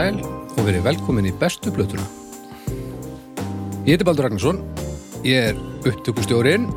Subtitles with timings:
[0.00, 0.16] Sæl
[0.56, 2.06] og verið velkomin í bestu blötuna.
[3.84, 4.62] Ég heiti Baldur Ragnarsson,
[5.26, 5.58] ég er
[5.90, 6.70] upptökustjórinn,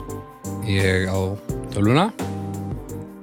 [0.67, 1.31] ég á
[1.71, 2.09] tölvuna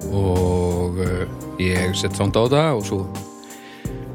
[0.08, 1.26] og uh,
[1.60, 3.02] ég sett sound á þetta og svo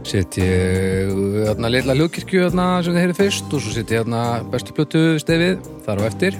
[0.09, 1.13] sett ég
[1.51, 4.23] þarna leila hljóðkirkju þarna sem þið heyrið fyrst og svo sett ég þarna
[4.55, 6.39] bestu blötu stefið þar á eftir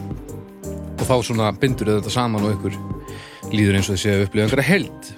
[0.71, 2.81] og þá svona bindur þetta saman og ykkur
[3.53, 5.13] líður eins og þessi að upplifa einhverja held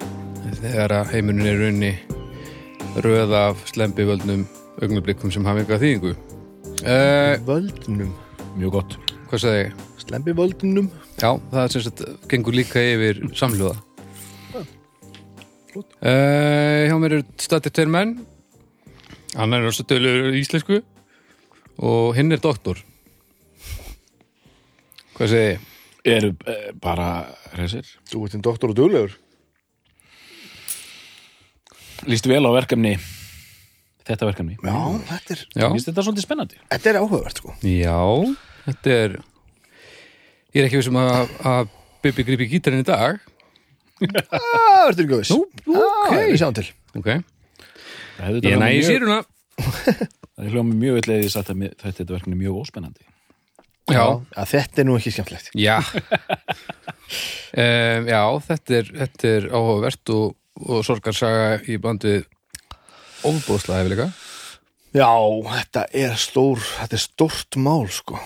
[0.60, 1.96] þegar að heimurinn er runni
[3.04, 4.46] röð af slembivöldnum
[4.82, 6.14] augnablikum sem hafa einhverja þýðingu.
[6.78, 8.12] Uh, Völdnum
[8.58, 8.96] Mjög gott.
[9.28, 9.84] Hvað sagði ég?
[10.02, 13.76] Slembi völdnum Já, það er sem sagt gengur líka yfir samhljóða.
[15.78, 18.14] Uh, Hjá mér eru statið tveir menn.
[19.36, 20.80] Hann er rosa dölur íslensku.
[21.78, 22.80] Og hinn er doktor.
[25.18, 25.66] Hvað segi ég?
[26.08, 27.26] eru eh, bara
[27.58, 27.86] resir.
[28.08, 29.16] Þú ert einn doktor og duglegur
[32.08, 32.94] Lýstu vel á verkefni
[34.08, 34.54] þetta verkefni.
[34.64, 34.76] Já,
[35.10, 36.60] þetta er, Já, Lýstu þetta svolítið spennandi.
[36.72, 37.54] þetta er áhugavert sko.
[37.68, 37.98] Já
[38.68, 39.18] þetta er
[40.56, 43.18] Ég er ekki vissum að, að Bibi grípi gítarinn í dag.
[43.98, 45.42] Það ertu ekki að viss Nú,
[45.76, 46.14] ok.
[46.14, 46.64] Við sjáum til.
[46.96, 49.18] Ok, ég hljómað mjög- síruna.
[49.58, 53.04] Það er hljómið mjög vill eða ég satt að mér- þetta er verkefni mjög óspennandi.
[53.92, 54.04] Já,
[54.38, 55.50] að Þetta er nú ekki skemmtilegt.
[55.58, 55.76] Já.
[57.56, 60.34] Um, Já, þetta er, þetta er áhugavert og,
[60.66, 62.24] og sorgarsaga í bandið
[63.26, 64.08] ofbúðslega hefur líka
[64.96, 65.10] Já,
[65.52, 68.16] þetta er stór Þetta er stórt mál sko.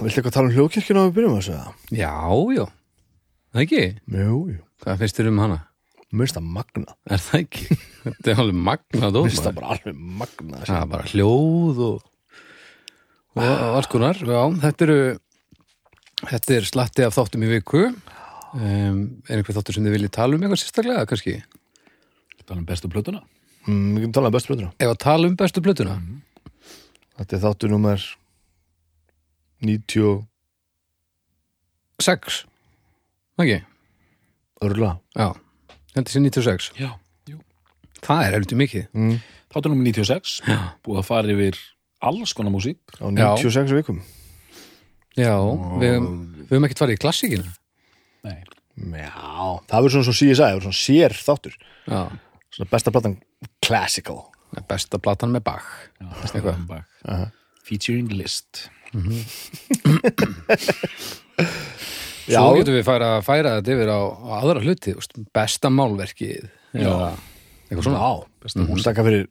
[0.00, 1.76] Viltu eitthvað tala um hljókirkjuna að við byrjum að segja það?
[1.98, 2.14] Já,
[2.58, 2.64] já,
[3.54, 3.84] það ekki?
[4.18, 4.60] Jú, jú.
[4.82, 5.58] Hvað finnst þér um hana?
[6.08, 7.78] Mér finnst það magna Er það ekki?
[8.08, 11.80] Þetta er alveg magnað Mér finnst dómar það bara alveg magna Það er bara hljóð
[11.88, 11.96] og,
[13.38, 14.22] og, og alls konar.
[14.22, 15.00] Já, þetta eru
[16.18, 17.84] Þetta er slatti af þáttum í viku.
[18.58, 18.96] Um,
[19.28, 21.34] Er einhver þáttur sem þið viljið tala um eitthvað sérstaklega, kannski?
[22.48, 23.20] Tala um bestu plötuna.
[23.68, 25.96] mm, Við getum talað um bestu blöðuna Ef að tala um bestu blötuna
[27.18, 28.04] Þetta er þáttu nummer
[29.64, 30.26] 90
[32.00, 32.44] Sex
[33.38, 33.58] Ekki?
[34.64, 35.28] örla Já,
[35.94, 36.92] þetta sé 96 Já.
[37.30, 37.38] Jú.
[38.02, 39.18] Það er heldur mikið mm,
[39.52, 40.38] Þáttur nummer 96.
[40.46, 41.58] Já, Búið að fara yfir
[42.04, 42.78] alls konar músík.
[43.02, 44.00] Á 96 vikum
[45.18, 45.34] Já
[45.82, 47.54] við, við höfum ekkert farið í klassíkina
[48.26, 48.38] Nei.
[48.78, 49.10] Já,
[49.66, 51.56] það verður svona svo CSI, það verður svona sér þáttur
[51.88, 52.02] Já,
[52.66, 53.18] besta platan
[53.64, 54.24] classical
[54.68, 55.68] besta platan með Bach
[56.00, 56.64] Veistu eitthvað?
[56.66, 56.86] Bach.
[57.04, 57.28] Aha.
[57.68, 58.70] Featuring list.
[62.28, 62.40] Já.
[62.42, 67.12] Svo getum við færa, færa þetta yfir á, á aðra hluti úst, Besta málverkið eða
[67.68, 68.10] Eitthvað svona Já,
[68.44, 69.04] besta mm -hmm.
[69.06, 69.28] fyrir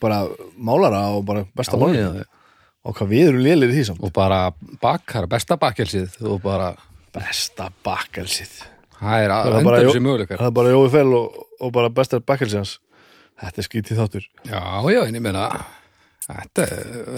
[0.00, 0.18] bara
[0.56, 2.24] málara og bara besta Já, já, já.
[2.84, 6.74] og hvað við erum lélir í því samt Og bara bakkar, besta bakkelsið Og bara,
[7.12, 8.52] Besta bakkelsið
[9.00, 12.76] Það er bara Jói Fell og, og bara besta bakkelsið hans
[13.36, 14.26] Þetta er skítið þáttur.
[14.48, 14.60] Já,
[14.94, 15.42] já, en ég meina
[16.24, 16.64] Þetta,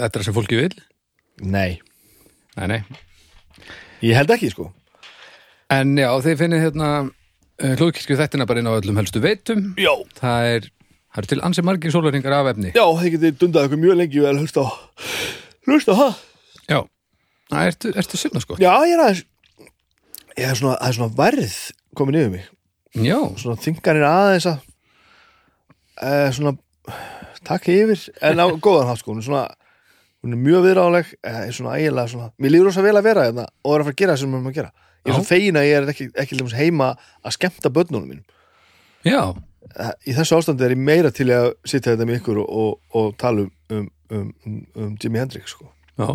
[0.01, 0.73] þetta er sem fólki vil
[1.47, 1.79] Nei,
[2.57, 2.79] Nei, nei.
[4.03, 4.65] Ég held ekki sko.
[5.71, 6.89] En já, þið finnið hérna
[7.79, 9.73] hlúðkirkju þættina bara inn á öllum helstu veitum.
[9.79, 10.67] Já, Það er,
[11.13, 12.71] það er til ansi margir sólarringar af efni.
[12.75, 14.69] Já, þið getið dundað ykkur mjög lengi vel hlusta á
[15.69, 16.13] hlusta á það
[16.69, 16.79] Já,
[17.51, 18.57] það ertu, ertu sinna sko?
[18.61, 19.25] Já, ég er aðeins
[20.39, 21.55] ég er svona, það er svona værið
[21.99, 22.47] komin yfir mig
[22.97, 24.59] Já, svona þingarnir aðeins að
[26.01, 26.55] e, svona
[27.45, 29.43] takk yfir, en á góðan hátt sko hún er svona,
[30.23, 33.45] hún er mjög viðráðleg e, svona ægilega svona, mér líður rosa vel að vera hérna
[33.63, 34.71] og er að fara að gera það sem erum að gera.
[34.99, 35.19] Ég er Já.
[35.19, 36.89] svo fegin að ég er ekki, ekki lemurs heima
[37.23, 38.25] að skemmta börnunum mínum.
[39.07, 39.21] Já,
[39.77, 42.77] Eh, í þessu ástandi er ég meira til að sitja þetta með ykkur og, og,
[42.95, 43.83] og tala um, um,
[44.15, 45.67] um, um, um Jimi Hendrix sko.
[45.99, 46.07] já.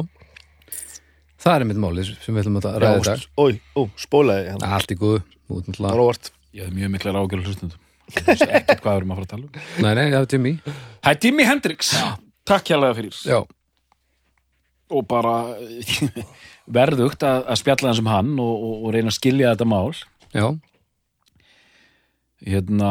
[1.45, 4.95] Það er mitt málið sem við ætlum að ræða þetta Ói, ó, spólaði hann Allt
[4.95, 7.81] í góðu út Það náttúrulega- var óvart Ég hef mjög miklar ágjörður hlustundum.
[8.15, 9.53] Ekkert hvað við erum að fara að tala um.
[9.83, 11.93] Nei, nei, það er Jimmy Það er Jimi Hendrix.
[12.47, 13.21] Takk hérlega fyrir.
[13.27, 13.39] Já,
[14.95, 15.33] Og bara
[16.79, 19.95] verðugt að, að spjalla hans um hann og, og, og reyna að skilja þetta mál.
[20.35, 20.47] já,
[22.45, 22.91] hérna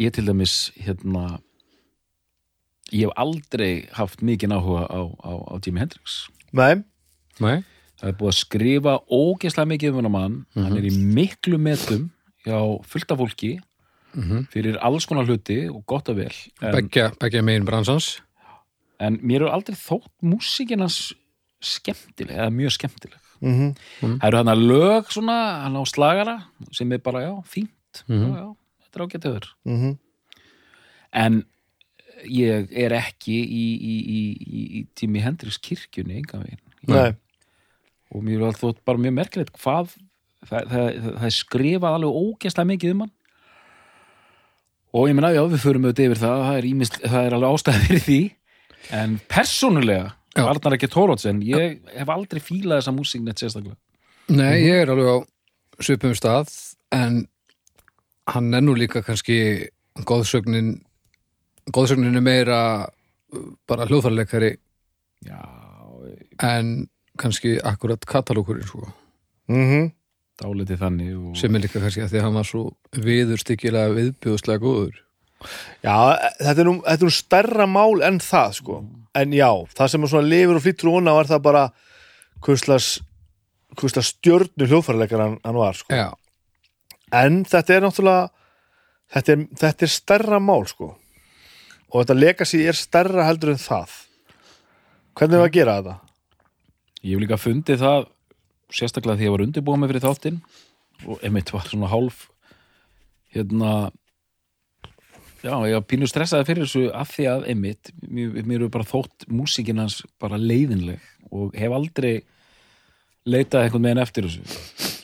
[0.00, 1.38] ég til dæmis hérna
[2.90, 6.24] ég hef aldrei haft mikið áhuga á, á, á Jimi Hendrix
[6.54, 6.82] Nei,
[7.38, 7.62] nei
[8.00, 12.08] það er búið að skrifa ógeðslega mikið um hennar mann hann er í miklu metum
[12.44, 13.58] hjá fullta fólki
[14.14, 14.44] Mhm.
[14.52, 16.32] fyrir alls konar hluti og gott og vel.
[16.62, 18.20] En, Beggja, beggja megin bransans.
[19.00, 21.12] En mér er aldrei þótt músikinas
[21.60, 23.18] skemmtileg, eða mjög skemmtileg.
[23.42, 26.36] Mm það eru hann að lög svona, hann á slagara
[26.72, 28.04] sem er bara, já, fínt.
[28.08, 28.22] Mhm.
[28.22, 29.98] já, já, þetta er ágættöður -hmm.
[31.12, 31.44] en
[32.24, 36.60] ég er ekki í, í, í, í, í Jimi Hendrix kirkjunni enga veginn.
[36.86, 37.14] Nei,
[38.14, 39.96] og mér er alltaf bara mjög merkilegt hvað
[40.48, 43.12] það, það, það, það skrifað alveg ógeðslega mikið um hann.
[44.94, 47.56] Og ég meina, já, við förum auðvitað yfir það það er, ímist, það er alveg
[47.56, 48.20] ástæði fyrir því.
[48.94, 50.12] En persónulega.
[50.34, 53.78] Arnar ekki Tórótsen, ég hef aldrei fílað þessa músík neitt sérstaklega.
[54.34, 55.16] Nei, ég er alveg á
[55.82, 56.50] svipum stað
[56.94, 57.24] en
[58.30, 59.68] hann er nú líka kannski
[60.08, 60.78] góðsögnin
[61.74, 64.54] góðsögnin er meira uh, bara hljóðfærleikari
[65.24, 65.40] já,
[66.42, 66.88] en
[67.20, 68.88] kannski akkurat katalókurinn sko,
[69.48, 69.90] mm
[70.40, 71.32] dálítið þannig og...
[71.38, 72.62] sem er líka kannski að því að hann var svo
[73.04, 75.00] viðurstykkilega viðbjóðslega góður
[75.84, 75.96] Já,
[76.40, 78.78] þetta er, nú, þetta er nú stærra mál en það sko.
[79.14, 81.64] en já, það sem er svona lifur og flyttur og er það bara
[82.44, 85.92] hvuslas stjörnu hljóðfæraleikar hann, hann var sko.
[85.92, 86.08] Já,
[87.12, 88.24] en þetta er náttúrulega
[89.14, 90.94] þetta er, þetta er stærra mál sko.
[91.92, 94.00] og þetta legacy er stærra heldur en það
[95.14, 95.96] hvernig er að gera þetta?
[97.04, 98.06] Ég hef líka fundið það
[98.74, 100.40] sérstaklega því ég var undirbúið mig fyrir þáttinn
[101.10, 102.26] og emitt var svona hálf
[103.34, 103.72] hérna
[105.44, 108.88] já, ég var pínu stressaði fyrir þessu af því að emitt, mér, mér eru bara
[108.88, 111.02] þótt músíkin hans bara leiðinleg
[111.34, 112.14] og hef aldrei
[113.24, 114.42] leitað einhvern veginn eftir þessu.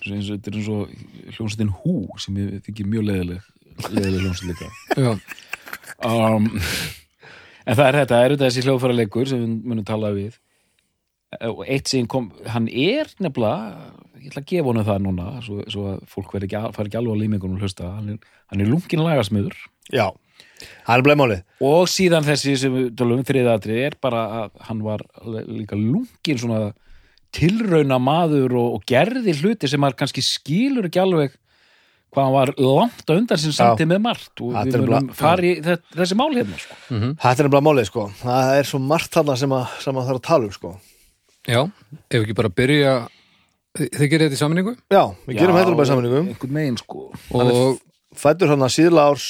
[0.00, 0.93] Þetta er eins og
[1.37, 3.49] hljómsveitin Hú sem ég þykir mjög leiðileg
[3.88, 5.17] leiðileg hljómsveit líka.
[6.05, 6.49] Um,
[7.67, 10.38] en það er þetta, það er þetta þessi hljóðfæra leikur sem við munum tala við
[11.47, 15.61] og eitt sem kom, hann er nefnilega, ég ætla að gefa honum það núna svo,
[15.71, 18.19] svo að fólk verði ekki, fari ekki alveg á límingunum að hlusta, hann er,
[18.50, 19.55] hann er lungin lagasmiður
[19.94, 20.09] Já,
[20.87, 24.82] það er bleimálið og síðan þessi sem við tölum um þriðatrið er bara að hann
[24.85, 25.05] var
[25.47, 26.73] líka lungin svona
[27.31, 31.37] tilrauna maður og, og gerði hluti sem maður kannski skilur ekki alveg
[32.11, 34.73] hvað hann var langt á undan sem samtið með margt og við
[35.38, 36.79] er í þe- þessi mál hérna sko.
[37.23, 38.06] Þetta er nefnilega málið sko.
[38.25, 40.73] það er svo margt þarna sem að, sem að þarf að tala um sko.
[41.49, 41.63] Já
[42.11, 42.95] ef ekki bara byrja
[43.79, 46.79] þið þið gerir þetta í sammenningu Já, við gerum þetta bara í sammenningu einhvern megin
[46.81, 47.07] sko
[47.39, 47.79] og
[48.19, 49.29] fættur hann að síðla árs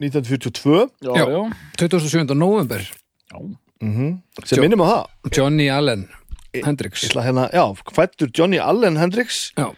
[0.00, 1.24] 1942 já, Já.
[1.28, 1.40] já.
[1.82, 2.34] 27.
[2.38, 3.38] november já.
[3.82, 6.06] mm sem Jo- minnum á það Johnny Allen
[6.54, 7.64] Hendrix ætla hérna, já,
[7.94, 9.68] fættur Johnny Allen Hendricks Já,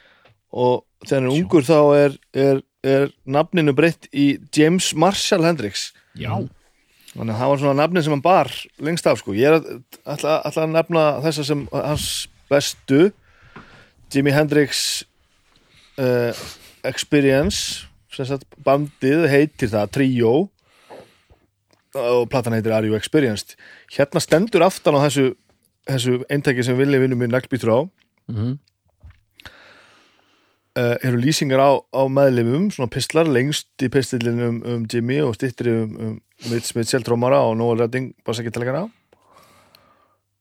[0.52, 5.90] og þegar hann er ungur þá er, er, er nafninu breytt í James Marshall Hendricks
[6.16, 6.30] já.
[7.12, 8.50] Þannig að það var svona nafnin sem hann bar
[8.80, 9.34] lengst af sko.
[9.36, 9.80] ég er
[10.14, 12.06] ætla að nefna þessa sem hans
[12.50, 13.12] bestu
[14.12, 15.04] Jimi Hendrix
[16.00, 16.32] uh,
[16.84, 17.86] Experience
[18.64, 20.32] bandið heitir það Trio
[21.92, 23.56] og platan heitir Are You Experienced
[23.92, 25.32] hérna stendur aftan á þessu
[25.88, 27.80] þessu eintæki sem vilja vinnum mér naglbítur á
[28.30, 28.52] Mhm.
[30.78, 35.74] uh, eru lýsingar á, á meðlifum, svona pistlar lengst í pistillin um, Jimmy og stittri
[35.82, 36.14] um, um
[36.50, 38.88] Mitch Mitchell trómara og Noel Redding bassakitalegara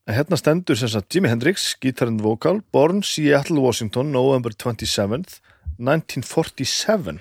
[0.10, 5.40] en hérna stendur sem sagt Jimi Hendrix, guitar and vocal born Seattle, Washington, November 27th
[5.78, 7.20] 1947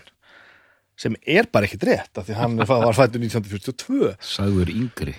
[1.00, 5.14] sem er bara ekkit rétt af því hann var fættur 1942 sagður yngri.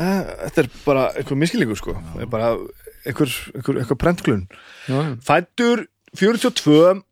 [0.00, 1.96] Eh, þetta er bara einhver miskilningur sko.
[2.14, 2.52] Það er bara
[3.04, 4.44] einhver, einhver, einhver prentklun
[4.88, 5.86] já, fættur
[6.16, 7.02] 42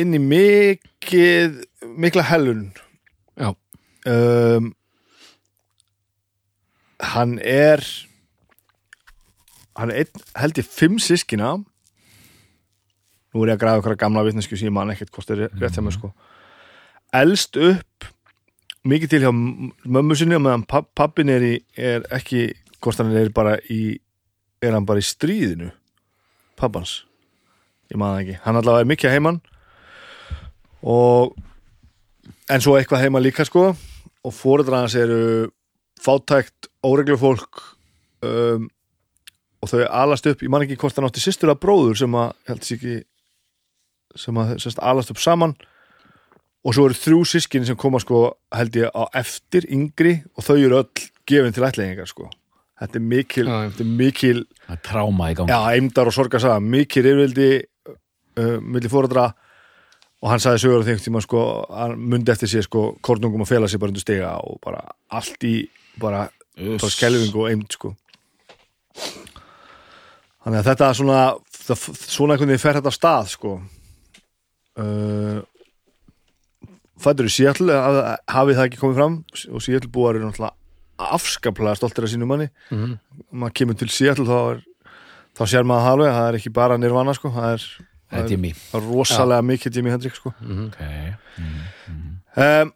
[0.00, 1.62] inn í mikið
[2.00, 2.68] mikla hellun.
[3.40, 3.50] Já,
[4.08, 4.70] um,
[7.00, 7.82] hann er
[9.78, 11.54] hann er einn, held ég fimm sískina
[13.30, 15.76] nú er ég að græða okkar gamla vitnesku sem ég man ekkert hvort er rétt
[15.76, 16.10] hjá mig sko.
[17.14, 18.08] Elst upp
[18.86, 22.48] mikið til hjá mömmu sinni og meðan papp, pappin er, í, er ekki
[22.80, 24.00] hvort hann er bara í
[24.60, 25.70] er hann bara í stríðinu?
[26.58, 27.04] Pappans
[27.90, 29.38] ég man það ekki, hann allavega er mikið að heiman.
[30.86, 31.34] Og
[32.50, 33.70] en svo eitthvað heima líka sko.
[34.20, 35.50] Og fóreldrar hans eru
[36.00, 37.62] fátækt, óreglu fólk
[38.26, 38.68] um,
[39.60, 42.32] og þau alast upp, ég man ekki hvort hann átti systur að bróður sem að,
[42.48, 42.96] held sér ekki
[44.18, 45.54] sem að sérst, alast upp saman.
[46.66, 50.56] Og svo eru þrjú sískin sem koma sko, held ég, á eftir yngri og þau
[50.58, 52.28] eru öll gefin til ætlingar sko.
[52.80, 55.52] þetta er mikil, þetta er mikil það tráma í gangi.
[55.52, 59.26] Já, eimdar og sorgarsaga, mikil yfirvildi uh, milli fóreldra
[60.20, 61.42] og hann sagði sögur á þeim tíma sko,
[61.72, 64.82] hann mundi eftir sér sko, kornungum að fela sér bara undir stiga og bara
[65.16, 65.54] allt í
[66.02, 66.22] bara,
[66.56, 67.94] bara skelfing og eimd sko
[70.40, 71.18] þannig að þetta er svona
[71.60, 73.52] það, svona einhvern veginn fer þetta af stað sko
[74.80, 75.40] uh,
[77.00, 79.18] fættur í Seattle hafið hafi það ekki komið fram
[79.56, 80.56] og Seattle búar eru náttúrulega
[81.00, 82.98] afskaplega stoltir af sínu manni Mhm.
[83.32, 84.58] maður kemur til Seattle þá er
[85.38, 87.62] þá sér maður það alveg, það er ekki bara nirvana sko, það er,
[88.10, 90.32] það er það er rosalega mikið Jimi Hendrix sko.
[90.66, 91.14] okay.
[92.36, 92.72] um,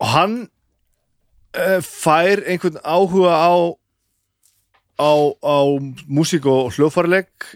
[0.00, 0.34] og hann
[1.84, 3.52] fær einhvern áhuga á
[4.98, 5.58] á, á
[6.10, 7.52] músík og hljóðfærileik.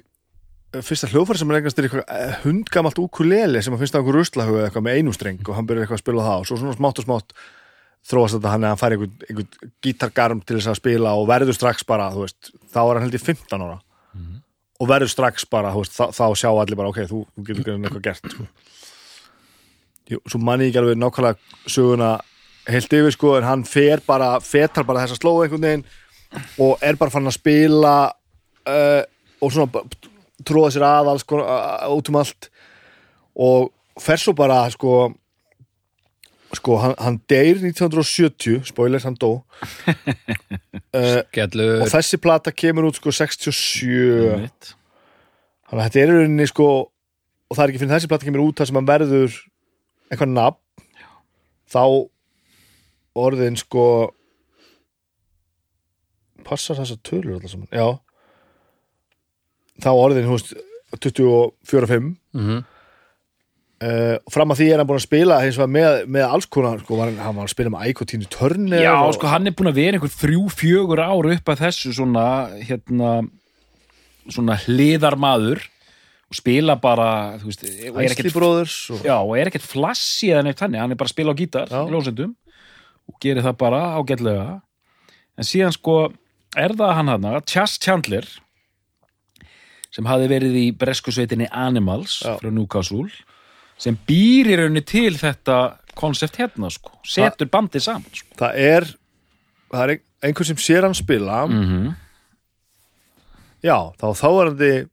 [0.73, 4.17] Fyrsta hljóðfæri sem er eignast er eitthvað eh, hundgamalt ukulele sem að finnst það einhver
[4.17, 6.59] ruslahug eða eitthvað með einum streng og hann byrjar eitthvað að spila það og svo
[6.63, 7.35] svona smátt og smátt
[8.09, 11.59] þróast þetta hann að hann fær einhvern, einhvern gítargarm til þess að spila og verður
[11.59, 13.77] strax bara, þú veist, þá er hann held í 15 ára.
[14.83, 17.75] Og verður strax bara, þú veist, þá, þá sjá allir bara, ok, þú, þú getur
[17.77, 18.49] eitthvað gert sko.
[20.11, 22.09] Jú, svo manni ekki alveg nákvæmlega söguna
[22.69, 25.87] heilt yfir, sko, en hann fer bara fetar bara þessa slóðu einhvern veginn
[26.65, 27.95] og er bara fann að spila
[28.69, 29.03] uh,
[29.43, 29.83] og svona
[30.47, 31.43] tróða sér að alls, sko,
[31.97, 32.49] út um allt.
[33.43, 35.11] Og fer svo bara, sko
[36.57, 39.35] sko, hann, hann deyr 1970 spoilers, hann dó.
[40.93, 43.87] Uh, og þessi plata kemur út sko 67
[44.29, 44.73] Einmitt.
[45.71, 48.61] þannig að þetta er rauninni sko og það er ekki fyrir þessi plata kemur út
[48.61, 49.39] þar sem hann verður
[50.13, 50.85] eitthvað nafn.
[51.73, 51.85] Þá
[53.19, 53.85] orðin sko
[56.47, 57.89] passar þessar tölur alltaf saman, já.
[59.83, 60.53] Þá orðin, veist
[60.99, 62.65] 24-5 Mhm.
[63.83, 67.09] uh, fram að því er hann búin að spila með, með alls konar sko, var
[67.11, 69.71] hann, hann var að spila með Æko Tínu Törni Já, og, sko, hann er búin
[69.73, 72.27] að vera einhver þrjú, fjögur ár upp að þessu svona,
[72.63, 73.29] hérna,
[74.29, 75.65] svona hliðarmaður
[76.33, 77.97] og spila bara, veist, og
[78.91, 81.41] og, já, og er ekkert flassi eða neitt þannig, hann er bara að spila á
[81.41, 82.37] gítar í ljósendum
[83.09, 84.61] og gerir það bara ágætlega
[85.39, 86.13] en síðan sko
[86.57, 88.27] er það hann hana, Chas Chandler
[89.93, 92.37] sem hafi verið í breskusveitinni Animals Já.
[92.41, 93.09] frá Newcastle
[93.81, 98.29] sem býr í rauninni til þetta konsept hérna sko, setur bandið saman sko.
[98.39, 98.87] það er
[99.73, 101.95] það er ein- einhver sem sér hann spila mm -hmm.
[103.65, 104.89] já, þá þá er hann þið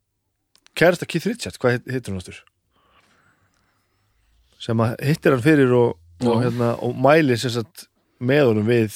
[0.75, 2.43] kærasta Keith Richards, hvað heitir hann áttur
[4.59, 7.88] sem að hittir hann fyrir og, og, hérna, og mæli sem sagt
[8.19, 8.95] með honum við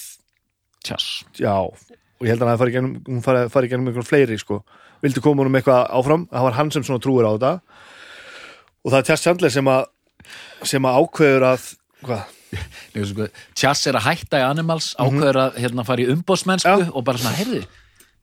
[0.83, 1.23] Tjass.
[1.39, 4.63] Já, og ég held að hann fari gennum, einhvern fleiri sko.
[5.03, 7.53] Vildi koma honum eitthvað áfram, það var hann sem svona trúir á þetta.
[8.83, 9.85] Og það er Tess Chandler sem að
[10.67, 11.69] sem að ákveður að
[12.03, 12.25] hvað,
[13.55, 16.85] Tjass er að hætta í Animals ákveður að hérna, fara í umbóðsmennsku Mhm.
[16.85, 16.91] Já.
[16.93, 17.63] og bara svona, heyrðu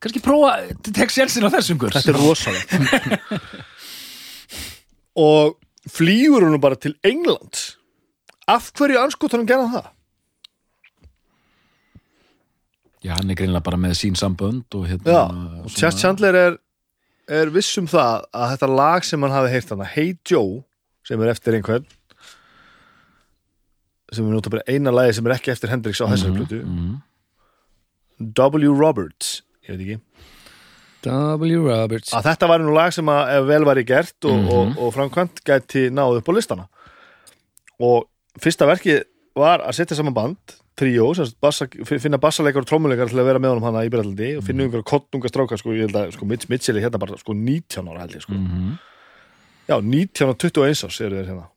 [0.01, 0.53] kannski prófa,
[0.97, 2.71] tek sérsin á þessum gurs þetta er rosalegt.
[5.17, 5.57] Og
[5.91, 7.77] flýgur hún bara til England.
[8.49, 9.89] Af hverju anskotanum gerða það?
[13.01, 15.23] Já, hann er greinlega bara með sín sambönd og hérna Já,
[15.65, 16.59] og Chess Chandler er,
[17.33, 20.61] er viss um það að þetta lag sem hann hafi heyrt hana Hey Joe,
[21.09, 21.87] sem er eftir einhvern
[24.13, 26.95] sem er nota bara eina lagi sem er ekki eftir Hendrix á þessari plötu mm,
[28.37, 28.73] W.
[28.77, 30.01] Roberts, ég veit ekki
[31.07, 31.61] W.
[31.71, 34.51] Roberts að þetta var nú lag sem að ef vel væri gert og, Mhm.
[34.53, 36.67] og, og framkvæmt gæti náð upp á listana
[37.81, 38.11] og
[38.43, 39.05] fyrsta verkið
[39.39, 41.07] var að setja saman band tríó,
[41.45, 44.67] bassa, finna bassaleikar og trommuleikar til að vera með honum hana í Breitlandi og finna
[44.67, 47.91] einhverja kottnunga stráka, sko, ég held að sko, Mitch Mitchell er hérna bara sko 19
[47.93, 48.37] ára held ég sko.
[48.37, 48.77] mm,
[49.69, 51.49] já, 19 og 21 árs eru þeir hérna.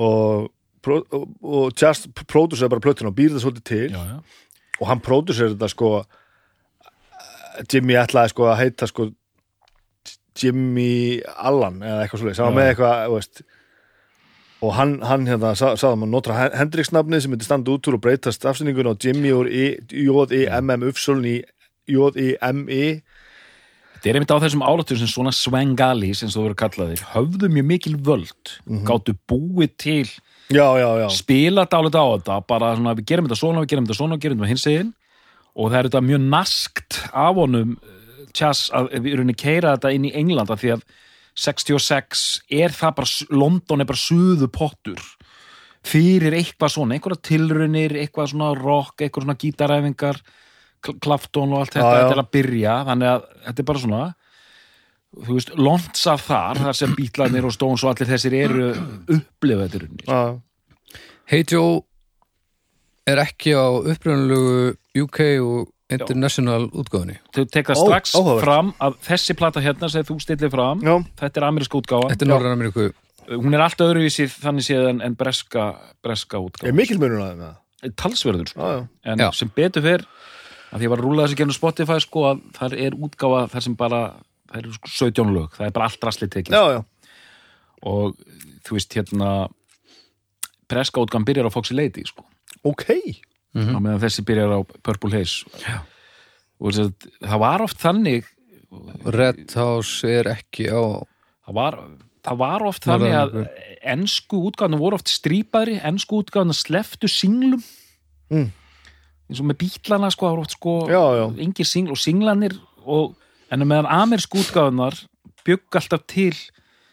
[0.00, 0.50] Og
[0.88, 3.92] og, og, Just pródusser bara plötuna og býr það svolítið til.
[3.92, 4.18] Já, já.
[4.80, 5.90] Og hann pródusser þetta sko
[7.68, 9.10] Jimmy ætlaði sko að heita sko
[10.40, 13.42] Jimmy Allan eða eitthvað svolítið, sem var með eitthvað veist,
[14.60, 17.96] og hann, hann hérna sa- sagði að notra Hendrix nafnið sem myndi standa út úr
[17.96, 21.38] og breytast afsendingun á Jimmy úr J-I-M-M Ufsuln í
[21.90, 23.00] J-I-M-I
[24.00, 27.66] Þetta er einmitt á þessum álatur sem svona svengali sem þú verður kallaðir, höfðu mjög
[27.68, 28.52] mikil völd.
[28.88, 30.06] Gáttu búið til
[30.48, 33.84] já, já, já, spila dálítið á þetta bara svona, við gerum þetta svona, við gerum
[33.90, 34.94] þetta svona, við gerum þetta hins egin.
[35.52, 37.76] Og það er þetta mjög naskt af honum
[38.32, 40.86] tjass að við erum að keira þetta inn í Englanda því að
[41.38, 42.24] 66
[42.60, 45.02] er það bara, London er bara suðu pottur
[45.86, 50.20] fyrir eitthvað svona, einhverja tilraunir eitthvað svona rock, eitthvað svona gítaræfingar
[50.80, 54.02] Clapton og allt þetta þetta er að byrja, þannig að þetta er bara svona
[55.10, 58.68] þú veist, lonsa þar þar sem bítlarnir og Stones og allir þessir eru
[59.10, 60.40] upplifa þetta í rauninni.
[61.30, 61.80] Hey Joe
[63.10, 68.44] er ekki á upprunalegu UK og International útgáðunni þau teka Ó, strax áhugavert.
[68.44, 70.94] fram að þessi plata hérna sem þú stillir fram já.
[71.22, 72.86] þetta er ameríska útgáfa Þetta er Norður Ameríku.
[73.30, 75.66] Hún er allt öðruvísi þannig séð en, en breska,
[76.02, 77.52] breska er útgáfa mikil munur að þeim með
[77.84, 78.60] það talsverður sko.
[78.60, 78.88] já, já.
[79.12, 79.28] en Já.
[79.38, 80.02] sem betur fyrr
[80.70, 83.64] að því ég var að rúla þessi gennum Spotify sko að þar er útgáfa þar
[83.66, 84.00] sem bara
[84.50, 86.54] það eru sko 17 lög, það er bara allt rastlið tekið.
[86.54, 86.80] Já, já,
[87.86, 88.16] og
[88.66, 89.30] þú veist hérna
[90.70, 92.26] breska útgáfan byrjar á Foxy Lady sko.
[92.66, 92.84] Ok
[93.56, 95.80] á meðan þessi byrjar á Purple Haze Já.
[96.60, 98.28] og þess að það var oft þannig
[99.10, 101.02] Red House er ekki á
[101.48, 101.78] það var,
[102.22, 103.32] það var oft þannig að
[103.90, 107.62] ennsku útgáðan voru oft strípaðri, ennsku útgáðan sleftu singlum
[108.30, 108.52] Mm.
[109.26, 111.24] eins og með bítlana sko, það voru oft sko Já, já.
[111.42, 112.52] engir singl og singlanir
[112.86, 113.16] og,
[113.50, 114.94] en meðan amersku útgáðunar
[115.42, 116.36] bygg alltaf til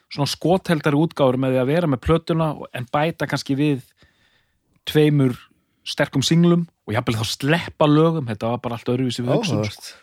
[0.09, 3.83] svona skotheldari útgáður með því að vera með plötuna en bæta kannski við
[4.89, 5.37] tveimur
[5.87, 9.95] sterkum singlum og jafnvel þá sleppa lögum þetta var bara allt öðruvísi við hugsun sko.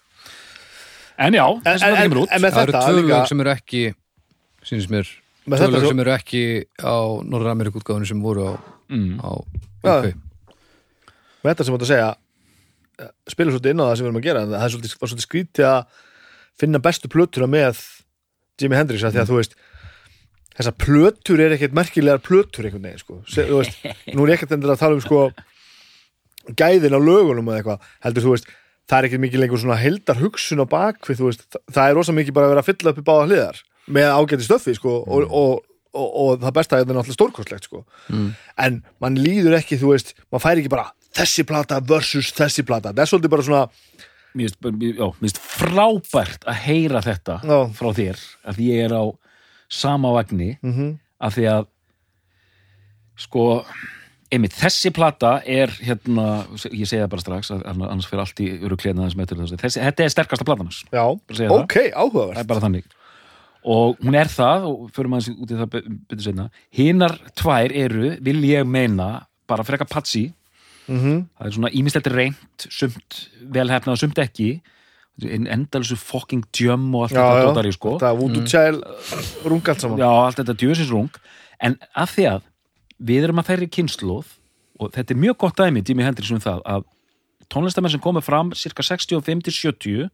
[1.20, 3.42] En já, En, en, þetta en, kemur út en með Það eru tvö lög sem
[3.44, 3.82] eru ekki
[4.66, 5.10] sínist mér,
[5.44, 6.42] Með tvö þetta lög sem eru ekki
[6.82, 6.96] á
[7.28, 8.52] Norður Ameríku útgáfunni sem voru á,
[8.90, 9.20] mm.
[9.22, 9.30] á
[9.84, 9.94] Já.
[9.94, 10.56] UK.
[11.44, 14.20] með þetta sem átt að segja eh, spilur svolítið inn á það sem við erum
[14.22, 16.02] að gera en það er svolítið, var svolítið skrítið að
[16.64, 17.84] finna bestu plötuna með
[18.60, 19.56] Jimi Hendrix að því að þú veist
[20.54, 23.78] þessar plötur er ekkert merkilegar plötur einhvern veginn sko Se, þú veist,
[24.14, 25.26] nú er ekkert endur að tala um sko
[26.52, 28.48] gæðin á lögunum eða eitthvað heldur þú veist,
[28.88, 31.96] það er ekkert mikið lengur svona heldar hugsun á bakvið, þú veist það, það er
[31.98, 33.62] rosa mikið bara að vera að fylla upp í báða hliðar
[33.94, 37.84] með ágæti stöffi sko og, og, og, og það besta er þetta náttúrulega stórkostlegt sko.
[38.60, 42.92] En mann líður ekki, þú veist mann fær ekki bara þessi plata versus þessi plata.
[42.92, 43.64] Það er svolítið bara svona
[44.34, 44.54] mér
[45.20, 47.58] finnst frábært að heyra þetta Já.
[47.76, 49.04] frá þér að ég er á
[49.70, 51.68] sama vagni mm af því að
[53.24, 53.44] sko
[54.32, 58.48] einmitt þessi plata er hérna, ég segi það bara strax annars fyrir allt í
[59.24, 60.82] eftir þessi, þetta er sterkasta platan hans.
[60.92, 61.64] Já, segja það.
[61.64, 62.84] ok, það áhugavert er bara þannig.
[63.64, 66.48] Og hún er það og förum aðeins út í það be- betur seinna.
[66.76, 70.26] Hinar tvær eru, vil ég meina bara freka patsi
[70.84, 70.98] mm
[71.38, 73.20] það er svona ímislegt reynt sumt
[73.54, 74.50] velhefnað og sumt ekki.
[75.30, 77.92] En endalsu fucking djömm og allt já, þetta já, dótar í sko.
[77.94, 79.98] Þetta Voodoo Child runga allt saman.
[80.02, 81.10] Já, allt þetta djöfisinsrung
[81.64, 82.42] en af því að
[82.98, 84.26] við erum að þeirri kynnslóð
[84.80, 86.84] og þetta er mjög gott dæmi Jimi Hendrix um það að
[87.52, 90.08] tónlistamenn sem komið fram cirka 65-70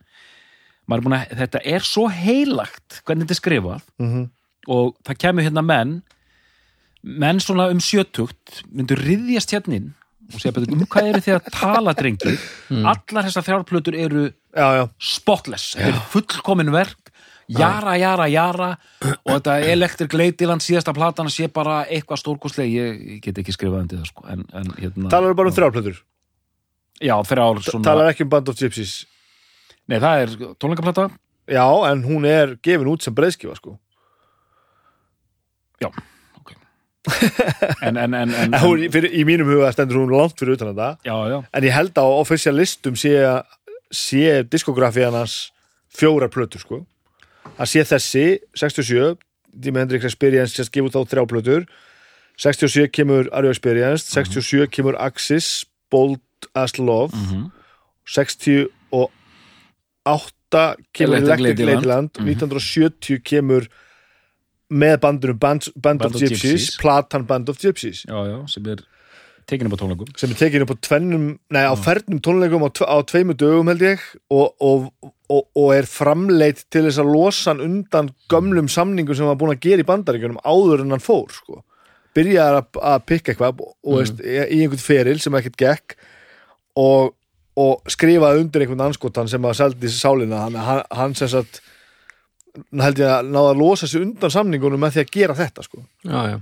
[0.88, 4.24] maður er búin að þetta er svo heilagt hvernig þetta er skrifað Mhm.
[4.68, 6.02] og það kemur hérna menn
[7.02, 9.94] menn svona um sjötugt myndu riðjast hérna inn
[10.34, 12.36] og segja betur, um hvað eru þið að tala drengir?
[12.70, 16.99] Allar þessar þrjárplötur eru já, já, spotless, þetta er fullkomin verk
[17.58, 18.70] jara, jara, jara.
[19.04, 23.84] Og þetta Electric Ladyland síðasta platan sé bara eitthvað stórkostlega ég, ég get ekki skrifað
[23.84, 24.26] undir það sko.
[24.32, 25.98] En, en hérna, talar bara um þrjárplötur?
[27.00, 28.94] Já, þrjár svona, talar ekki um Band of Gypsies?
[29.90, 31.08] Nei, það er tónleikaplata
[31.50, 33.74] já, en hún er gefin út sem breyðskifa sko.
[35.80, 35.88] Já,
[36.38, 36.52] ok.
[37.80, 40.92] En, en, en, en, hún, fyrir, í mínum huga stendur hún langt fyrir utan þetta.
[41.08, 43.16] Já, já, en ég held á official listum sé,
[43.90, 45.40] sé diskografían hans
[45.90, 46.84] fjórar plötur sko
[47.58, 48.24] að sé þessi,
[48.54, 49.18] 67
[49.50, 51.64] Dimi Hendrix Experience sem gefur þá þrjá plötur.
[52.40, 56.20] 67 kemur Are You Experienced 67 kemur Axis Bold
[56.54, 57.12] as Love.
[57.12, 57.50] Mhm.
[58.06, 58.70] 68
[60.94, 61.84] kemur Electric Ladyland.
[61.84, 62.10] Ladyland.
[62.18, 63.66] 1970 kemur
[64.70, 66.78] með bandunum Band, Band, Band of of Gypsies, Gypsies.
[66.80, 68.04] platan Band of Gypsies.
[68.06, 68.84] Já, já, sem er
[69.46, 70.06] tekin upp á tónleikum.
[70.16, 73.66] Sem er tekin upp á tvennum nei, á fernum tónleikum á, tve, á tveimu dögum
[73.72, 73.98] held ég
[74.30, 74.92] og, og,
[75.30, 79.40] og, og er framleitt til þess að losa hann undan gömlum samningum sem hann var
[79.40, 81.62] búin að gera í bandaríkjunum áður en hann fór sko.
[82.16, 85.96] byrjaði að, að pikka eitthvað og, og veist, í, einhvern feril sem ekkert gekk
[86.80, 87.14] og,
[87.60, 90.44] og skrifaði undir einhvern anskotan sem að seldi sálina.
[90.46, 91.62] Hann, hann, hann sem sagt
[92.56, 95.84] held ég að náða að losa sig undan samningunum með því að gera þetta sko.
[96.02, 96.38] Já, já,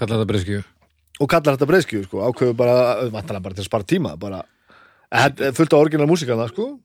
[0.00, 0.62] kalla þetta breyskju
[1.20, 2.76] og kallar þetta breyðskju sko, ákveðu bara,
[3.12, 4.40] bara til að spara tíma bara,
[5.10, 6.78] fullt af orginal músikana sko,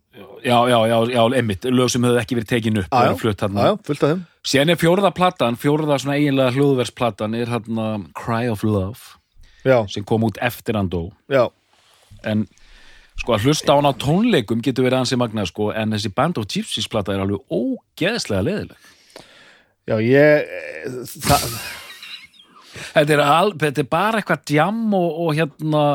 [0.44, 3.16] já, já, já, já, einmitt, lög sem höfðu ekki verið tekin upp Já, já.
[3.22, 4.24] fullt af þeim.
[4.46, 9.18] Síðan er fjórða platan, fjórða svona eiginlega hljóðversplatan er hérna Cry of Love
[9.66, 11.48] já, sem kom út eftir hann dó já,
[12.26, 12.46] en
[13.20, 16.38] sko að hlusta á hann á tónleikum getur verið ansi magnað sko en þessi Band
[16.42, 18.92] of Gypsies plata er alveg ógeðslega leðileg
[19.90, 21.46] já, ég eh, það,
[22.94, 25.86] þetta er, al, þetta er bara eitthvað djam og, og hérna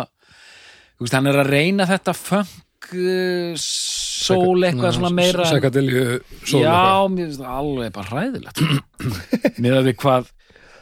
[1.00, 6.02] þú veist, hann er að reyna þetta funk uh, sól eitthvað svona meira Sækadilju
[6.44, 6.74] sól já,
[7.08, 8.60] mér finnst það alveg bara hræðilegt.
[9.64, 10.28] Með að við hvað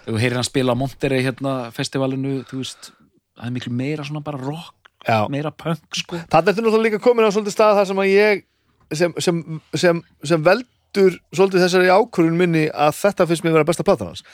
[0.09, 4.25] þú heyrir hann spila á Monterey hérna festivalinu, þú veist það er miklu meira svona
[4.27, 5.21] bara rock já.
[5.31, 6.19] meira punk sko.
[6.33, 8.45] Þannig ertu náttúrulega líka komin á svolítið stað þar sem að ég
[8.99, 9.41] sem, sem,
[9.79, 10.03] sem,
[10.33, 14.27] sem veldur svolítið þessari ákvörðun minni að þetta finnst mér vera besta platan hans.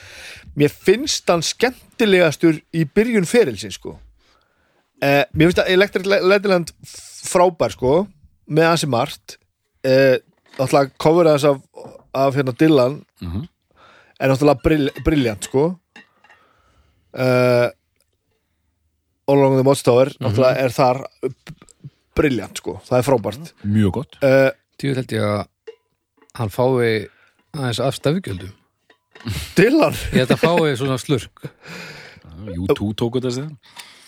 [0.56, 3.98] Mér finnst hann skemmtilegastur í byrjun ferilsins sko
[5.04, 6.72] eh, Mér finnst að Electric Ladyland
[7.24, 7.94] frábær sko
[8.48, 9.36] með hansi margt.
[9.84, 10.16] Eh,
[10.56, 11.62] náttúrulega cover þess af,
[12.14, 13.00] af hérna Dylan.
[13.24, 13.48] Mhm.
[14.20, 15.64] er náttúrulega brill, brilljant sko.
[17.14, 17.68] Uh,
[19.30, 20.98] All Along the Watchtower náttúrulega er þar
[22.18, 23.52] brilljant sko, það er frábært.
[23.64, 24.18] Mjög gott.
[24.22, 25.70] Uh, Djú held ég að
[26.40, 27.08] hann fái
[27.54, 28.54] aðeins af stafgjöldum
[29.56, 29.94] Dylan?
[30.12, 31.44] Ég held að fái svona slurk.
[32.44, 33.50] U2 tóku þetta sér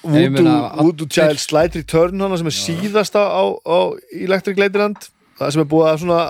[0.03, 3.79] Voodoo, Voodoo Child Slight Return hana sem er síðasta á, á
[4.15, 5.09] Electric Ladyland.
[5.41, 6.21] Það sem er búið að svona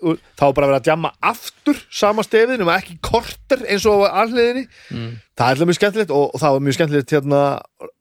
[0.00, 4.24] þá er bara verið að djamma aftur sama stefið, nema ekki korter eins og á
[4.24, 5.10] alliðinni Mm.
[5.36, 7.40] það er alltaf mjög skemmtilegt og, og það var mjög skemmtilegt hérna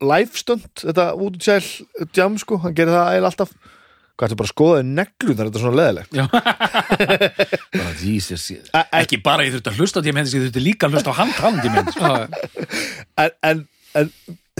[0.08, 1.68] live stund, þetta útútsæl
[2.16, 3.52] djam sko, hann gerir það eiginlega alltaf.
[4.20, 6.12] Hvað þetta bara að skoða neglunar, þetta er svona leðilegt
[9.02, 11.60] ekki bara ég þurfti að hlusta á tíma ég þurfti líka að hlusta á hand
[11.64, 12.28] tíma Já, já.
[13.24, 13.62] en, en,
[14.00, 14.12] en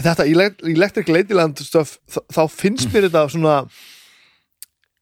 [0.04, 0.26] þetta
[0.70, 3.56] Electric Ladyland stöf, þá, finnst mér þetta svona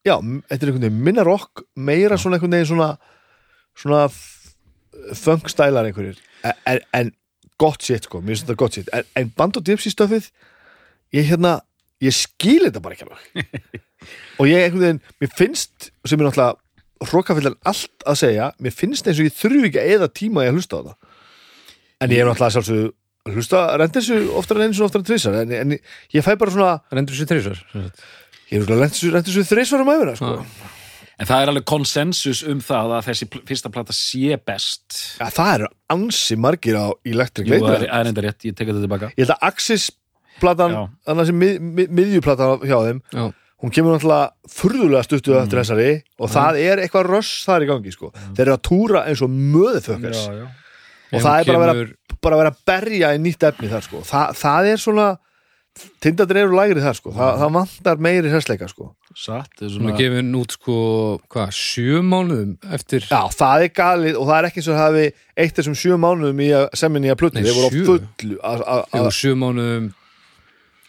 [0.06, 2.90] já, þetta er einhvern veginn minna rock, meira svona einhvern veginn svona
[3.78, 4.06] svona
[5.14, 6.18] funk-stælar einhverjir.
[6.44, 7.10] En, en, en
[7.60, 8.90] gott shit sko, mér finnst þetta gott shit.
[8.94, 10.30] En, en Band og Dipsy stöfið
[11.14, 11.58] ég hérna,
[12.04, 13.84] ég skil þetta bara ekki alveg.
[14.38, 19.06] Og ég einhvern veginn mér finnst, sem er náttúrulega hrókafillan allt að segja, mér finnst
[19.06, 20.96] eins og ég þurfi ekki að eða tíma að hlusta á það.
[21.98, 22.94] En ég er náttúrulega sjálfsögðu að
[23.26, 25.76] hlusta rendir þessu oftar en eins og oftar en tvisar en, en
[26.14, 28.02] ég fæ bara svona þrísvar sem sagt.
[28.52, 30.32] ég er rendir þessu, rendir þessu þrisvar um æfina sko.
[31.18, 34.98] en það er alveg konsensus um það að þessi fyrsta plata sé best.
[35.18, 38.70] Ja, það eru ansi margir á Electric Jú, það er, er enda rétt, ég tek
[38.70, 39.10] þetta tilbaka.
[39.16, 39.90] Ég held að Axis
[40.38, 40.76] platan
[41.06, 43.24] þannig að sem mið, mið, miðjuplatan hjá þeim Já,
[43.58, 47.94] hún kemur náttúrulega furðulega stuttu eftir þessari og það er eitthvað röss þar í gangi
[47.94, 48.12] sko.
[48.36, 50.44] þeir eru að túra eins og möðufökkars já.
[51.12, 53.68] Og það er bara að vera, kemur, bara að vera að berja í nýtt efni
[53.72, 54.02] þar sko.
[54.08, 55.08] Þa, það er svona
[56.02, 57.12] tindadreifur lægri þar sko.
[57.14, 58.88] það, það vantar meiri hessleika sko.
[59.18, 60.76] satt, það er Hún er svona gefin út sko,
[61.30, 64.84] hvað, sjö mánuðum eftir já, það er galið og það er ekki eins og það
[64.88, 65.04] hafi
[65.44, 68.64] eitt þessum sjö mánuðum í að semin í að plutni, þeir voru á fullu að-
[68.74, 69.86] að- Jú, að- sjö mánuðum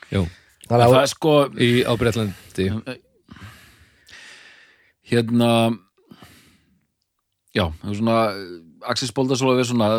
[0.10, 0.23] Jú,
[0.69, 2.67] það að er sko í á Breitlandi
[5.10, 5.51] hérna
[7.58, 8.17] já, það er svona
[8.88, 9.89] Axis Boldasóla er svona,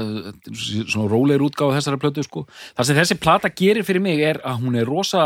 [0.54, 2.46] svona rólegir útgáfa þessari plötu sko.
[2.78, 5.24] það sem þessi plata gerir fyrir mig er að hún er rosa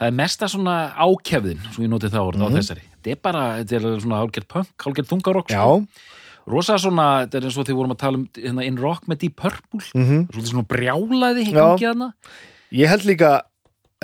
[0.00, 2.86] það er mesta svona ákefðin svo ég notið það orð á þessari.
[2.96, 6.14] Þetta er bara, þetta er svona hálfgerð punk hálfgerð þungarokk, sko.
[6.50, 9.24] rosa svona þetta er eins og því vorum að tala um hérna, in rock með
[9.24, 12.10] Deep Purple, mm svolítið svona brjálaði þarna.
[12.70, 13.32] Ég held líka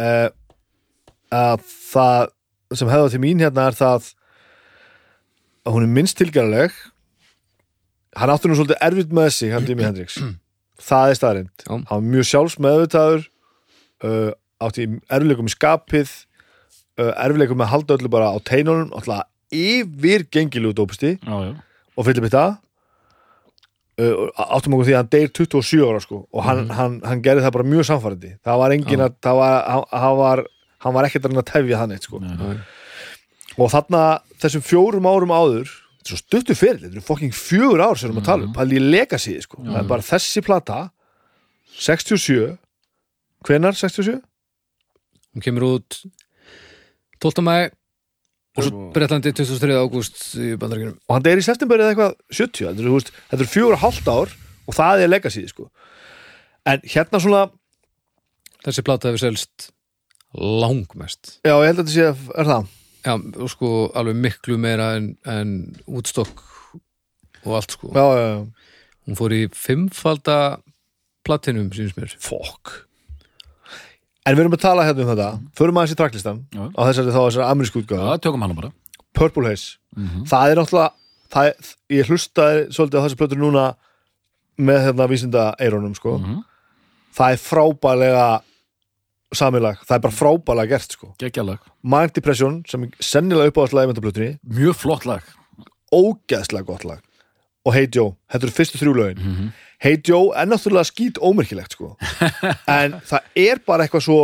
[0.01, 0.29] uh,
[1.33, 2.33] að það
[2.77, 4.13] sem hefða til mín hérna er það
[5.67, 6.77] að hún er minnst tilgæðaleg
[8.17, 10.19] hann átti nú svolítið erfitt með sig hann Jimi Hendrix
[10.87, 11.73] það er staðrind, Já.
[11.73, 13.25] hann var mjög sjálfsmeðvitaður
[14.05, 14.31] uh,
[14.67, 16.13] átti erfileikum í skapið
[17.01, 21.53] uh, erfileikum með að halda öllu bara á teinunum alltaf yfir gengilu dópusti já, já.
[21.97, 22.45] og fyllir bytta
[24.03, 24.27] uh,
[24.59, 27.57] áttum okkur því að hann deyr 27 ára sko, og hann, hann, hann gerði það
[27.59, 30.45] bara mjög samfærandi það var engin að það var, hann, hann var,
[30.85, 32.21] hann var ekkert að að tefja hann eitt sko.
[32.21, 32.57] Nei.
[33.57, 34.05] og þarna
[34.43, 35.73] þessum fjórum árum áður
[36.07, 38.47] þetta er svo stuttu fyrir, þetta eru fokking fjögur ár sem við erum að tala
[38.47, 39.59] um, það er í legacy sko.
[39.65, 40.79] það er bara þessi plata
[41.77, 42.57] 67
[43.47, 44.21] hvenar 67?
[45.35, 45.99] Hún kemur út
[47.23, 47.43] 12.
[47.45, 47.57] mæ
[48.57, 49.77] og svo Breitlandi 23.
[49.77, 53.83] ágúst í bandaríkjunum og hann deyr í september eða eitthvað 70 þetta eru fjögur og
[53.83, 54.33] hálft ár
[54.67, 55.71] og það er legacy sko.
[56.67, 57.47] en hérna svona
[58.67, 59.69] Þessi plata hefur selst
[60.35, 62.71] langmest já, ég held að þetta sé, er það
[63.07, 65.53] Já, og sko alveg miklu meira en, en
[65.87, 66.43] útstokk
[67.47, 67.93] og allt sko.
[67.95, 68.47] Já, já, já,
[69.07, 70.59] Hún fór í fimmfalda
[71.23, 72.11] platinum, síns mér.
[72.19, 72.83] Fokk
[74.27, 75.27] en við erum að tala hérna um þetta.
[75.55, 76.65] Förum aðeins í tracklistan Já.
[76.75, 78.73] á þessari þá þessari amerísku útgáða Já, tökum hana bara.
[79.15, 80.25] Purple Haze, Mhm.
[80.27, 80.91] það er náttúrulega
[81.31, 81.55] það er,
[81.95, 83.63] ég hlustaði svolítið á þessi plötur núna
[84.59, 86.43] með hérna vísinda eirónum sko, Mhm.
[87.15, 88.43] það er frábælega
[89.35, 93.91] samilag, það er bara frábælega gert sko, Gekkjalag Mind Depression sem er sennilega uppáðslega í
[93.93, 95.23] myndaplötunni Mjög flott lag.
[95.95, 97.01] Ógeðslega gott lag.
[97.67, 99.23] Og Hey Joe, þetta eru fyrstu þrjú lögin.
[99.23, 99.49] Mhm.
[99.83, 101.97] Hey Joe er náttúrulega skýt ómerkilegt sko.
[102.79, 104.21] en það er bara eitthvað svo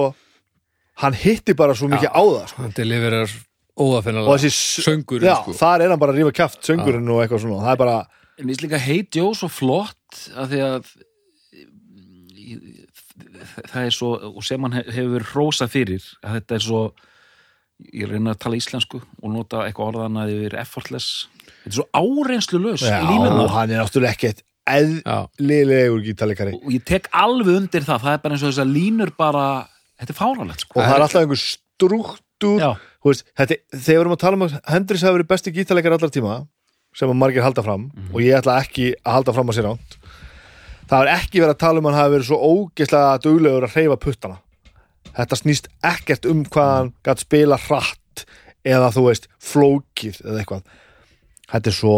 [1.02, 2.62] hann hitti bara svo mikið á það sko.
[2.62, 3.34] Hann deliverar
[3.82, 5.54] óafinnalega og þessi söngur já, sko.
[5.56, 7.96] þar er hann bara að rífa kjaft söngurinn og eitthvað svona, það er bara
[8.38, 10.90] mér finnst líka Hey Joe svo flott að því að
[13.72, 16.82] það er svo og sem hann he- hefur rósa fyrir að þetta er svo
[17.92, 21.26] ég reyna að tala íslensku og nota eitthvað orðan að yfir effortless.
[21.64, 27.08] Þetta er svo áreynslu laus já, hann er náttúrulega ekkert eðlilegur gítalikari og ég tek
[27.18, 29.44] alveg undir það það er bara eins og þess að línur bara
[29.98, 30.78] þetta er fáralegt sko.
[30.78, 31.42] Og það er alltaf einhver
[33.34, 36.36] þetta, þegar við erum að tala um að Hendrix hafi verið besti gítalikari allar tíma
[36.94, 38.10] sem að margir halda fram Mhm.
[38.14, 39.96] og ég ætla ekki að halda fram að sér ánt
[40.92, 43.98] það er ekki verið að tala um hann hafi verið svo ógeðslega duglegur að hreyfa
[44.02, 44.38] puttana.
[45.12, 48.24] Þetta snýst ekkert um hvað hann gætt spila hratt
[48.68, 50.66] eða þú veist flókið eða eitthvað.
[51.52, 51.96] Þetta er svo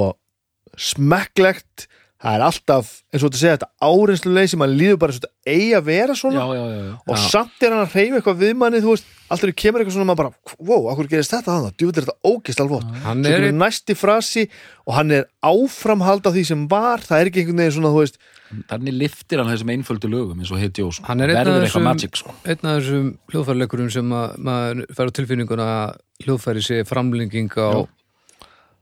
[0.75, 1.87] smekklegt
[2.25, 5.25] það er alltaf, eins og þetta segja þetta áreinslu leysi, mann líður bara eins og
[5.27, 6.93] þetta eigi að vera svona já, já, já, já.
[7.05, 7.25] og Já.
[7.35, 10.21] samt er hann að reyfa eitthvað við manni þú veist, alltaf kemur eitthvað svona maður
[10.23, 10.33] bara,
[10.71, 13.97] wow, akkur gerist þetta þannig, djúvill er þetta ógist alveg Hann svo er kemur næsti
[13.99, 14.45] frasi
[14.85, 18.07] og hann er áframhald af því sem var, það er ekki einhvern veginn svona, þú
[18.07, 18.23] veist
[18.71, 21.01] Þannig liftir hann þessum einföldu lögum eins og heiti Jó.
[21.09, 22.35] Hann er einn af verður eitthvað magic sko.
[22.45, 26.63] einn af þessum hljóðfæraleikurum sem að, maður fær á tilfinninguna að hljóðfæri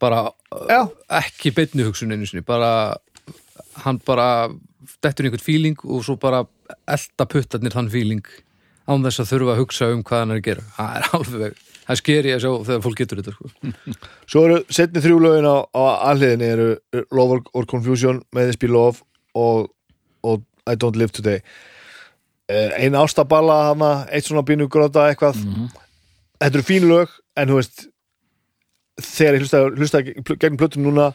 [0.02, 0.22] bara
[0.68, 0.82] Já.
[1.22, 2.98] ekki beinni hugsun einu sinni bara,
[3.84, 4.28] hann bara
[5.02, 6.44] dettur í einhvern fíling og svo bara
[6.90, 8.24] elda puttarnir þann fíling
[8.90, 10.64] án þess að þurfa að hugsa um hvað hann er að gera.
[10.76, 13.50] Það er alveg, það sker ég að sjá þegar fólk getur þetta sko.
[14.32, 15.82] Svo eru setni þrjú lögin á, á
[16.12, 16.66] alliðinni eru
[17.14, 19.04] Love or, or Confusion, May This Be Love
[19.38, 19.70] og,
[20.26, 21.40] og I Don't Live Today.
[22.50, 25.38] Eh, Ein ástaballa hana, eitt svona bínu gróta eitthvað.
[26.42, 27.86] Þetta eru fín lög en þú veist
[29.02, 31.12] þegar ég hlusta, hlusta gegnum plötum núna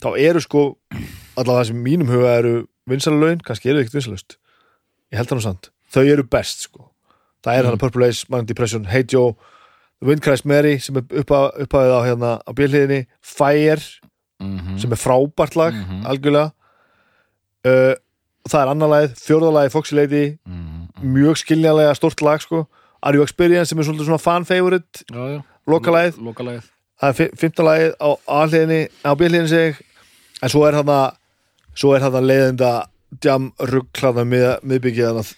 [0.00, 0.62] þá eru sko
[1.38, 2.54] allavega það sem mínum huga eru
[2.88, 4.38] vinsala lögin, kannski eru ekkert vinsalust
[5.12, 6.90] ég held það nú sant, þau eru best sko.
[7.44, 9.36] Það er hann Purple Haze, Man Depression, Hey Joe
[9.98, 13.82] The Wind Cries Mary sem er upphafið upp á hérna á bjöliðinni Fire
[14.38, 15.74] mm sem er frábært lag
[16.06, 16.52] algjörlega.
[17.66, 17.94] Uh,
[18.46, 20.24] það er annar lagið, fjórða lagið Foxy Lady.
[21.02, 22.68] Mjög skiljanlega stort lag sko.
[23.02, 25.02] Are You Experience sem er svolítið svona fan favorite
[25.66, 26.20] Lokalagið.
[27.00, 29.10] Það er fimmta lagið á
[29.48, 29.82] sig
[30.42, 31.00] en svo er þarna
[31.78, 32.70] svo er þarna leiðinda
[33.24, 35.34] jam rugg hlæða mið, miðbyggið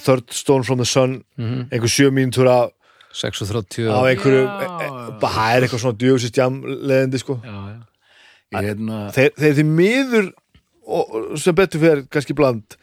[0.00, 2.70] Third Stone from the Sun einhver sjö mínútur af
[3.12, 7.40] 6.30 á einhverju, e, e, það er eitthvað svona djöfisist jam leiðindi sko.
[7.42, 7.80] Já, já.
[8.54, 10.28] Hérna þeir, þeir því miður
[10.86, 12.76] og, sem betur fyrir kannski bland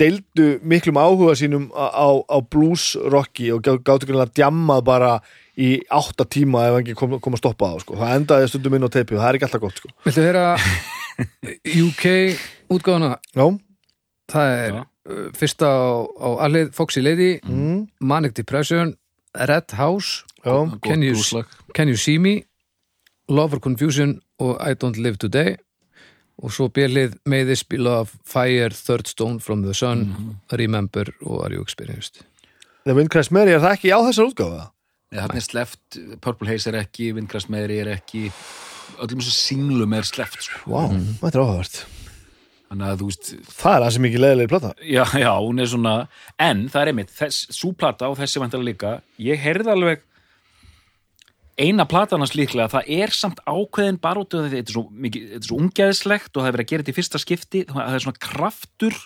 [0.00, 5.12] deildu miklum áhuga sínum á, á, á blues rocki og gá- gátu greinlega djammað bara
[5.56, 7.96] í átta tíma ef ekki kom, kom að stoppa það sko.
[8.00, 9.92] það endaði stundum inn á teipi og það er ekki alltaf gott sko.
[10.08, 10.44] Viltu heyra
[11.64, 12.04] UK
[12.72, 13.16] útgáfuna.
[13.34, 13.46] Já,
[14.32, 14.82] það er Já.
[15.10, 18.96] uh, fyrsta á, á allið Foxy Lady mm, Manic Depression
[19.36, 21.14] Red House Can you,
[21.74, 22.44] can you See Me
[23.28, 25.56] Love or Confusion og I Don't Live Today.
[26.38, 31.44] Og svo bjelið May This Be Love Fire, Third Stone from the Sun Remember og
[31.44, 32.22] Are You Experienced?
[32.84, 34.64] The Wind Cries Mary er það ekki á þessar útgáfa
[35.10, 38.28] Nei, Þarna er sleft, Purple Haze er ekki Vindgræs meðri er ekki
[39.04, 40.62] öllum þessu singlum er sleft sko.
[40.72, 40.88] Vá,
[41.22, 41.78] þetta er áhugavert.
[42.66, 44.72] Þannig að þú veist Það er sem ekki leiðilega plata.
[44.82, 45.92] Já, já, hún er svona
[46.42, 50.02] En það er einmitt, þess, súplata og þessi vantilega líka Ég heyrði alveg
[51.56, 55.56] eina platanans líklega það er samt ákveðin bara út þetta er svo, mikið, er svo
[55.62, 58.98] ungæðislegt og það er verið að gera þetta í fyrsta skipti það er svona kraftur,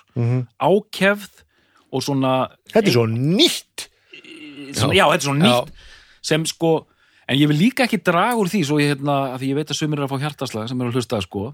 [0.58, 1.44] ákefð
[1.90, 2.32] og svona
[2.72, 3.86] Þetta er svo nýtt.
[4.74, 5.86] Svona, já, þetta er svona nýtt
[6.30, 6.72] sem sko,
[7.30, 9.70] en ég vil líka ekki draga úr því, svo ég hérna, að því ég veit
[9.70, 11.44] að sumir er að fá hjartaslag sem er að hlusta sko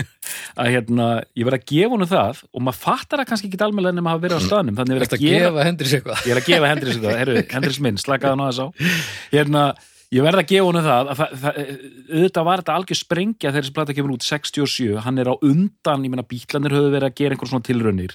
[0.60, 3.98] að hérna, ég verð að gefa honum það og maður fattar það kannski ekki almennilega
[3.98, 6.22] nema að hafa verið á staðnum, þannig ég verð Þetta að gefa gefa eitthvað?
[6.22, 8.66] Ég er að gefa Hendris herru, Hendris minn slakaði hann á þess á.
[9.32, 9.62] Hérna,
[10.14, 11.58] ég verð að gefa honum það, að það, það
[12.12, 16.06] auðvitað var þetta algjör sprengja þegar þessi plata kemur út 67, hann er á undan
[16.06, 18.14] ég meina bítlanir höfðu verið að gera einhver svona tilraunir.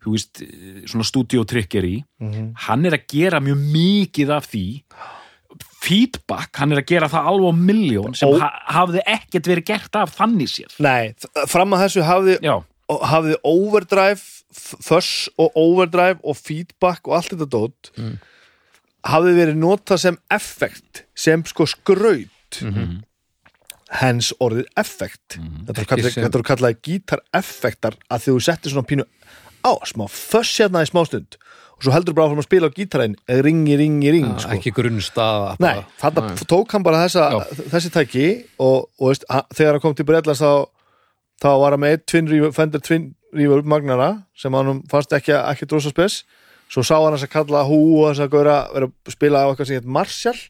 [0.00, 0.42] Þú veist,
[0.88, 1.94] svona stúdíotrikkeri
[2.66, 4.66] hann er að gera mjög mikið af því
[5.86, 8.48] feedback, hann er að gera það alveg á miljón sem ha
[8.80, 11.14] hafði ekkert verið gert af þannig sér Nei,
[11.48, 12.38] fram að þessu hafði
[13.10, 14.22] hafði overdrive
[14.86, 17.90] fuss og overdrive og feedback og allt þetta dót
[19.06, 22.60] hafði verið notað sem effekt sem sko skraut.
[24.00, 25.36] Hens orðið effekt.
[25.38, 29.04] Þetta eru kallað, sem- þetta eru kallað gítareffektar að þú settir svona pínu
[29.62, 31.36] á, smá fuss hérna í smástund
[31.76, 33.16] og svo heldur bara áfram að spila á gítarinn.
[33.28, 34.54] Ringi, ringi, ring sko.
[34.56, 37.26] ekki grunnstaða Nei, þarna tók hann bara þessa,
[37.74, 40.70] þessi tæki og, og veist, hann, þegar hann kom til Breitlands þá,
[41.44, 45.34] þá var hann með eitt twin reverb, Fender Twin Reverb magnara sem hann fannst ekki,
[45.36, 46.22] ekki drosa spes.
[46.72, 49.48] Svo sá hann þess að kalla hú og þess að gauðra vera að spila á
[49.50, 50.40] eitthvað sem heit Marshall.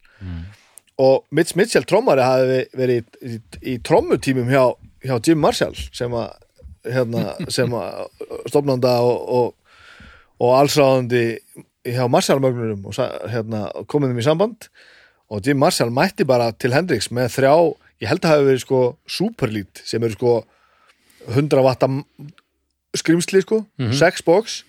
[1.03, 3.41] Og Mitch Mitchell trommari hafi verið í, í,
[3.75, 4.63] í trommutímum hjá,
[5.05, 6.31] hjá Jim Marshall sem að
[6.87, 8.07] hérna, sem að
[8.49, 9.55] stofnanda og, og,
[10.43, 11.23] og allsráðandi
[11.87, 14.69] hjá Marshall-mögnurum og sa- hérna, komið þeim í samband.
[15.31, 17.53] Og Jim Marshall mætti bara til Hendrix með þrjá,
[18.03, 20.33] ég held að hafi verið sko superlít sem eru sko
[21.35, 21.89] 100 vatta
[22.97, 24.63] skrimsli sko, 6 box.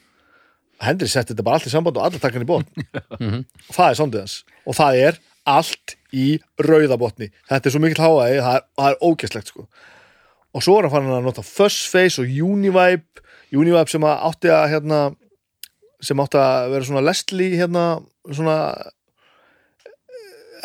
[0.81, 2.67] Hendrix setti þetta bara allt í samband og allir takkan í bótt
[3.17, 4.35] og það er sondið hans.
[4.69, 5.15] Og það er
[5.49, 6.25] allt í
[6.61, 9.65] rauðabotni þetta er svo mikill háaði, það er, það er ógæslegt sko.
[10.53, 13.23] Og svo er hann fann að nota Fuzzface og Univibe
[13.57, 14.99] Univibe sem að átti að hérna,
[16.03, 17.85] sem átti að vera svona Leslie hérna,
[18.29, 18.57] svona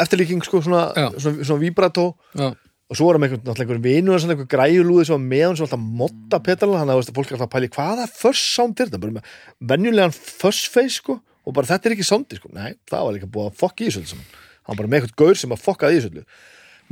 [0.03, 2.13] eftirlíking sko, svona, svona, svona vibrato.
[2.39, 2.53] Já,
[2.93, 5.65] og svo var hann einhvern, einhvern vinu og einhvern græjulúði sem var með hann sem
[5.65, 9.01] alltaf modda pedalina þannig að fólk er alltaf að pæli hvaða first sound er þetta,
[9.01, 9.31] bara með
[9.73, 11.17] venjulegan first face sko,
[11.47, 13.89] og bara þetta er ekki soundi sko, nei, það var líka búið að fokka í
[13.95, 16.27] þessu hann bara með einhvern gaur sem að fokkaði í þessu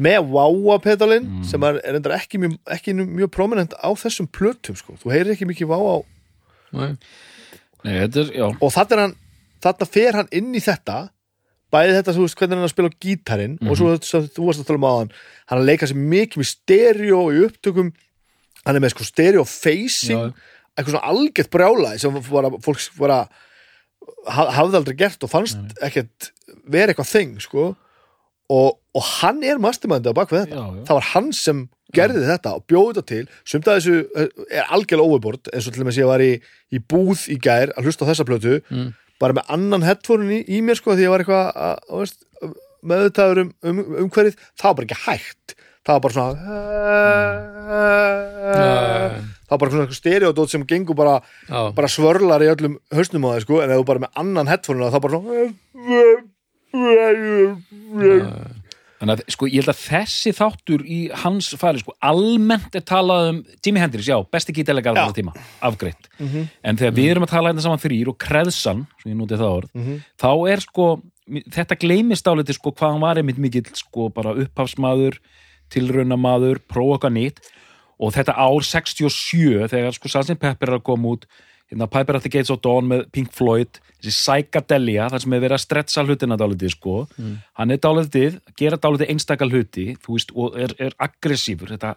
[0.00, 4.96] með wow pedalin sem er, endar ekki mjög, ekki mjög prominent á þessum plötum sko,
[5.02, 5.96] þú heyrir ekki mikið wow á
[6.80, 6.94] Nei.
[7.86, 9.16] Nei, þetta er, og þarna, er hann,
[9.64, 10.98] þarna fer hann inn í þetta
[11.70, 14.46] bæði þetta, þú veist, hvernig hann er að spila á gítarinn og svo, svo þú
[14.48, 15.12] varst að tala um á hann
[15.50, 17.92] hann er að leika sér mikið með stereo í upptökum,
[18.66, 20.32] hann er með sko stereo facing,
[20.74, 23.38] eitthvað svona algjört brjálaði sem var að fólk var að
[24.34, 26.32] ha- hafði aldrei gert og fannst ekkert
[26.70, 27.68] vera eitthvað þing, sko
[28.50, 30.56] og, og hann er mastermændi á bakvið þetta.
[30.58, 30.82] Já, já.
[30.88, 33.22] það var hann sem gerði þetta og bjóði þetta til.
[33.52, 36.32] Sumt að þessu eh, er algjörlega overbord eins og til dæmis ég var í,
[36.70, 38.58] í búð í gær að hlusta á þessa plötu.
[38.70, 38.90] Mm.
[39.20, 42.54] bara með annan headphone í, í mér sko því ég var eitthvað að, að,
[42.88, 45.46] meðutaður um, um, um hverið það var bara ekki hægt.
[45.84, 46.32] Það var bara svona
[49.50, 53.44] það var bara svona stereodót sem gengur bara, bara svörlar í öllum hausnum á það
[53.44, 53.60] sko.
[53.64, 55.48] En ef þú bara með annan headphone þá bara svona
[59.00, 63.28] Þannig að, sko, ég held að þessi þáttur í hans færi, sko, almennt er talað
[63.30, 65.00] um Jimi Hendrix, já, besti gítarlegar Já.
[65.06, 65.32] alltaf tíma,
[65.64, 66.10] afgreitt.
[66.62, 69.54] En þegar við erum að tala hérna saman þrýr og kreðsan, svo ég nútið það
[69.56, 69.70] orð,
[70.20, 70.88] þá er, sko,
[71.56, 75.16] þetta gleymist áliti, sko, hvað hann var einmitt mikill, sko, bara upphafsmaður,
[75.72, 77.40] tilraunamaður, prófa okkar nýtt
[78.00, 80.36] og þetta ár 67, þegar, sko, Sgt.
[80.40, 81.24] Pepper er að koma út,
[81.70, 85.42] hérna Piper at the Gates of Dawn með Pink Floyd þessi psychedelia, þar sem er
[85.44, 86.96] verið að stretsa hlutina dálítið sko,
[87.58, 91.94] hann er dálítið gera dálítið einstakal hluti veist, og er, er aggressífur þetta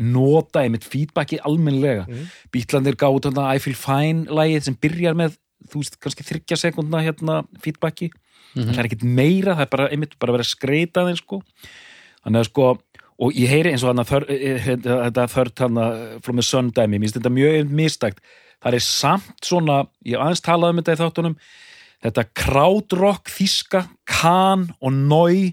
[0.00, 2.26] nota einmitt feedbacki almennlega, mm.
[2.54, 5.36] bítlandir gátt þarna I Feel Fine lagið sem byrjar með
[5.70, 8.10] þú veist, kannski þryggja sekundna hérna feedbacki,
[8.54, 11.42] það er ekkit meira það er bara einmitt bara verið að skreita þeim sko,
[12.22, 12.70] þannig að sko
[13.20, 14.30] og ég heyri eins og hann að
[14.86, 18.22] þetta þörd hann að frá með söndæmi, mér finnst þetta mjög mistækt
[18.60, 21.38] það er samt svona, ég aðeins talað um þetta í þáttunum,
[22.04, 25.50] þetta krautrock þíska, kan og nói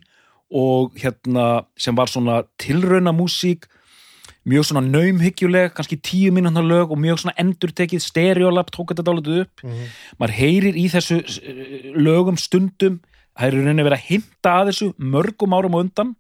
[0.48, 3.68] og hérna sem var svona tilrauna músík
[4.48, 9.42] mjög svona naumhyggjuleg kannski tíu mínúna lög og mjög svona endurtekið stereolab tók þetta dálítið
[9.44, 9.64] upp.
[10.20, 13.02] Maður heyrir í þessu eh, lögum stundum
[13.38, 16.16] það er í rauninni verið að hinta að þessu mörgum árum á undan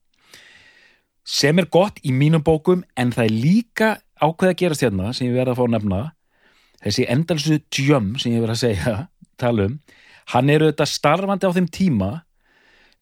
[1.28, 5.28] sem er gott í mínum bókum en það er líka ákveð að gerast hérna sem
[5.28, 6.04] ég verið að fá að nefna
[6.89, 8.95] þessi endalsu djömm sem ég verið að segja
[9.41, 9.76] tala um,
[10.34, 12.10] hann er auðvitað starfandi á þeim tíma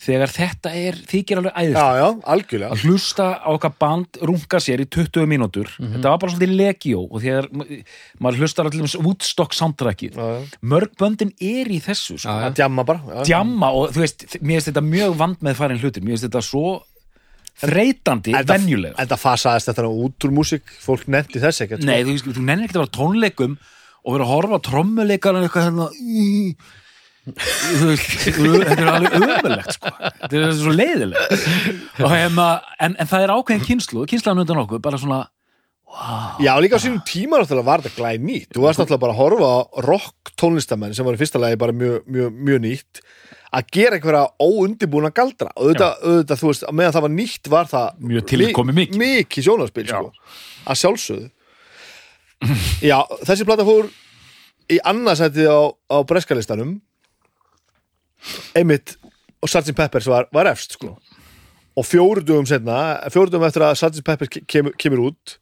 [0.06, 2.26] þegar þetta er, þykir alveg æðist
[2.68, 7.04] að hlusta á okkar band runga sér í 20 mínútur þetta var bara svolítið legjó
[7.08, 7.48] og þegar
[8.20, 10.58] maður hlustar allir um Woodstock soundtrackið Já, já.
[10.68, 12.36] mörg böndin er í þessu sko.
[12.60, 13.24] Djamma bara já.
[13.32, 16.44] djamma og þú veist, mér finnst þetta mjög vand með farin hlutir, mér finnst þetta
[16.50, 16.66] svo
[17.64, 21.88] þreytandi, Enda- venjulega Enda fasaðist þetta út úr músík fólk nefndi þess ekkert sko.
[21.88, 23.56] Nei, þú, þú nennir ekki að vera tónleikum
[24.06, 25.88] og vera að horfa trommuleikar eitthvað hérna.
[27.26, 29.92] Þetta er alveg ömulegt sko.
[30.22, 31.32] þetta er svo leiðilegt
[31.98, 32.50] hefna,
[32.86, 35.24] en, en það er ákveðin kynslu kynslaðan undan okkur, bara svona
[36.44, 39.86] Já, líka á sínum tíma var þetta glæð nýtt Þú varst náttúrulega bara að horfa
[39.88, 43.02] rock tónlistamenn sem var í fyrsta lagi bara mjög, mjög, mjög nýtt
[43.56, 45.52] að gera einhverja óundibúna galdra.
[45.56, 48.98] Og auðvitað, auðvitað, þú veist, meðan það var nýtt var það Mjög tilkomið mikið.
[49.00, 50.10] mikið sjónarspil, sko,
[50.66, 51.30] að sjálfsögðu
[52.90, 53.88] Já, þessi plata fór
[54.72, 55.60] í annarsætið á,
[55.94, 56.78] á breskalistanum
[58.58, 58.96] einmitt
[59.44, 59.76] og Sgt.
[59.78, 60.96] Peppers var, var efst, sko
[61.76, 62.76] og fjóruðum setna,
[63.12, 64.04] fjóruðum eftir að Sgt.
[64.08, 65.36] Peppers ke- kemur, út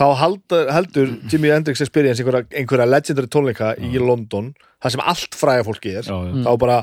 [0.00, 5.36] þá haldur, heldur Jimi Hendrix Experience einhverja, einhverja legendary tónleika í London, það sem allt
[5.38, 6.34] fræga fólki er Já, já.
[6.46, 6.78] þá bara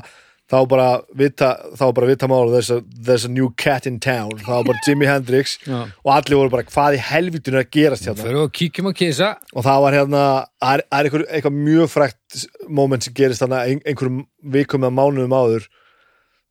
[0.48, 4.32] þá bara vita, þá bara vita mála there's a, there's a new cat in town.
[4.40, 5.82] Þá bara Jimi Hendrix Já.
[6.04, 8.24] og allir voru bara hvað í helvitinu er að gerast hérna?
[8.24, 9.34] Fyrir að kíkjum að kisa.
[9.54, 10.22] Og það var hérna
[10.62, 12.40] það er, er einhver, eitthvað mjög frækt
[12.80, 14.24] moment sem gerist þarna ein, einhverjum
[14.56, 15.68] vikum eða mánuðum áður.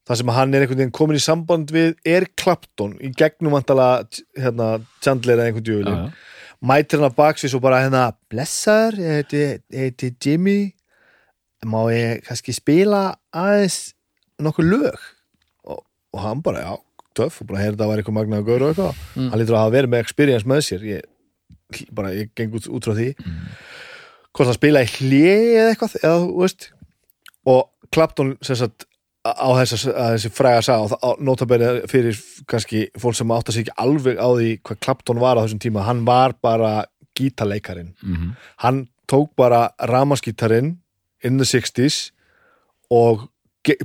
[0.08, 3.90] Þar sem hann er einhvern veginn komin í samband við Eric Clapton í gegnum vantala
[4.38, 6.00] hérna, Chandler eða einhvern djúli
[6.64, 9.30] mætir hann að baksvís og bara hérna blessar, ég
[9.72, 10.72] heiti, Jimmy
[11.68, 13.02] má ég kannski spila
[13.36, 13.94] aðeins
[14.44, 14.98] nokkuð lög?
[15.68, 16.74] Og, og hann bara, já,
[17.18, 19.06] töff og bara heyrði að það var eitthvað magnaður gaur og eitthvað.
[19.18, 20.84] Hann lítur að hafa verið með experience með sér.
[20.88, 21.08] Ég,
[21.98, 23.08] bara, ég geng út, út frá því.
[24.38, 26.68] Hvort hann spila í hlið eða eitthvað, eða þú veist.
[27.48, 27.64] Og
[27.96, 28.86] Clapton sem sagt
[29.28, 32.16] á þess að þessi fræga sá og það- notabene fyrir
[32.48, 35.84] kannski fólk sem átta sig ekki alveg á því hvað Clapton var á þessum tíma,
[35.84, 36.86] hann var bara
[37.18, 38.36] gítarleikarin Mhm.
[38.64, 40.78] hann tók bara ramaskítarinn
[41.26, 42.12] in the 60s
[42.94, 43.28] og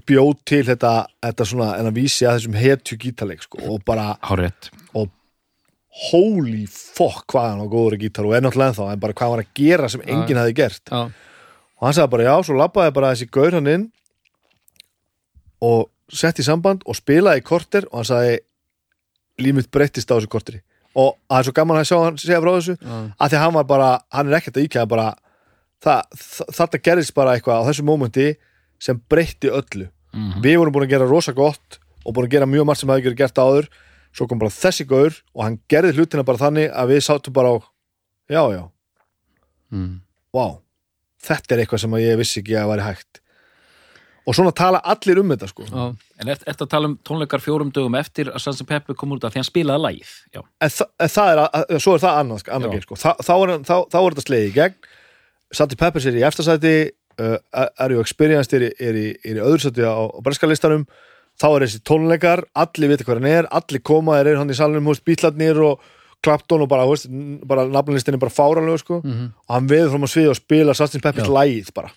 [0.06, 0.92] bjóð til þetta,
[1.24, 4.68] þetta svona en að vísi að þessum hetju gítarleik sko, og bara Hárétt.
[4.94, 5.08] og
[6.12, 9.26] holy fuck hvað hann var góður að gítar og er náttúrulega ennþá en bara hvað
[9.26, 10.84] hann var að gera sem enginn hafði gert.
[10.92, 11.02] Já,
[11.80, 13.88] og hann sagði bara já, svo labbaði bara þessi gaur hann inn
[15.62, 18.38] og sett í samband og spilaði í korter og hann sagði
[19.42, 20.62] líf mitt breyttist á þessu korteri.
[20.94, 23.54] Og það er svo gaman að sjá hann segja frá þessu já, að því hann
[23.58, 25.06] var bara, hann er ekkert að íkjæða bara,
[25.82, 28.28] þetta gerðist bara eitthvað á þessu mómenti
[28.82, 29.88] sem breytti öllu.
[30.12, 30.42] Mhm.
[30.44, 33.16] við vorum búin að gera rosa gott og búin að gera mjög margt sem hefði
[33.16, 33.68] gert áður.
[34.12, 37.48] Svo kom bara þessi gaur og hann gerði hlutina bara þannig að við sátum bara
[37.48, 37.56] á
[38.28, 38.68] já, já,
[39.72, 40.00] mm,
[40.36, 40.60] vá
[41.22, 43.22] þetta er eitthvað sem ég vissi ekki að væri hægt.
[44.22, 45.64] Og svona tala allir um þetta sko.
[45.66, 49.10] Já, En ert ert að tala um tónleikar fjórum dögum eftir að Sansi Peppi kom
[49.16, 49.80] út af því hann spilaði
[50.30, 52.18] Já, en, þa en það er, að, svo er það
[52.68, 52.70] Já.
[52.70, 52.98] geir, sko.
[53.00, 54.76] Þa, þá, er, þá, þá er þetta slegið í gegn
[55.52, 56.74] Sati Peppers er í eftirsæti
[57.20, 60.86] uh, Are You Experienced er, í- er, í, er í öðru sæti á, á breskalistanum
[61.40, 64.90] þá er þessi tónleikar, allir vita hvað hann er allir koma, eru hann í salunum
[64.92, 65.80] húst bítlarnir og
[66.22, 67.08] Clapton og bara, húst,
[67.48, 69.00] bara nafnlistin er bara fáranlega sko.
[69.02, 71.90] og hann veður fram á svið og spila Sati Peppers lægið bara,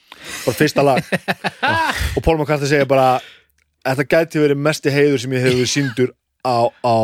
[0.48, 1.04] bara fyrsta lag.
[2.18, 3.20] Og Paul McCartney segir bara
[3.86, 6.10] þetta gæti verið mesti heiður sem ég verið síndur
[6.42, 6.96] á, á,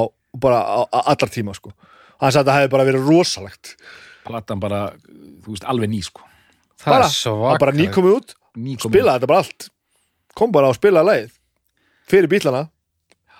[0.42, 1.76] bara á, á allar tíma sko.
[2.24, 3.76] hann sagði að það hefði bara verið rosalegt.
[4.26, 4.82] Platan bara,
[5.46, 6.26] þú veist, alveg ný sko
[6.82, 7.10] það bara,
[7.48, 8.92] hann bara nýkomið út Ný komið.
[8.92, 9.68] spilaði þetta bara allt.
[10.38, 11.34] Kom bara og spilaði lagið.
[12.12, 12.66] Fyrir bílana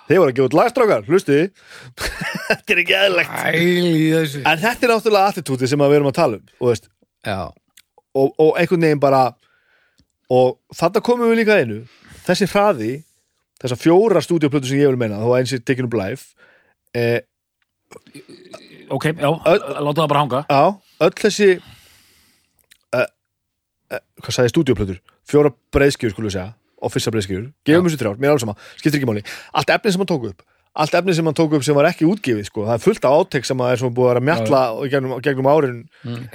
[0.08, 1.44] þeir voru að gefa út lagstrákar, hlustiði
[2.48, 2.96] þetta er ekki
[4.12, 4.42] þessu.
[4.44, 6.88] En þetta er náttúrulega attitúti sem að við erum að tala um og, veist,
[7.30, 9.22] og, og einhvern veginn bara
[10.32, 11.78] og þetta komum við líka að einu.
[12.26, 12.92] Þessi hraði
[13.62, 16.32] þessar fjóra stúdíoplötu sem ég vil meina að eins er tekinu blæf
[16.98, 17.20] eh,
[18.92, 20.40] Ok, já, láta það bara hanga.
[20.48, 20.62] Já,
[21.06, 21.48] öll þessi
[24.22, 26.54] hvað sagði stúdíoplötur fjóra breiðskjur skulum við segja.
[26.82, 28.56] Og fyrsta breiðskjur, gefum þessu þrjár, mér er alls sama.
[28.74, 29.22] Skiptir ekki máli,
[29.54, 30.42] allt efni sem hann tók upp.
[30.72, 32.64] Allt efni sem hann tók upp sem var ekki útgefið sko.
[32.64, 35.80] það er fullt af átek sem er svona búið að mjalla gegnum, gegnum árin.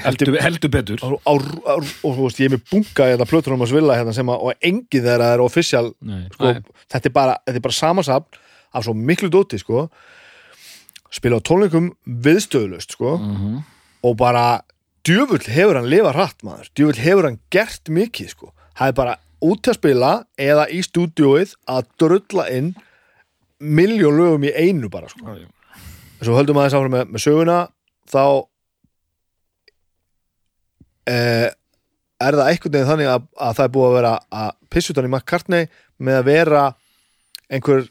[0.05, 1.01] Heldur, heldur betur.
[1.01, 4.14] Á, á, á, og þú veist, ég er með bunga hérna plötunum að svilla hérna
[4.14, 5.43] sem að, og engin þeirra er
[6.05, 6.22] Nei.
[6.32, 6.53] sko,
[6.93, 8.39] þetta er bara, bara samansafn
[8.72, 9.88] af svo miklu dóti sko.
[11.12, 13.18] Spila á tónleikum viðstöðulust sko.
[13.18, 13.58] Mhm.
[14.05, 14.62] og bara
[15.08, 16.70] djöfull hefur hann lifað hratt maður.
[16.76, 18.51] Djöfull hefur hann gert mikið sko.
[18.78, 19.16] Það er bara
[19.47, 22.74] út til að spila eða í stúdíóið að drulla inn
[23.58, 25.38] miljón lögum í einu bara sko.
[25.38, 25.47] Já.
[26.22, 27.58] svo höldum aðeins áfram með, með söguna.
[28.08, 28.24] Þá
[31.12, 31.49] eh,
[32.18, 35.12] er það einhvern veginn þannig að, að það er búið að vera að pissutan í
[35.12, 36.64] McCartney með að vera
[37.47, 37.86] einhver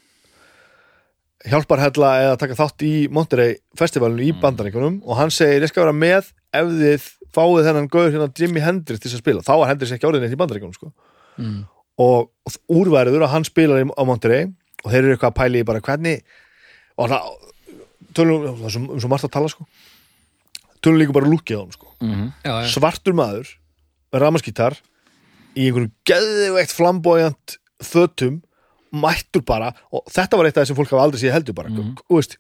[1.47, 5.97] hjálparhella eða taka þátt í Monterey festivalinu í bandaríkunum og hann segir ég skal vera
[5.97, 9.93] með ef þið fáið þennan gauður hérna Jimi Hendrix til að spila þá var Hendrix
[9.97, 10.93] ekki árið neitt í bandaríkunum sko.
[11.39, 11.59] mm.
[11.99, 12.31] og
[12.69, 14.47] úrværiður að hann spilar í- á Monterey
[14.85, 16.23] og þeir eru eitthvað að pæli í bara hvernig
[16.97, 17.21] og það
[18.17, 19.67] tölum um svo margt að tala sko
[20.85, 22.27] tölum líka bara lúkið á hann sko Mhm.
[22.45, 22.69] já, já.
[22.73, 23.49] svartur maður
[24.13, 24.77] með ramaskítar
[25.57, 28.43] í einhverjum geðveikt flamboyant fötum
[28.93, 31.69] mættur bara og þetta var eitt af það sem fólk hafa aldrei séð heldur bara
[31.71, 31.97] Mhm.
[32.09, 32.37] þú veist,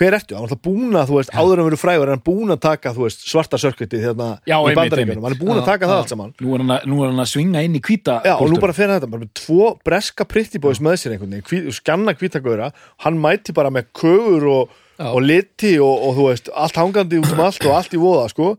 [0.00, 0.36] hver ertu?
[0.36, 2.92] hann er búin að, þú veist, áður en verið frægur er hann búin að taka,
[2.96, 5.20] þú veist, svarta sörkvitið hérna Já, í einmitt.
[5.20, 6.00] hann er búin að Já, taka það já.
[6.00, 6.30] allt saman.
[6.40, 8.56] Nú er hann að, nú er hann að svinga inn í hvíta Já, og nú
[8.62, 12.70] bara fyrir þetta, bara með tvo breska pretty boys með sér einhvern veginn, skanna hvítagöra
[13.04, 14.78] hann mæti bara með kögur og,
[15.10, 18.26] og liti og, og þú veist allt hangandi út um allt og allt í voða
[18.32, 18.54] sko.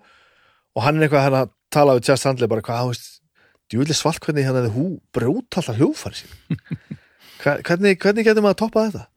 [0.72, 3.08] og hann er eitthvað hann að tala við Chess Handley bara hvað, þú veist,
[3.72, 3.98] djúvillig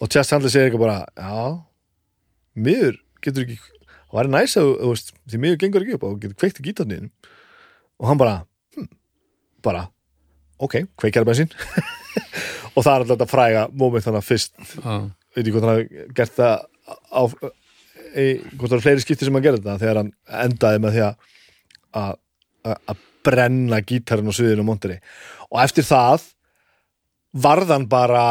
[0.00, 1.62] og Chess Handley segir eitthvað bara já,
[2.54, 3.58] miður getur ekki,
[4.10, 6.66] það væri næs að þú veist, því miður gengur ekki upp og getur kveikt í
[6.68, 7.10] gítarniðin
[8.00, 8.36] og hann bara
[8.76, 8.88] hm,
[9.64, 9.86] bara,
[10.62, 11.52] ok, kveikjar bensín.
[12.74, 16.06] Og það er alltaf þetta fræga moment þannig að fyrst, veit ég hvort hann hafi
[16.18, 16.54] gert það
[17.14, 17.22] á,
[18.18, 18.24] í,
[18.58, 20.10] hvort það er fleiri skipti sem hann gerði þetta þegar hann
[20.42, 21.28] endaði með því að
[21.94, 24.98] að, brenna gítarinn á sviðinu á Monteri.
[25.48, 26.26] Og eftir það
[27.46, 28.24] varðan bara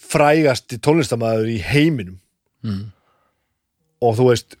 [0.00, 2.18] frægasti tónlistamæður í heiminum.
[2.60, 2.90] Mm.
[4.04, 4.56] og þú veist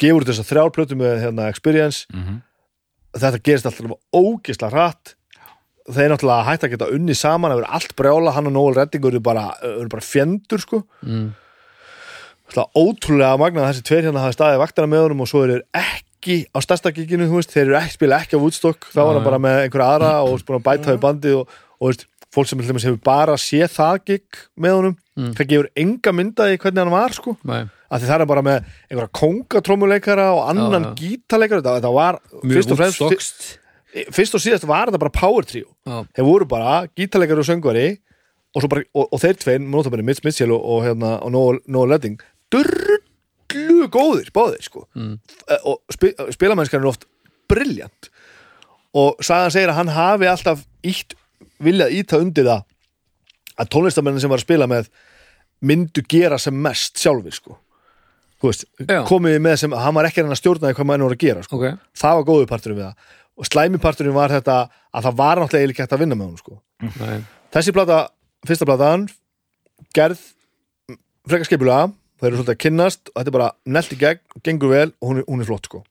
[0.00, 2.06] gefur þess að þrjár plötu með hérna, experience.
[2.12, 2.42] Mhm.
[3.18, 5.14] þetta gerist alltaf ógisla hratt.
[5.88, 9.14] Þeir náttúrulega hægt að geta unni saman það verður allt brjála, hann og Noel Reddingur
[9.14, 9.54] eru bara,
[9.88, 10.82] bara fjendur sko.
[11.02, 11.32] Mm.
[12.76, 16.44] Ótrúlega magnað að þessi tveir hérna hafi staðið vaktana með honum og svo eru ekki
[16.52, 19.40] á stærsta giginu, veist, þeir eru ekki spila ekki á Woodstock, þá var hann bara
[19.40, 22.48] með einhverja aðra og þú veist, búin að bæta við bandið og, og veist, fólk
[22.50, 25.32] sem hefur bara séð það gig með honum Mm.
[25.34, 27.32] það gefur enga myndaði hvernig hann var sko.
[27.90, 31.58] Að það er bara með einhverja kongatrómuleikara og annan gítarleikara.
[31.64, 33.48] Þetta, þetta var fyrst og, fremst,
[34.14, 35.72] fyrst og síðast var þetta bara power trio.
[35.88, 36.04] Já.
[36.14, 37.86] þeir voru bara gítarleikari og söngvari
[38.54, 42.20] og, bara, og, og þeir notabene Mitch Mitchell og, og, hérna, og Noel, Noel Redding
[42.54, 44.86] drullu góðir báðir sko.
[44.94, 45.18] Mm.
[45.64, 47.08] og spi, spilamennskan er oft
[47.50, 48.10] briljant
[48.94, 51.14] og Sagan segir að hann hafi alltaf ítt,
[51.62, 52.64] viljað íta undir það
[53.58, 54.90] að tónlistamennin sem var að spila með
[55.66, 57.56] myndu gera sem mest sjálfur sko.
[59.08, 61.56] Komið með sem, hann var ekki að stjórna því hvað maður voru að gera sko.
[61.58, 63.14] ok, það var góðu parturinn við það.
[63.38, 64.58] Og slæmi parturinn var þetta
[64.94, 66.60] að það var náttúrulega ekki hægt að vinna með hún sko.
[67.54, 67.98] þessi plata,
[68.46, 69.08] fyrsta platan
[69.94, 70.22] gerð
[71.28, 74.70] frekar skipulega, það eru svolítið að kynnast og þetta er bara nelt í gegn, gengur
[74.72, 75.82] vel og hún er, hún er flott sko.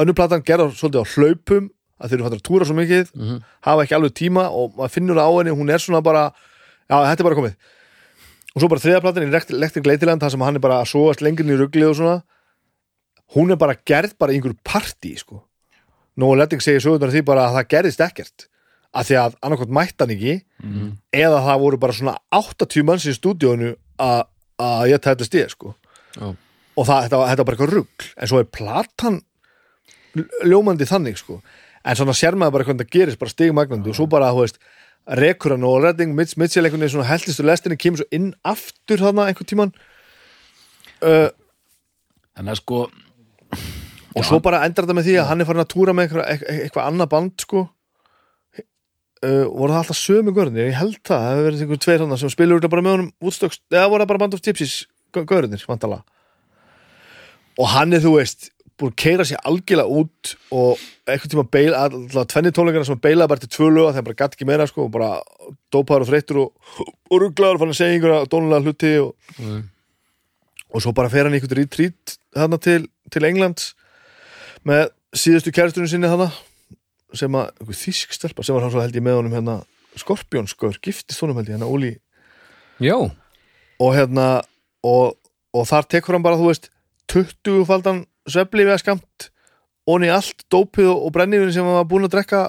[0.00, 1.68] Önnur platan gerð á- svolítið á hlaupum
[2.00, 3.38] að þeir eru fattur að túra svo mikið Mhm.
[3.66, 6.32] hafa ekki alveg tíma og maður finnur það á henni hún er svona bara,
[6.90, 7.54] já þetta er bara komið.
[8.54, 11.20] Og svo bara þriða platan í Electric Ladyland þar sem hann er bara að sóast
[11.22, 12.22] lengur í ruglið og svona
[13.34, 15.42] hún er bara gerð bara í einhverju partí sko.
[16.18, 18.46] Nóa Letting segir sögurnar því bara að það gerðist ekkert
[18.94, 20.34] að því að annarkot mætti hann ekki
[21.12, 25.74] eða það voru bara svona 80 manns í stúdíónu að ég tætti stíð sko.
[26.14, 26.36] Já,
[26.76, 28.06] og það, þetta, þetta var bara eitthvað rugl.
[28.16, 29.22] En svo er platan
[30.46, 31.40] ljómandi þannig sko
[31.84, 34.60] en svona sér maður bara hvernig það gerist bara stigmagnandi og svo bara, þú veist,
[35.20, 39.02] rekur hann og redding, Mitch Mitchell einhvern veginn svona heldistu lestinni kemur svo inn aftur
[39.04, 39.74] þarna einhvern tíman
[41.04, 41.28] uh,
[42.34, 42.84] Þannig að sko
[44.14, 46.26] og svo bara endar þetta með því að hann er farin að túra með eitthvað,
[46.30, 47.62] eitthvað, eitthvað annað band sko.
[49.24, 52.18] Uh, voru það alltaf sömu görðinir, ég held það það hefur verið einhver tveir hann
[52.20, 54.74] sem spilur bara með honum útstöks, eða voru það bara band of gypsies
[55.16, 56.02] görðinir, vantala
[57.58, 61.82] og hann er, þú veist, búin að keira sér algjörlega út og eitthvað tíma beila,
[61.86, 64.86] alltaf tvenni tónleikana sem beilaði bara til tvö lög þegar bara gatt ekki meira sko,
[64.88, 65.10] og bara
[65.74, 66.72] dópaður og þreyttur og,
[67.10, 69.60] og rugglaður og fann að segja einhverja dónulega hluti og mm.
[70.74, 72.80] og svo bara fer hann í einhvern retreat þarna til,
[73.14, 73.68] til Englands
[74.66, 76.30] með síðustu kæristunum sinni þarna
[77.14, 79.60] sem að, einhver þýsk stelpa sem var hann svo held ég með honum hérna
[79.94, 81.92] Skorpjónskur, giftist honum held ég hérna Óli
[82.82, 84.42] já, og hérna
[84.82, 85.14] og,
[85.54, 86.72] og þar tekur hann bara, þú veist
[87.12, 89.28] 20 faldan svefli við að skamt
[89.90, 92.42] onni allt dópið og brenniðin sem hann var búin að drekka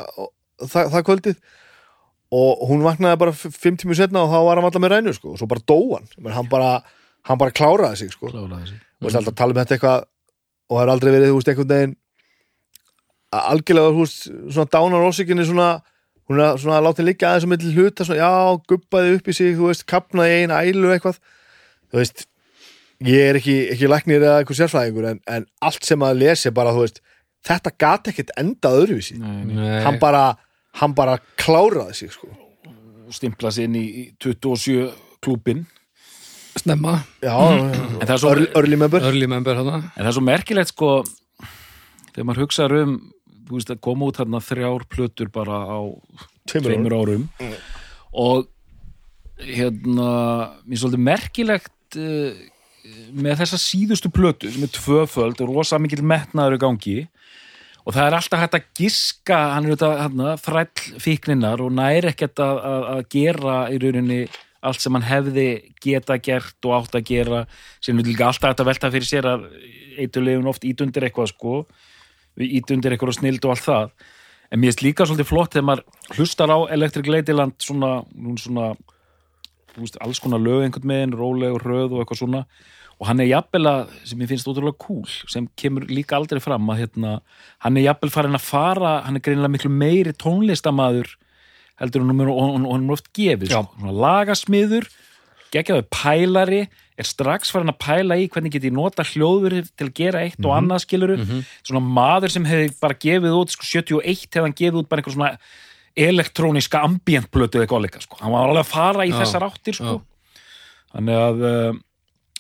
[0.63, 1.39] það, það kvöldið.
[2.36, 5.36] Og hún vaknaði bara fimm tímu setna og þá var hann alltaf með rænu sko,
[5.36, 6.07] og svo bara dó hann.
[6.17, 6.71] Men hann bara,
[7.28, 8.32] hann bara kláraði sig sko.
[8.32, 10.05] Kláraði þessi og veist alltaf að tala um þetta eitthvað
[10.65, 11.95] og það er aldrei verið, þú veist, einhvern veginn
[13.36, 14.21] algjörlega, þú veist,
[14.55, 15.69] svona dánar ósíkinni svona
[16.26, 19.28] hún er svona að láta henni liggja aðeins á milli hluta svona, já, gubbaði upp
[19.30, 21.19] í sig, þú veist, kapnaði í eina ælu eitthvað,
[21.91, 22.26] þú veist
[23.04, 26.74] ég er ekki, ekki læknir eða eitthvað sérfræðingur en, en allt sem að lesi bara,
[26.76, 27.02] þú veist,
[27.46, 29.56] þetta gat ekkert endað öðruvísi, Nei, nei.
[29.60, 29.80] nei.
[29.86, 30.26] Hann bara
[30.76, 32.28] hann bara kláraði sig, sko.
[33.16, 34.89] Stimpla sér inn í í 27
[35.24, 35.66] klúbin
[36.56, 39.04] snemma, já, En það er svo, early, member.
[39.04, 40.91] Early member en það er svo merkilegt sko
[42.16, 42.96] þegar maður hugsaður um
[43.46, 45.80] þú veist að koma út þarna þrjár plötur bara á
[46.50, 47.26] tveimur árum.
[47.38, 47.56] árum.
[48.16, 48.48] Og
[49.43, 50.10] hérna
[50.64, 52.32] mér er svolítið merkilegt uh,
[53.16, 56.98] með þessa síðustu plötu sem er tvöföld og rosa mikil metnaður í gangi.
[57.86, 62.42] Og það er alltaf hægt að giska hann er hérna, þræll fíkninnar og næri ekkert
[62.42, 64.20] að, að, að gera í rauninni
[64.66, 65.48] allt sem hann hefði
[65.84, 67.44] geta gert og átt að gera.
[67.84, 69.46] Sem er líka alltaf hægt að velta fyrir sér að
[70.02, 71.60] eitthulegum oft ít undir eitthvað sko.
[72.36, 73.94] Við ít undir eitthvað snild og allt það.
[74.54, 77.92] En mér er líka svolítið flott þegar maður hlustar á Electric Ladyland svona,
[78.42, 78.74] svona
[79.84, 82.45] veist, alls konar lög einhvern megin, róleg og hröð og eitthvað svona.
[82.95, 86.69] Og hann er jafnvel að, sem ég finnst ótrúlega cool sem kemur líka aldrei fram
[86.71, 87.17] að hérna,
[87.65, 91.11] hann er jafnvel farin að fara hann er greinilega miklu meiri tónlistamaður
[91.82, 94.88] heldur hann og, hann er oft gefið, sko, svona lagasmiður
[95.51, 96.61] geggjaður pælari
[96.95, 100.39] er strax farin að pæla í hvernig geti ég nota hljóður til að gera eitt
[100.39, 101.19] og annað skiluru
[101.67, 105.17] svona maður sem hefði bara gefið út sko, 71 hefði hann gefið út bara einhver
[105.17, 105.34] svona
[105.96, 108.20] elektróniska ambientblötu eða eitthvað líka sko.
[108.20, 109.98] hann var alveg að fara í Já, þessar áttir sko.
[110.91, 111.78] þannig að uh,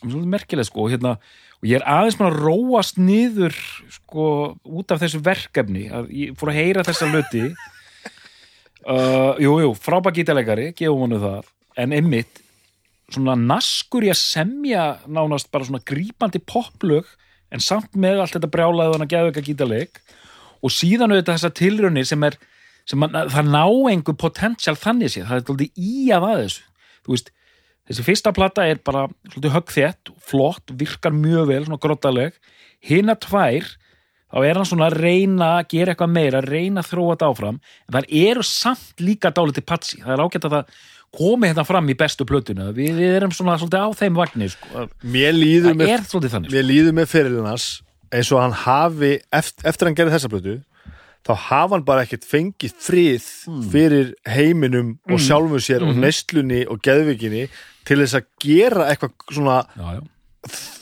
[0.01, 1.15] svolítið merkileg sko hérna,
[1.61, 3.59] og ég er aðeins maður að róast niður
[3.95, 4.27] sko
[4.63, 10.19] út af þessu verkefni að ég fór að heyra þessa hluti uh, jú, jú, frábæk
[10.19, 12.41] gítalegari gefum hann það, en einmitt
[13.13, 17.07] svona naskur í að semja nánast bara svona grípandi poplög
[17.53, 19.99] en samt með allt þetta brjálaði hann að geða eitthvað gítaleg
[20.65, 22.37] og síðan auðvitað þessa tilraunir sem er
[22.93, 26.67] man, það ná einhver potential þannig séð, það er svolítið í að að þessu.
[27.05, 27.31] Þú veist,
[27.89, 29.07] þessi fyrsta plata er bara
[29.41, 32.37] höggþett, flott virkar mjög vel, svona grottaleg
[32.85, 33.71] hina tvær,
[34.29, 37.31] þá er hann svona að reyna að gera eitthvað meira, að reyna að þróa þetta
[37.31, 37.57] áfram,
[37.87, 40.77] en það eru samt líka dálítið patsi, það er ágætt að það
[41.15, 42.69] komi hérna fram í bestu plötuna.
[42.75, 44.85] Við, við erum svona svolítið á þeim vagnir sko.
[45.01, 46.57] mér líður það með er svolítið þannig sko.
[46.57, 47.67] mér líður með fyrirlinnars
[48.15, 50.55] eins og hann hafi eftir, eftir hann gerði þessa blötu
[51.25, 53.29] þá hafa hann bara ekkert fengið frið
[53.71, 57.47] fyrir heiminum og sjálfum sér og neslunni og geðvikinni
[57.85, 60.01] til þess að gera eitthvað svona já, já.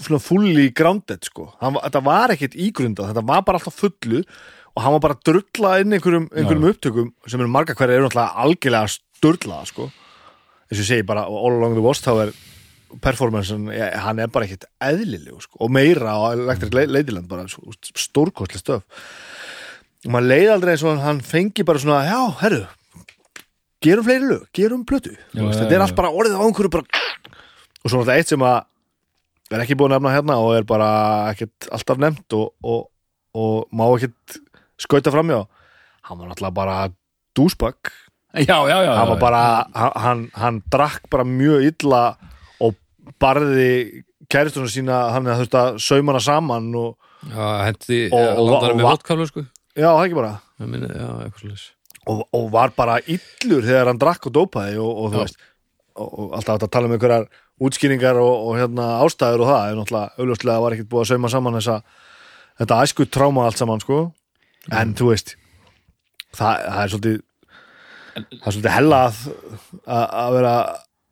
[0.03, 1.49] svona fulli grounded sko.
[1.61, 4.23] Hann, þetta var ekkit ígrundað, þetta var bara alltaf fullu
[4.73, 8.07] og hann var bara að drulla inn einhverjum, einhverjum upptökum sem eru marga hverja eru
[8.09, 9.89] náttúrulega algjörlega sturlaða sko.
[10.71, 12.33] Eins og segi bara all along the watch þá er
[13.03, 17.47] performancean, ja, hann er bara ekkit eðlilegu sko, og meira á Electric Le- Ladyland bara
[17.49, 18.83] stórkostli stöf
[20.03, 22.63] og maður leið aldrei eins og hann fengi bara svona, já, herru
[23.83, 25.11] gerum fleiri lög, gerum plötu.
[25.35, 27.01] Já, veist, já, þetta er allt bara orðið á einhverju bara
[27.83, 28.61] og svo náttúrulega eitt sem að
[29.53, 30.89] er ekki búin að nefna hérna og er bara
[31.33, 32.85] ekkert alltaf nefnt og, og,
[33.35, 34.37] og má ekkert
[34.81, 35.41] skauta framjá
[36.07, 36.77] hann var náttúrulega bara
[38.71, 39.43] já, hann var bara,
[39.75, 42.03] hann, hann, drakk bara mjög illa
[42.63, 42.79] og
[43.21, 48.49] barði kæristunum sína hann er þurft að sauma hana saman og Já, hendi, Og- og,
[48.83, 48.87] og-
[49.76, 50.34] já, það ekki bara?
[50.63, 51.09] Minni, já,
[52.11, 55.39] og, og var bara illur þegar hann drakk og dópaði og, og veist
[55.93, 57.28] og, og alltaf að tala um einhverjar
[57.63, 59.65] útskýringar og, og hérna ástæður og það.
[59.67, 61.76] Er náttúrulega auðvitað var ekkert búið að sauma saman þessa,
[62.61, 63.99] þetta æsku tráma allt saman sko.
[64.74, 65.36] En þú veist
[66.34, 67.19] það, það er svolítið
[68.13, 69.21] það er svolítið hella að,
[69.84, 70.55] að, að vera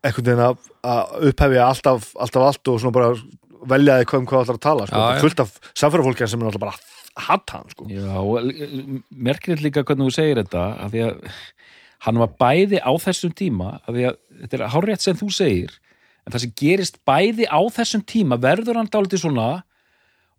[0.02, 3.12] einhvern veginn að, að upphefja alltaf, alltaf allt og svona bara
[3.70, 5.02] velja því hvað um hvað allar að tala sko.
[5.02, 7.86] Það fullt af samfærafólki sem er alltaf bara hatt hann sko.
[7.92, 8.16] Já,
[9.12, 11.32] merkilegt líka hvernig þú segir þetta af því að
[12.06, 15.74] hann var bæði á þessum tíma af því að þetta er hárrétt sem þú segir
[16.22, 19.48] en það sem gerist bæði á þessum tíma verður hann dálítið svona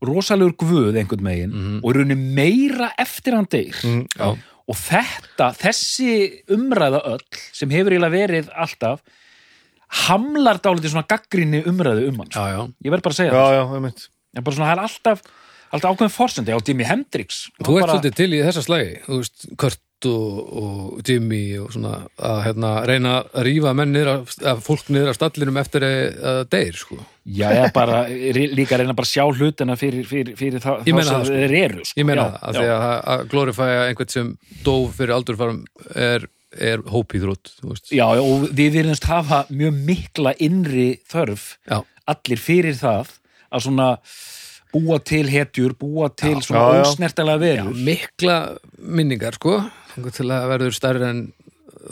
[0.03, 3.78] rosalegur guð einhvern megin og í rauninni meira eftir hann deyr.
[3.88, 6.09] Mm, Já, og þetta, þessi
[6.55, 7.24] umræða öll
[7.55, 9.03] sem hefur eiginlega verið alltaf
[10.07, 12.61] hamlar dálítið svona gaggrinni umræðu um hann já, já.
[12.84, 14.05] Ég verð bara að segja já, það já, einmitt.
[14.34, 15.24] En bara svona það er alltaf
[15.74, 19.19] alltaf ákveðin forsendi á Jimi Hendrix Þú ert bara, svolítið til í þessa slægi þú
[19.21, 24.36] veist, Kurt og, og Jimmy og svona að hérna, reyna að rífa menn niður af,
[24.51, 26.99] að fólk niður af stallinum eftir að deyr sko.
[27.24, 31.21] Já, ég bara líka reyna bara að sjá hlutina fyrir, fyrir, fyrir þá sem sko.
[31.30, 31.99] þeir eru sko.
[32.01, 32.59] ég meina það, að já.
[32.59, 34.32] því að, að glorifæja einhvern sem
[34.65, 35.63] dó fyrir aldurfarum
[35.95, 36.28] er,
[36.59, 37.05] er þú
[37.71, 37.91] veist.
[37.95, 41.80] já, og við virðumst hafa mjög mikla innri þörf Já.
[42.11, 43.17] allir fyrir það
[43.53, 43.89] að svona
[44.74, 46.84] búa til hetjur, búa til svona Já, já.
[46.89, 47.80] ósnertalega Já, verur.
[47.88, 48.38] mikla
[48.78, 49.59] minningar sko
[50.15, 51.24] til að verður stærri en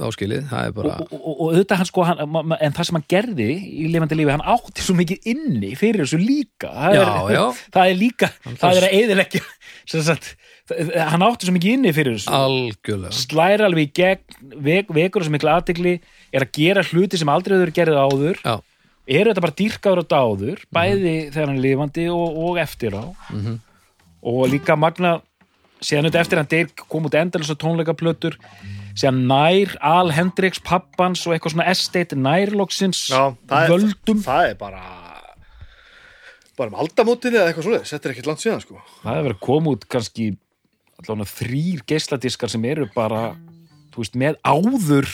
[0.01, 2.21] áskilið, það er bara og, og, og auðvitað hann sko hann,
[2.63, 3.47] en það sem hann gerði
[3.83, 6.69] í lifandi lífi hann átti svo mikið inni fyrir þessu líka.
[6.71, 7.43] Það Já, er, já.
[7.75, 9.41] það er líka Hann það er að eðileggja
[9.91, 10.29] sem sagt,
[11.11, 12.31] hann átti svo mikið inni fyrir þessu.
[12.39, 13.13] Algjörlega.
[13.19, 15.97] Slæra alveg í gegn vek, vekur þessu mikla aðtegli
[16.31, 18.41] er að gera hluti sem aldrei hefur gerðið áður.
[18.47, 18.55] Já,
[19.07, 23.05] eru þetta bara dýrkaður og dáður bæði þegar hann er lifandi og, og eftir á.
[24.21, 25.17] Og líka magna
[25.81, 28.37] síðan þetta eftir hann deyr kom út endalins og tónleikaplötur
[28.93, 34.21] síðan nær Al Hendrix pappans og eitthvað svona estate nærloksins Já, það er, völdum.
[34.25, 34.83] það er bara
[36.59, 38.81] bara um aldamótinni eða eitthvað svoleiðis þetta er ekkert langt síðan sko.
[39.01, 40.27] Það hefur verið að koma út kannski
[41.01, 43.21] allavega þrýr geisladiskar sem eru bara
[43.91, 45.09] þú veist, með áður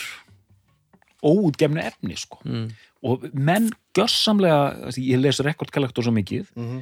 [1.24, 2.42] óútgefnu efni sko.
[2.46, 2.68] Mm.
[3.08, 6.82] Og menn gjössamlega, ég les rekordkalektor svo mikið Mhm.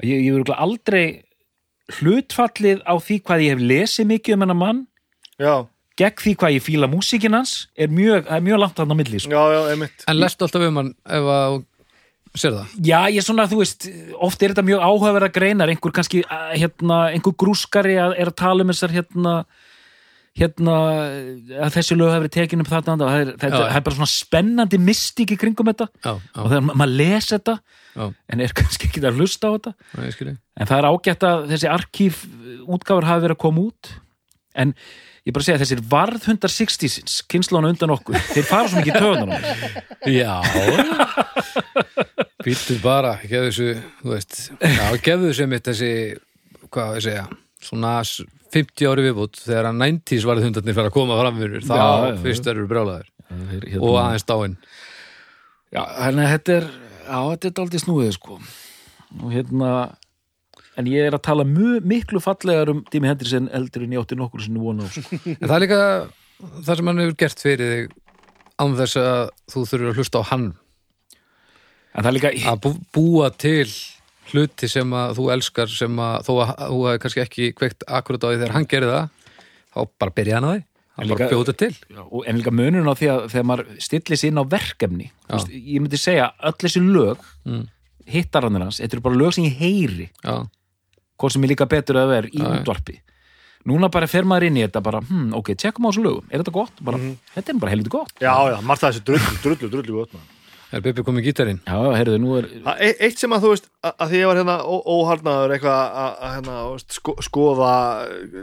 [0.00, 1.04] að ég, ég verður aldrei
[1.98, 4.82] hlutfallið á því hvað ég hef lesið mikið um hennar mann
[5.40, 5.54] já,
[5.98, 9.18] gegn því hvað ég fíla músíkin hans er mjög, er mjög langt hann á milli
[9.20, 9.32] sko.
[9.34, 11.58] já, já, einmitt en lestu alltaf um hann ef að
[12.38, 13.88] sér það Já, ég svona, þú veist,
[14.22, 18.36] oft er þetta mjög áhugaverða greinar, einhver kannski að, hérna, einhver grúskari að, er að
[18.38, 19.34] tala um þessar hérna
[20.40, 20.74] hérna,
[21.66, 23.66] að þessi lög hefur verið tekin upp það er, þetta, Já.
[23.66, 25.86] það er bara svona spennandi mystík í kringum þetta.
[26.04, 27.54] Já, og já, þegar ma- maður les þetta
[27.94, 29.74] já, en er kannski ekki að hlusta á þetta.
[30.16, 32.24] Skilji en það er ágætt að þessi arkíf
[32.66, 33.92] útgáfur hafi verið að koma út.
[34.60, 34.72] En
[35.28, 39.02] ég bara segja að þessir varðhundar 60-sins, kynnslónu undan okkur þeir fara svo mikið í
[39.04, 39.30] töðunum
[40.20, 40.34] Já.
[42.40, 43.68] Býttu bara, gefðu þessu
[44.00, 44.36] þú veist,
[45.04, 45.90] gefðu þessu mitt þessi,
[46.72, 47.24] hvað ég segja
[47.60, 47.92] svona
[48.54, 51.88] 50 ári viðbútt þegar að 90s varð hundarnir fyrir að koma fram fyrir þá Já,
[52.24, 54.56] fyrst eru brjálæður hérna, og aðeins dáinn
[55.70, 56.70] Já, þannig að þetta er
[57.10, 58.38] já, þetta er daldið snúið sko.
[59.20, 59.72] Og hérna
[60.78, 64.02] en ég er að tala mjög, miklu fallegar um Dimi Hendris en eldur en ég
[64.02, 65.18] átti nokkur sinni vona á sko.
[65.40, 65.80] En það er líka
[66.40, 67.94] það sem hann hefur gert fyrir þig
[68.60, 69.22] án þess að
[69.52, 70.46] þú þurfur að hlusta á hann.
[71.90, 73.68] En það er líka að bú, búa til
[74.32, 78.24] hluti sem að þú elskar sem að þó að þú hefði kannski ekki kveikt akkurat
[78.24, 79.08] á því þegar hann gerði það
[79.70, 80.62] þá bara byrja hann á því.
[81.00, 81.70] En hann bara bjóta til.
[81.88, 85.10] Já, og- en líka munurinn á því að þegar maður stillir sig inn á verkefni
[85.28, 87.68] þú veist, ég myndi segja öll þessi lög Mm.
[88.06, 90.10] hittarannir hans, þetta eru bara lög sem ég heyri.
[90.24, 90.46] Já,
[91.18, 92.98] hvort sem er líka betur að vera í útvarpi.
[93.68, 96.40] Núna bara fer maður inn í þetta bara, hm, ok, tjekkum á þessu lögum, er
[96.42, 96.72] þetta gott?
[96.82, 96.98] Bara,
[97.36, 98.12] Þetta er bara helviti gott.
[98.20, 100.22] Já, já, margt það þessi drullu, drullu, drullu gott man.
[100.70, 101.58] Er Bibi komið gítarinn?
[101.66, 102.46] Já, heyrðu, nú er
[102.78, 106.12] e- Eitt sem að þú veist, að, því ég var hérna ó- óharnaður eitthvað að,
[106.20, 106.58] að hérna,
[106.94, 107.72] sko, skoða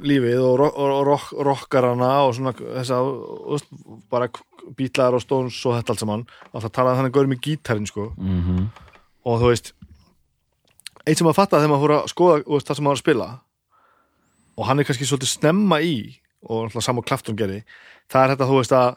[0.03, 3.13] lífið og, og, og rock, rockarana og svona þess að,
[3.53, 3.71] veist,
[4.11, 4.27] bara
[4.77, 6.27] bítlar og stóns og þetta allt saman.
[6.51, 8.09] Og það talaði þannig gaur með gítarinn, sko.
[8.19, 8.67] Mm
[9.27, 9.73] og þú veist
[11.07, 13.03] eitt sem að fatta þegar maður fór að skoða veist, það sem maður var að
[13.03, 13.27] spila
[14.57, 15.95] og hann er kannski svolítið snemma í
[16.47, 17.57] og náttúrulega saman Klafton gerði
[18.11, 18.95] það er þetta, þú veist, að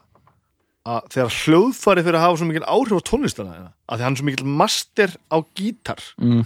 [0.89, 4.15] að þegar hljóðfæri fyrir að hafa svo mikil áhrif á tónlistana þeirna, að því hann
[4.15, 6.43] er svo mikil master á gítar mm.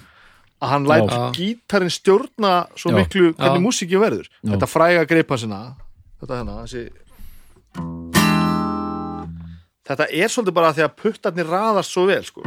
[0.59, 1.28] að hann lætur Já.
[1.39, 2.99] gítarinn stjórna svo Já.
[2.99, 3.66] miklu hvernig Já.
[3.68, 4.51] músíki verður Já.
[4.55, 5.62] þetta fræga greipa sinna
[6.18, 6.85] þetta hérna, þessi
[9.85, 12.43] þetta er svolítið bara því að puttarnir raðast svo vel sko.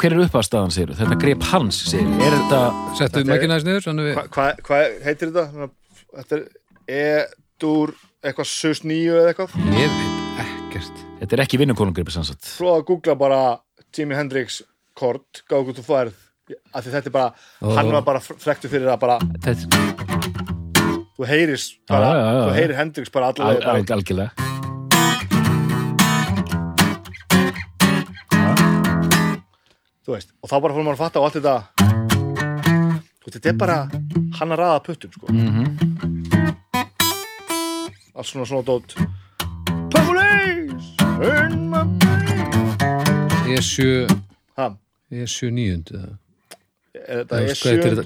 [0.00, 2.60] Hver er uppáðstæðan, segir Þetta grep hans, segir Er þetta
[2.96, 5.68] Settu þess niður, svona við Hva- hvað hva heitir þetta?
[6.20, 6.46] þetta er
[6.90, 7.92] E-dur
[8.24, 12.86] eitthvað sus nýju eða eitthvað Ég veit ekkert Þetta er ekki vinnukonungripi sannsagt svo að
[12.88, 13.40] googla bara
[13.92, 14.62] Jimi Hendrix
[14.96, 16.18] kort, gáðu hvað þú færð
[16.74, 17.32] af því þetta er bara,
[17.62, 17.68] Ó.
[17.76, 19.54] hann var bara frektu fyrir að bara, Þetta
[21.20, 22.56] þú heyris bara, Já, já, já, þú já.
[22.58, 24.49] heyrir Hendrix bara al, allavega al, bara, algjörlega
[30.06, 31.56] þú veist, og þá bara fór maður að fatta á allt þetta.
[33.20, 33.78] Þú veist, þetta er bara
[34.40, 35.26] hann að raða puttum, sko.
[35.32, 35.90] Mm
[38.20, 38.94] allt svona svona dót.
[39.90, 40.92] Police
[41.24, 41.84] in my
[43.48, 44.06] Ég er sjö
[44.56, 44.66] ha,
[45.10, 46.10] Ég er sjö níund eða?
[46.92, 48.02] þetta er heitir með,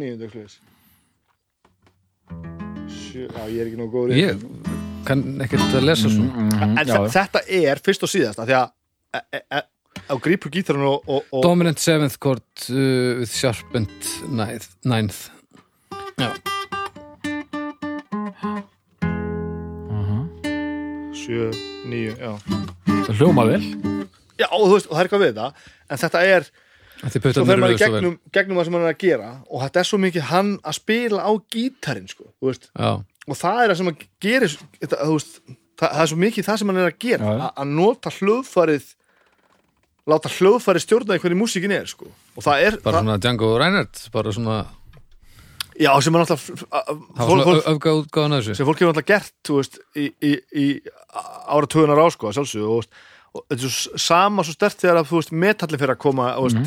[0.00, 0.56] nýjundu hljóðis
[2.92, 4.44] sjö, já, ég er ekki góður í Ég
[5.06, 8.68] kann ekkert að lesa svo en þe- þetta er fyrst og síðast af því að
[9.12, 9.62] e, e, e,
[10.12, 13.88] á grípur gítarinn og, og, og Dominant seventh chord uh, with sharpened
[14.28, 15.30] ninth, ninth.
[16.20, 16.30] Já,
[21.16, 21.48] sjö,
[21.88, 22.32] níu, já.
[23.06, 23.62] Það hljóma vel.
[24.40, 25.48] Já, og þú veist, og það er eitthvað við þetta
[25.92, 26.46] en þetta er,
[27.02, 29.82] að svo fer maður í gegnum, gegnum það sem hann er að gera og þetta
[29.82, 32.90] er svo mikið hann að spila á gítarinn sko, þú veist, Já,
[33.28, 36.60] og það er það sem að gerir þetta, veist, það, það er svo mikið það
[36.62, 38.88] sem hann er að gera, að- að nota hljóðfarið
[40.08, 44.02] láta hljóðfarið stjórna hvernig músíkin er sko, og það er bara það, svona Django Reinhardt
[44.14, 44.56] bara svona,
[45.78, 48.58] já, sem er náttúrulega útgáðan af þessu.
[48.58, 50.66] sem fólk hefur náttúrulega gert veist, í, í, í
[51.46, 52.90] áratugunar á sko, að og,
[53.32, 56.58] og þetta er svo sama svo stert þegar að metalli fyrir að koma og,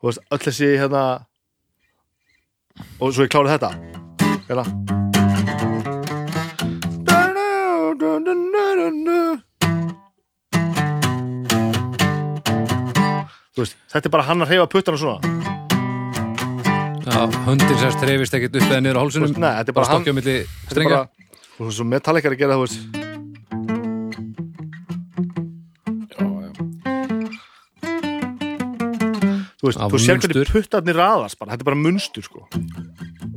[0.00, 1.06] þú veist, öll þessi hérna
[2.98, 3.74] og svo ég klárið þetta.
[4.48, 5.11] Hérna
[13.60, 15.20] veist, þetta er bara hann að reyfa puttana svona.
[17.02, 20.04] Já, höndin sérst trefist ekkert upp eða niður á hálsunum nei, þetta er bara hann-
[20.06, 21.08] Þetta er strengja bara,
[21.58, 22.80] þú veist, svo metallikar að gera þú veist.
[29.62, 32.46] Þú veist, Það þú sér hvernig puttarnir raðast bara, þetta er bara munstur sko.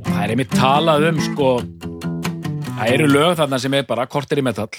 [0.05, 1.49] Það er einmitt talað um sko
[2.75, 4.71] Það eru lög þarna sem er bara kortir í metall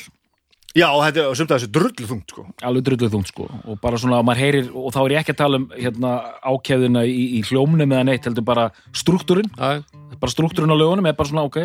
[0.77, 2.43] Já, og þetta er sumt að þessu drullu þungt sko.
[2.68, 3.47] Alveg drulluð þungt sko.
[3.64, 6.11] Og bara svona maður heyrir og þá er ég ekki að tala um hérna
[6.45, 9.81] ákæðuna í, í hljómnum eða neitt heldur bara struktúrin Já,
[10.20, 11.62] bara struktúrin á lögunum er bara svona ok.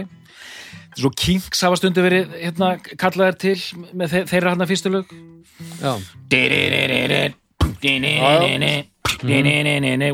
[0.96, 3.58] Svo Kings hafa stundu verið hérna kallaðir til
[3.92, 5.12] með þe þeirra hann fyrstu lög.
[5.82, 5.92] Já,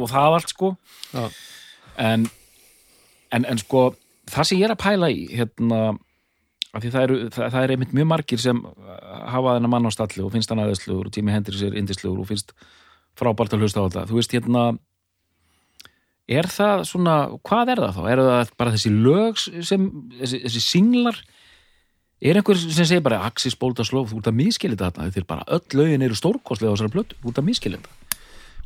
[0.01, 0.73] og það var allt sko
[1.13, 1.23] já,
[2.03, 2.27] en,
[3.31, 3.87] en, en sko
[4.27, 5.81] það sem ég er að pæla í hérna
[6.73, 8.97] af því það eru, það, það er einmitt mjög margir sem uh,
[9.31, 12.29] hafa þennan mann á stalli og finnst hann aðeinslugur og tími hendur sér indislugur og
[12.31, 12.53] finnst
[13.17, 14.05] frábært að hlusta á þetta.
[14.09, 14.63] Þú veist hérna
[16.27, 17.15] er það svona,
[17.47, 18.03] hvað er það þá?
[18.11, 19.89] er það bara þessi lög sem
[20.19, 21.21] þessi, þessi singlar?
[22.17, 25.77] Er einhver sem segir bara Axis Bóldaslóf, þú ert að miskilja þetta þeir bara öll
[25.77, 28.06] lögin eru stórkostlega á þessari plötu þú ert að miskilja þetta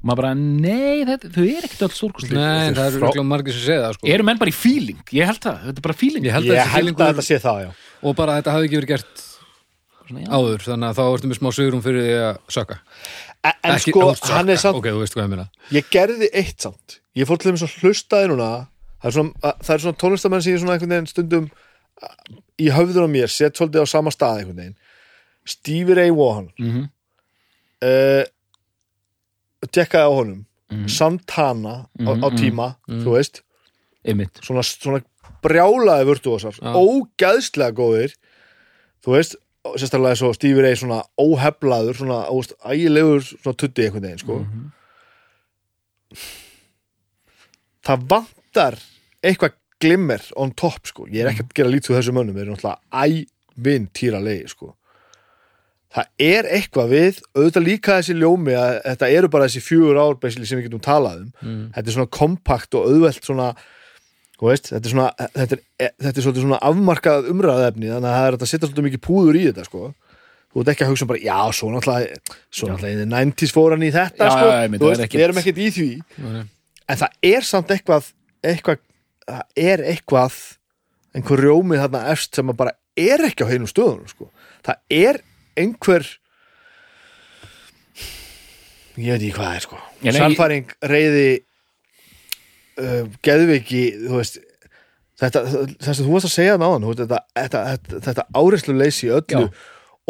[0.01, 3.53] og maður bara, nei, þetta, þau er ekkert öll stórkostlega nei, það eru frá- margir
[3.53, 4.07] sem segja það sko.
[4.15, 6.23] eru menn bara í feeling, ég held það, þetta er bara feeling.
[6.25, 7.69] Ég held að Ég þessi held að fílingur þetta sé það, já.
[8.01, 9.27] Og bara þetta hafi ekki verið gert
[10.11, 12.77] Svona, áður þannig að þá ertu með smá sögurum fyrir því að sökka.
[13.41, 15.45] En, en Ekki- sko, ó, sökka, hann er samt ok, þú veist hvað ég meina.
[15.71, 16.97] Ég gerði eitt samt.
[17.15, 18.49] Ég fór til þeim svo hlustaði núna.
[19.01, 21.47] Það er svona, það er svona tónlistamenn sem ég svona einhvern veginn stundum
[22.59, 24.75] í höfður á mér, sett svolítið á sama stað einhvern veginn.
[25.45, 26.51] Stevie Ray Vaughan.
[26.59, 26.83] Mhm.
[27.81, 28.23] uh,
[29.67, 30.87] Tjekkaði á honum Mhm.
[30.87, 33.41] Santana á, á Mhm, tíma, þú veist
[34.07, 35.01] einmitt svona, svona
[35.43, 36.71] brjálaði virtuosar Já.
[36.73, 38.13] ógæðslega góðir
[39.03, 39.35] þú veist,
[39.75, 44.39] sérstaklega svo Stevie Ray svona óheflaður svona óst, ægilegur svona tutti einhvern veginn sko.
[44.39, 44.71] Mhm.
[47.85, 48.77] það vantar
[49.23, 52.45] eitthvað glimmer on top sko, ég er ekki að gera lítið úr þessum mönnum, þeir
[52.47, 53.27] eru náttúrulega
[53.59, 54.75] ævinn týra leiði sko
[55.91, 60.17] það er eitthvað við, auðvitað líka þessi ljómi að þetta eru bara þessi fjögur ár
[60.21, 61.63] basically, sem við getum talað um Mm.
[61.75, 63.49] þetta er svona kompakt og auðvelt svona
[64.41, 68.37] veist, þetta er svona þetta er, þetta er svona afmarkað umræðefni þannig að það er
[68.37, 69.81] að setja svolítið mikið púður í þetta sko
[70.51, 73.91] þú ert ekki að hugsa bara, já, svo náttúrulega náttúrulega í the 90s fóran í
[73.93, 75.89] þetta Já, sko, já, er veist, við erum ekkert í því
[76.25, 76.41] Nei.
[76.87, 78.09] en það er samt eitthvað
[78.41, 78.81] eitthvað,
[79.29, 80.39] það er eitthvað
[81.15, 84.31] einhver rjómið þarna efst sem bara er ekki á heinum stöðunum sko.
[84.65, 85.21] það er
[85.59, 86.07] einhver
[88.99, 89.79] ég veit ekki hvað er sko.
[90.01, 91.27] Nei, sannfæring, reyði
[92.81, 94.39] uh, geðviki þú veist
[95.21, 99.45] þetta, það sem þú varst að segja náðan þetta, þetta, þetta, þetta áreyslu leysi öllu
[99.47, 99.51] Já.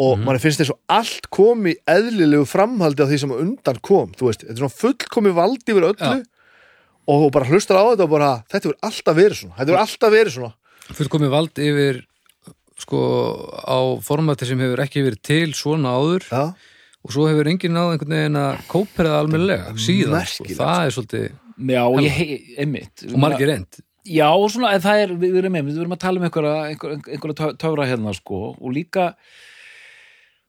[0.02, 3.80] og mm mann finnst þess að allt kom í eðlilegu framhaldi á því sem undan
[3.84, 6.14] kom þú veist, þetta er svona fullkomi valdi yfir öllu
[7.12, 9.84] og þú bara hlustar á þetta og bara, þetta verður alltaf verið svona þetta verður
[9.84, 10.54] alltaf verið svona.
[10.92, 12.00] Fullkomið vald yfir
[12.82, 13.02] sko
[13.62, 16.42] á formati sem hefur ekki verið til svona áður já,
[17.02, 20.50] og svo hefur enginn náð einhvern veginn að kópera það almennilega síðan, sko.
[20.58, 21.30] Það er svolítið
[21.62, 23.02] Já, ég einmitt.
[23.12, 26.18] Og margir reynd Já, og svona, það er, við erum með, við erum að tala
[26.18, 29.12] um einhverja, einhverja, einhverja töfra hérna, sko, og líka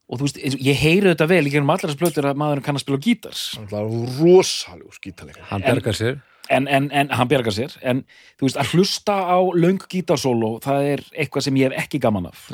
[0.09, 2.39] og þú veist, eins og, ég heyri þetta vel í gerum allar þess plötur að
[2.41, 6.17] maðurinn kann að spila á gítars það er rosalega skítalega hann bergar sér
[6.55, 7.73] en, en, en hann bjargar sér.
[7.81, 8.03] En
[8.39, 12.29] þú veist, að hlusta á löng gítarsóló það er eitthvað sem ég hef ekki gaman
[12.31, 12.45] af.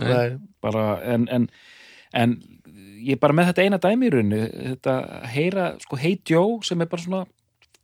[0.63, 0.85] Bara,
[1.15, 1.49] en, en,
[2.13, 2.37] en
[2.99, 4.41] ég er bara með þetta eina dæmi í raunni
[4.73, 4.95] þetta
[5.33, 7.23] heyra, sko, Hey Joe sem er bara svona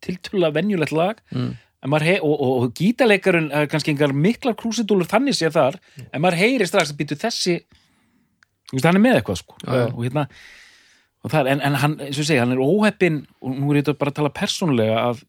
[0.06, 1.22] tiltölulega venjulegt lag.
[1.34, 1.56] Mm.
[2.02, 6.42] hei, og, og, og gítaleikarinn er kannski einhver miklar krúsidúlur þannig sér þar en maður
[6.42, 7.60] heyri strax að býtu þessi
[8.70, 9.58] þú veist, hann er með eitthvað sko.
[9.62, 9.86] Já.
[9.92, 10.26] og hérna
[11.26, 13.72] og það er, en, en hann, eins og ég segi, hann er óheppin og nú
[13.72, 15.24] er þetta bara að tala persónulega að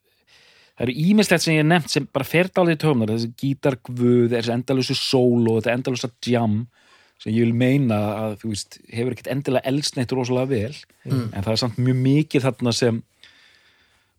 [0.77, 4.53] það eru ímislegt sem ég hef nefnt sem bara fer dálítið tómnar, þessi gítargvöð þessi
[4.55, 6.67] endalösu sóló, þetta endalösa jam
[7.17, 7.97] sem ég vil meina
[8.27, 10.75] að þú veist, hefur ekkert endilega elst neitt rosalega vel,
[11.09, 12.99] en það er samt mjög mikið þarna sem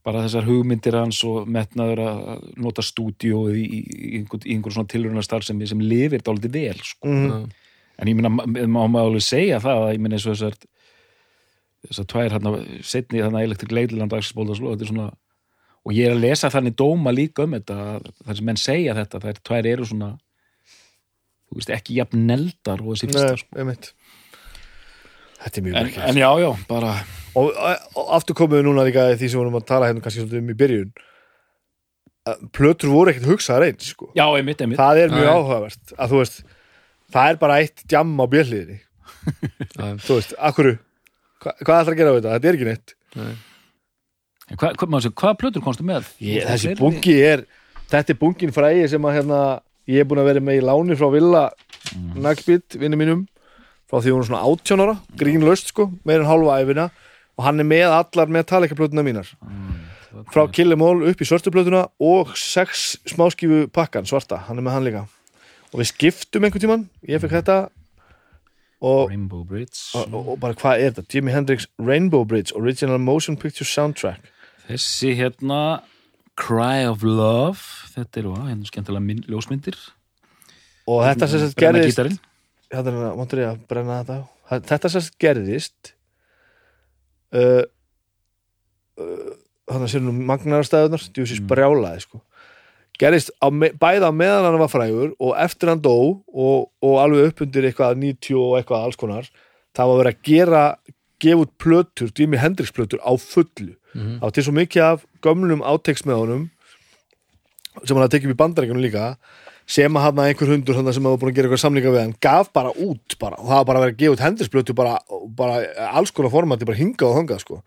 [0.07, 2.19] bara þessar hugmyndir hans og metnaður að
[2.63, 6.79] nota stúdíóið í, í, í, einhver, í einhver svona tilrunastar sem, sem lifir dálítið vel
[6.79, 7.11] sko.
[7.11, 7.45] mm,
[7.99, 10.57] en ég meina, ma- má maður alveg segja það að ég meina eins og þessar
[11.87, 12.53] þessar tvær hérna,
[12.87, 15.09] setni hérna elektrik leidland dagsbóldasló, þetta er svona
[15.87, 18.95] og ég er að lesa þannig dóma líka um þetta að þar sem menn segja
[18.97, 20.09] þetta, þær tvær eru svona
[21.47, 23.95] þú veist, ekki jafn neldar og þessi fyrsta nei, sko.
[25.37, 26.09] Þetta er mjög en, merkilegt.
[26.09, 26.93] en já, já, bara
[27.37, 27.59] og,
[28.01, 30.41] og aftur komum við núna líka því sem við vorum að tala hérna kannski svolítið
[30.41, 30.91] um í byrjun.
[32.57, 34.09] Plötur voru ekkert hugsaðar eins sko.
[34.17, 34.79] já, einmitt, einmitt.
[34.81, 35.35] Það er mjög Nei.
[35.37, 36.39] áhugavert að þú veist,
[37.15, 38.79] það er bara eitt djam á bjöllíðinni
[39.77, 39.85] Já.
[40.03, 42.95] þú veist, akkur hva, hvað ætlar að gera á þetta, þetta er ekki neitt.
[43.15, 43.29] En
[44.55, 46.07] Hva, hva, hvaða plötur komstu með?
[46.23, 47.43] ég, þessi bungi er
[47.91, 49.39] þetta er bungin fræði sem að hérna,
[49.87, 51.47] ég er búin að vera með í láni frá Villa
[51.87, 52.17] Mm.
[52.19, 53.19] Nagbit, vinnu mínum
[53.87, 56.89] frá því hún er svona 18 ára, grínlaust sko meir en hálfa æfina
[57.37, 59.29] og hann er með allar Metallica-plötuna mínar.
[60.33, 64.87] Frá Killemól upp í svörtu plötuna og sex smáskífu pakkan svarta, hann er með hann
[64.89, 65.05] líka.
[65.71, 67.57] Og við skiptum einhvern tímann, ég fekk þetta
[68.81, 69.79] og, Rainbow Bridge.
[69.95, 71.07] og, og, og bara hvað er þetta?
[71.13, 74.27] Jimi Hendrix Rainbow Bridge Original Motion Picture Soundtrack
[74.67, 75.59] Þessi hérna
[76.37, 77.61] Cry of Love
[77.95, 79.77] Þetta eru, á, hérna skemmtilega mynd, ljósmyndir.
[80.87, 82.01] Og þetta sem Brenna gerðist
[82.71, 85.89] hérna máttur ég að brenna þetta þetta sem sagt gerðist
[87.35, 87.63] uh,
[88.99, 89.33] uh,
[89.67, 91.47] þannig að sér nú magnarastæðunar djúsis Mm.
[91.51, 92.21] brjálaði sko.
[92.99, 96.95] Gerðist á, me- bæði á meðan hann var frægur og eftir hann dó og, og
[97.03, 99.27] alveg upp undir eitthvað 90 og eitthvað alls konar
[99.77, 100.63] það var verið að gera
[101.21, 105.61] gefa út plötur, Jimi Hendrix plötur á fullu Það var til svo mikið af gömlum
[105.65, 106.49] honum
[107.85, 109.07] sem hann hafði tekið upp í bandaríkjunum líka
[109.67, 112.51] sem að hafna einhver hundur sem hafa búin að gera eitthvað samlinga við hann gaf
[112.55, 114.93] bara út bara, og það var bara verið að gefa út hendrisblötu bara,
[115.37, 115.57] bara
[115.91, 117.59] alls konar formati bara hingað og þangað sko.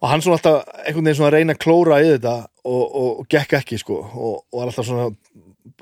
[0.00, 3.10] Og hann svona alltaf einhvern veginn svona að reyna að klóra í þetta og, og,
[3.20, 4.00] og gekk ekki sko.
[4.14, 5.06] Og, og alltaf svona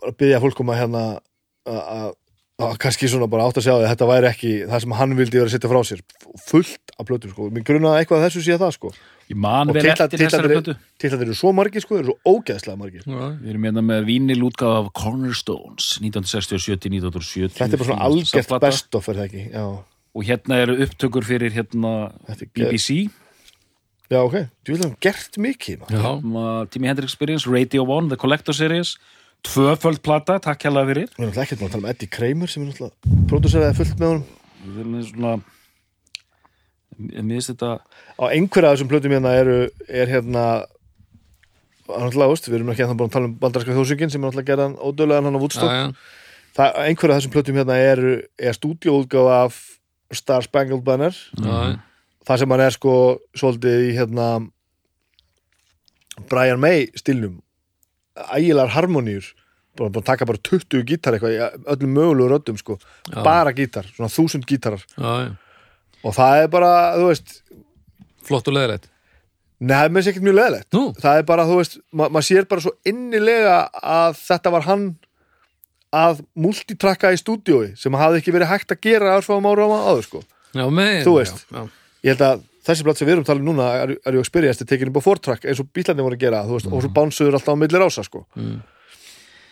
[0.05, 1.05] að byggja fólk um að hérna
[1.64, 2.12] að- að
[2.64, 5.38] að kannski svona bara átt að sjá að þetta væri ekki það sem hann vildi
[5.40, 6.03] vera að setja frá sér
[6.47, 8.90] fullt af plötum sko, mér grunna eitthvað að þessu sé það sko
[9.31, 10.75] Ég man vel eftir þessari plötu.
[11.01, 13.05] titlarnir eru svo margir sko, þeir eru svo ógeðslega margir.
[13.09, 13.25] Já.
[13.41, 19.09] Við erum hérna með vínilútgáð af Cornerstones 1967-1970 þetta er bara svona algjört best of
[19.09, 19.66] er það ekki, já,
[20.14, 21.95] Og hérna eru upptökur fyrir hérna
[22.55, 23.09] BBC
[24.12, 25.97] já ok, þú vil hann gert mikið maður.
[25.97, 26.11] Já.
[26.20, 28.95] um, Timmy Hendrix Experience, Radio One, The Collector Series.
[29.45, 31.11] Tvöföld plata, takk hérlega fyrir.
[31.18, 34.29] Við erum búin að tala um Eddie Kramer sem er náttúrulega pródúseraði fullt með honum.
[34.64, 35.33] Við erum svona
[36.99, 37.70] Mér finnst þetta
[38.20, 40.45] á einhverja af þessum plötum hérna eru er hérna
[42.49, 45.28] við erum ekki að búin að tala um bandarska þjóðsöngin sem er náttúrulega gerðan ódöðlegan
[45.28, 45.99] hann á já, Woodstock
[46.57, 48.03] það, einhverja af þessum plötum hérna er,
[48.38, 49.61] er stúdíóútgáfa af
[50.14, 51.14] Star Spangled Banner.
[51.40, 51.78] Já,
[52.26, 52.97] það sem hann er sko
[53.36, 54.28] svolítið í hérna
[56.30, 57.40] Brian May stilnum
[58.30, 59.32] ægilegar harmoníur.
[59.74, 62.78] Bara, bara taka bara 20 gítar eitthvað öllum mögulegu röddum sko.
[63.11, 63.22] Já.
[63.26, 64.84] bara gítar, svona þúsund gítarar.
[64.95, 65.32] Já, já.
[66.05, 67.39] Og það er bara, þú veist
[68.29, 68.91] flott og leðilegt
[69.65, 72.09] Nei, það er með sér ekkert mjög leðilegt Nú, það er bara, þú veist, ma
[72.13, 74.87] maður sér bara svo innilega að þetta var hann
[75.95, 80.03] að multitrakka í stúdíói sem hafði ekki verið hægt að gera örfáum ára á áður,
[80.09, 80.23] sko.
[80.51, 81.45] já, með Þú veist.
[81.47, 81.69] já, já.
[82.05, 84.91] Ég held að þessi platt sem við erum talið núna er, er ju experience tekin
[84.91, 87.55] upp á fortrakk eins og bílarnir voru að gera, þú veist, og svo bánsuður alltaf
[87.57, 88.25] á milli rása, sko.
[88.35, 88.59] Mm.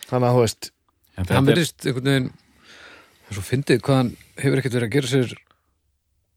[0.09, 0.69] Þannig að, þú veist,
[1.15, 4.11] er, verðist einhvern veginn það er svo fyndið hvað hann
[4.43, 5.35] hefur ekkert verið að gera sér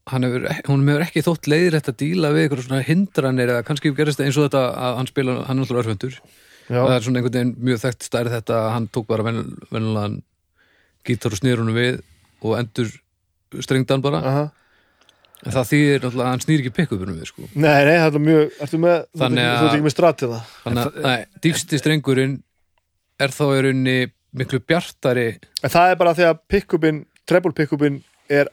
[0.07, 4.21] hefur, hún hefur ekki þótt leiðir að díla við eitthvað svona hindranir eða kannski gerist
[4.23, 7.35] eins og þetta að hann spila hann er alltaf örfendur já, það er svona einhvern
[7.37, 10.21] veginn mjög þekkt stærð þetta að hann tók bara venjulegan
[11.07, 11.99] gítar og snýr honum við
[12.43, 12.91] og endur
[13.63, 14.43] strengdan bara aha.
[15.45, 17.47] en það þýðir náttúrulega að hann snýr ekki pick-upinu við sko.
[17.53, 20.51] Nei, nei, það er mjög, ertu með, þú ert ekki- með strat til það.
[20.65, 22.35] þannig að nei, dýfsti strengurinn
[23.19, 23.97] er þá í rauninni
[24.37, 25.27] miklu bjartari
[25.63, 28.51] En það er bara því að pick-upin, treble pick-upin er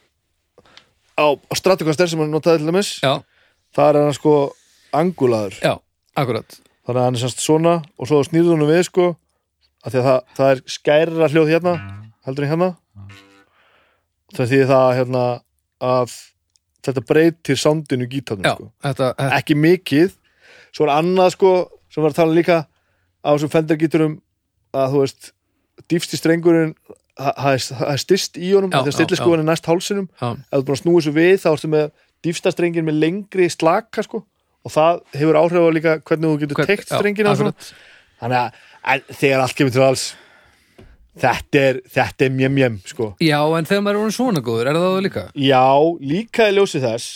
[1.15, 3.19] á, á Stratocaster sem hann notaði til dæmis, já,
[3.75, 4.35] það er hann sko
[4.95, 5.59] angulaður.
[5.61, 5.73] já,
[6.15, 6.59] akkurat.
[6.85, 9.07] Þannig að hann er semst svona og svo snýrður hann við sko
[9.85, 11.75] af því að það, það er skærra hljóð hérna
[12.25, 12.69] heldur en hérna.
[14.35, 15.23] Það þýðir það hérna
[15.85, 16.15] að
[16.85, 18.69] þetta breytir soundinu í gítarnum já, sko.
[18.85, 20.15] þetta, þetta ekki mikið.
[20.75, 21.51] Svo er annað sko
[21.93, 22.57] sem var að tala líka
[23.25, 24.15] á þessum fendergíturum
[24.75, 25.31] að þú veist
[25.91, 26.75] dýfsti strengurinn
[27.19, 30.07] það er, það er styrst í honum að já, stilliskóin er næst hálsinum.
[30.19, 31.85] Ef þú er búin að snúa þessu við þá ertu með
[32.25, 34.23] dýfsta strengin með lengri slaka sko.
[34.65, 37.31] Og það hefur áhrif á líka hvernig þú getur Hvern- svona.
[37.31, 37.73] akkurat.
[38.21, 38.51] þannig að
[38.95, 40.05] en, þegar allt kemur til alls
[41.19, 43.07] þetta er, þetta er mjem mjem sko.
[43.23, 45.23] Já, en þegar maður er svona góður, er það það líka?
[45.39, 45.63] já,
[46.01, 47.07] líka í ljósi þess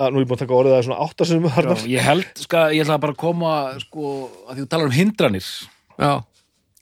[0.00, 2.04] að nú er ég búin að taka orðið að það er svona áttasunum Já, ég
[2.04, 4.12] held, ska, ég ætla bara að koma sko,
[4.46, 5.46] að því þú talar um hindranir.
[5.96, 6.12] Já,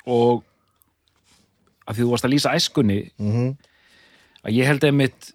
[0.07, 0.43] og
[1.89, 3.57] að því þú varst að lýsa æskunni Mhm.
[4.45, 5.32] að ég held einmitt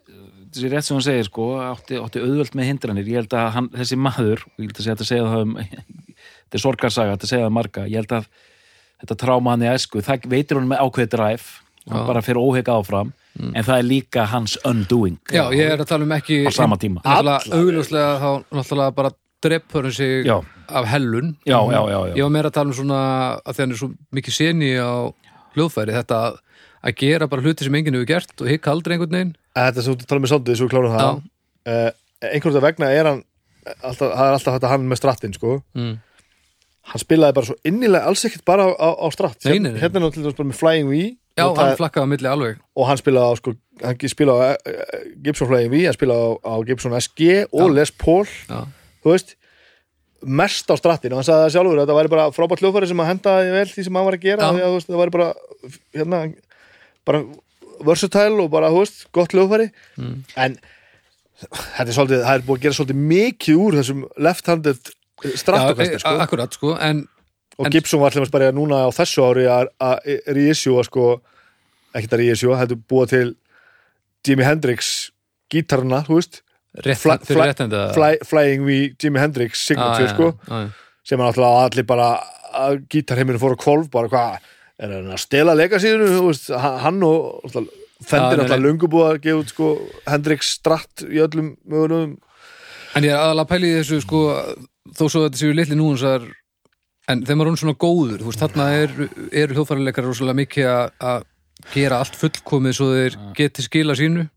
[0.50, 3.70] þessi rétt sem hann segir sko átti, átti auðvöld með hindranir, ég held að hann,
[3.70, 5.56] þessi maður og ég held að segja að segja það um
[6.50, 7.84] þetta er sorgarsaga, þetta segja það marga.
[7.86, 8.26] Ég held að
[9.04, 11.45] þetta tráma hann í æsku það veitir hann með ákveðið dræf
[11.86, 15.20] og hann bara fyrir óhega áfram en það er líka hans undoing.
[15.32, 17.00] Já, ég er að tala um ekki á sama tíma.
[17.06, 20.41] Augljóslega þá náttúrulega bara dreppur hann sig Já.
[20.68, 21.38] af hellun.
[21.47, 22.16] Já, já, já, já.
[22.18, 23.00] Ég var meira að tala um svona
[23.45, 25.14] að hann er svo mikið seni á
[25.56, 26.38] hljóðfæri þetta að,
[26.89, 29.34] að gera bara hluti sem enginn hefur gert og hikka aldrei einhvern veginn.
[29.60, 31.24] Þetta sem þú talar með soundið svo klárum það.
[31.70, 31.89] Uh,
[32.34, 33.24] einhvern vegna er hann
[33.84, 35.58] alltaf, það er alltaf þetta hann með strattin sko.
[35.78, 35.97] Mm.
[36.89, 39.43] hann spilaði bara svo innilega alls ekkert bara á, á, á stratt.
[39.45, 39.76] Nei.
[39.78, 41.02] hérna er hann til dæmis bara með Flying V
[41.38, 42.56] Já, notaði- hann flakkaði á milli alveg.
[42.76, 46.30] og hann spilaði á sko, hann spilaði á uh, Gibson Flying V, hann spilaði á,
[46.50, 47.74] á Gibson SG og Já.
[47.78, 48.26] Les Paul.
[48.50, 48.60] Já,
[49.06, 49.36] þú veist
[50.24, 51.13] mest á strattin.
[51.13, 53.86] Og hann sagði það sjálfur þetta væri bara frábært hljóðfæri sem að henda vel því
[53.88, 55.30] sem hann var að gera því að veist, það væri bara
[55.95, 56.22] hérna,
[57.07, 57.22] bara
[57.88, 59.70] versatile og bara, þú veist, gott hljóðfæri.
[59.97, 60.17] Mm.
[60.36, 60.57] en
[61.39, 64.89] þetta er svolítið, það er búið að gera svolítið mikið úr þessum left-handed
[65.24, 66.15] já Stratocaster e- sko.
[66.24, 67.07] akkurat sko en
[67.59, 69.72] og en- Gibson var allir bara núna á þessu ári að-
[70.28, 71.22] reissjúa sko
[71.95, 73.36] ekkert að reissjúa, er búið til
[74.28, 75.11] Jimi Hendrix
[75.49, 76.41] gítarna, þú veist
[76.86, 80.34] rétt, Fly- fly- Flying V Jimi Hendrix signature sko.
[80.47, 80.70] já,
[81.03, 82.09] sem er náttúrulega allir bara
[82.53, 84.39] að gítarheiminu fór að kvolf bara hvað,
[84.80, 87.67] er hann að stela legasíðinu, hann- og
[87.99, 89.70] Fendir löngu búið að gefa sko
[90.07, 92.13] Hendrix stratt í öllum mögulegum.
[92.95, 94.22] En ég er aðalega að pæla í þessu sko
[94.95, 96.24] þó svo þetta séu litli núansar
[97.09, 100.70] en maður er hún svona góður veist, þarna eru er hljóðfærileikar rosalega mikið
[101.01, 101.24] að
[101.74, 104.30] gera allt fullkomið svo þeir geti skila sínu.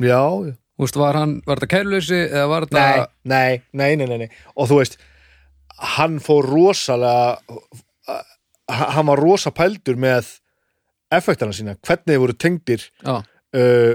[0.00, 4.06] Já, já Veist, var, hann, var þetta kærleysi eða var þetta nei, nei, nei, nei,
[4.10, 4.30] nei, nei.
[4.58, 4.96] Og þú veist,
[5.94, 7.58] hann fór rosalega
[8.68, 10.32] hann var rosa pældur með
[11.14, 13.94] effektana sína, hvernig þeir voru tengdir Já, uh,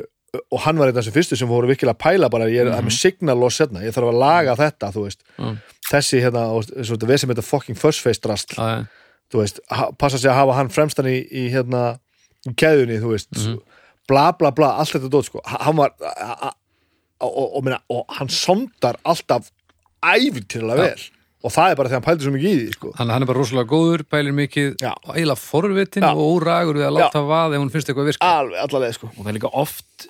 [0.53, 2.69] og hann var einn af þessu fyrstu sem voru virkilega að pæla bara, ég er
[2.69, 5.23] mm með signal loss hérna, ég þarf að laga þetta, þú veist.
[5.39, 5.47] Já,
[5.89, 9.59] þessi hérna, og við sem þetta fucking first face drast, já, já, þú veist
[9.97, 11.83] passa sig að hafa hann fremstan í, í hérna
[12.45, 13.31] í keðunni, þú veist.
[13.33, 13.57] Mhm.
[14.09, 15.41] bla bla bla, allt þetta dót sko.
[15.45, 15.91] Hann var
[17.21, 19.49] og, og, og, meina, og hann sondar alltaf
[20.03, 21.07] æfintýrlega vel
[21.39, 22.89] og það er bara þegar hann pældi svo mikið í því sko.
[22.97, 24.89] Hann, hann er bara rosalega góður, pælir mikið Já.
[25.07, 26.09] og eiginlega forvitin Já.
[26.11, 28.31] og óragur við að láta vað ef hún finnst eitthvað virka.
[28.41, 29.07] alveg, allavega sko.
[29.13, 30.07] og það er líka oft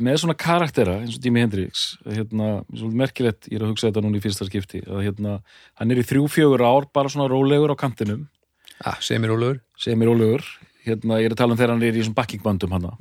[0.00, 2.48] með svona karaktera eins og Jimi Hendrix hérna,
[2.96, 5.36] merkilegt, ég er að hugsa þetta núna í fyrsta skipti að hérna,
[5.82, 8.28] hann er í þrjú fjögur ár bara svona rólegur á kantinum
[8.80, 10.40] Ah, segir mér ólegur, sem er rólegur
[10.86, 12.94] hérna, ég er að tala um þegar hann er í svona backingbandum hana,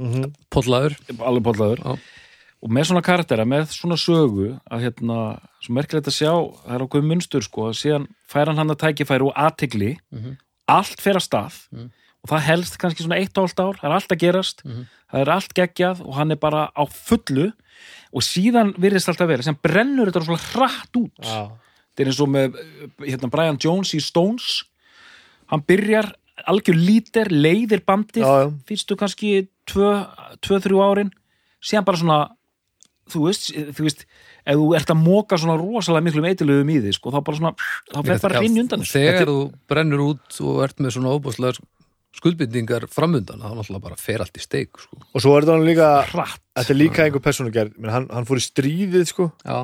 [0.51, 0.97] pollaður.
[2.59, 5.19] Og með svona karaktera, með svona sögu að hérna,
[5.63, 8.81] svo merkilegt að sjá það er ákveð munstur sko, að síðan fær hann hann að
[8.83, 9.93] tækifæri og aðtegli
[10.67, 11.59] allt fer að stað
[12.19, 14.63] og það helst kannski svona eitt og allt ár, það er allt að gerast
[15.09, 17.51] það er allt geggjað og hann er bara á fullu
[18.11, 21.13] og síðan virðist alltaf verið, sem brennur þetta svona hratt út.
[21.23, 21.47] Já.
[21.93, 22.57] þetta er eins og með
[23.05, 24.63] hérna, Brian Jones í Stones.
[25.49, 26.11] Hann byrjar
[26.49, 28.49] algjör lítir, leiðir bandið Já, já.
[28.65, 29.31] fyrstu kannski
[29.69, 31.13] 2-3 árin.
[31.61, 32.19] Síðan bara svona
[33.13, 36.93] þú veist, þú veist ef þú ert að móka svona rosalega miklum eitilöfum í því
[36.95, 37.51] sko, þá bara svona,
[37.89, 39.01] þá fer bara rinni undan þessu.
[39.01, 39.41] Þegar þú
[39.71, 41.61] brennur út og ert með svona óbúslegar
[42.19, 44.97] skuldbindingar framundan, þá náttúrulega bara fer allt í steik, sko.
[45.13, 48.25] og svo er þetta hann líka hratt þetta er líka einhver persónugerð menn hann, hann
[48.27, 49.59] fór í stríðið sko Já,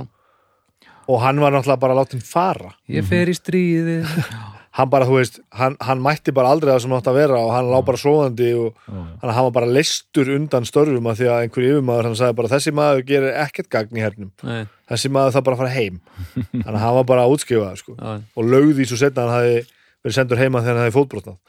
[1.09, 4.05] og hann var náttúrulega bara látin fara ég fer í stríðið.
[4.75, 7.37] hann bara, þú veist, hann, hann mætti bara aldrei það sem hann átt að vera
[7.39, 11.43] og hann lá bara svoðandi og hann, var bara leistur undan störfum að því að
[11.45, 14.31] einhver yfirmaður hann sagði bara þessi maður gerir ekkert gagn í hernum.
[14.43, 16.01] Nei, þessi maður það bara fara heim.
[16.51, 17.95] Þannig að hann var bara að útskrifa það sko.
[18.35, 19.55] og lögði svo setna hann hafi
[20.03, 21.39] verið sendur heima þegar hann hafi fótbrotnað.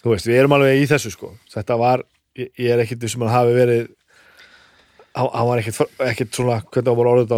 [0.00, 1.28] Þú veist, við erum alveg í þessu sko.
[1.52, 1.98] þetta var,
[2.40, 3.84] ég, ég er ekkit sem hann hafi verið
[5.12, 7.36] hann, var ekkit svona, hvernig hann var orðið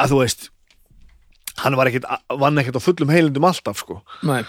[0.00, 0.48] að þú veist
[1.60, 2.06] hann var ekkit,
[2.40, 4.42] vann ekkit á fullum heilindum alltaf sko, Nei.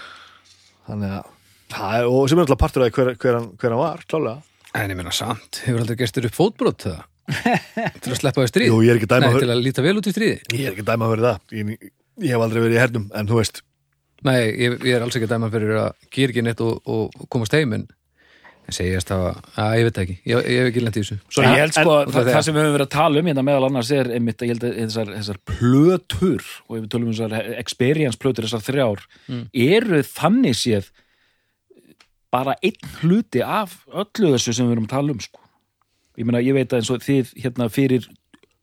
[0.88, 1.30] þannig að
[1.72, 4.40] það og sem er alltaf partur af hver, hver, hann, hver hann var, klálega
[4.72, 7.02] En ég meina samt, hefur aldrei gestur upp fótbrot það?
[8.02, 8.70] til að sleppa við stríð?
[8.70, 10.38] Jú, ég er ekki dæma Nei, til að líta vel út í stríði?
[10.56, 11.90] ég er ekki dæma að vera það ég,
[12.24, 13.60] ég hef aldrei verið í hernum, en þú veist
[14.22, 17.54] Nei, ég, ég er alls ekki dæma fyrir að gera ekki neitt og, og komast
[17.58, 17.84] heim en
[18.68, 19.24] en segjast að,
[19.58, 21.82] að ég veit ekki ég, ég hef ekki lent í þessu Svo ég held sko
[21.82, 23.90] En- að en- það, það sem við höfum verið að tala um hérna meðal annars
[23.96, 27.52] er einmitt að ég held að þessar, þessar plötur og ef við tölum um þessar
[27.62, 29.04] experience plötur þessar þrjár
[29.66, 30.90] eru þannig séð
[32.32, 35.40] bara einn hluti af öllu þessu sem við erum að tala um sko.
[36.16, 38.06] ég meina ég veit að eins og þið hérna fyrir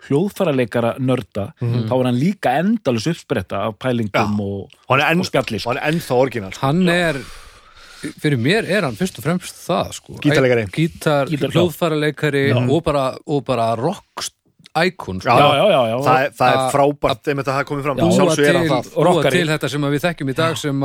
[0.07, 5.19] hljóðfæraleikara nörda þá er hann líka endalus uppspretta af pælingum og, og hann er, enn,
[5.25, 5.69] og spjalli sko.
[5.69, 6.65] og hann er ennþá orginal sko.
[6.65, 7.19] Hann er
[8.21, 10.17] fyrir mér er hann fyrst og fremst það sko.
[10.23, 10.67] Gítarleikari.
[10.73, 14.29] Gítar, Gítar- hljóðfæraleikari og bara, og bara rock
[14.79, 15.33] icon sko.
[15.33, 15.95] já, já, já, já.
[16.05, 17.97] það, er- það er frábært einmitt að það komið fram
[19.25, 20.79] er til, þetta sem að við þekkjum í dag sem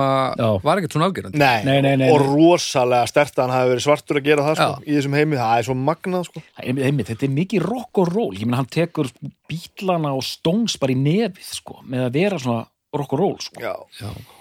[0.65, 2.31] var ekkert svona afgerandi Nei, Nei, nei, nei, og nei.
[2.33, 5.59] rosalega stert að hann hafi verið svartur að gera það sko, í þessum heimi, það
[5.59, 6.43] er svo magnað sko.
[6.65, 9.11] Þetta er mikið rock og roll hann tekur
[9.51, 13.61] bítlana og stóns bara í nefið sko, með að vera svona rock og roll sko.
[13.61, 13.75] Já.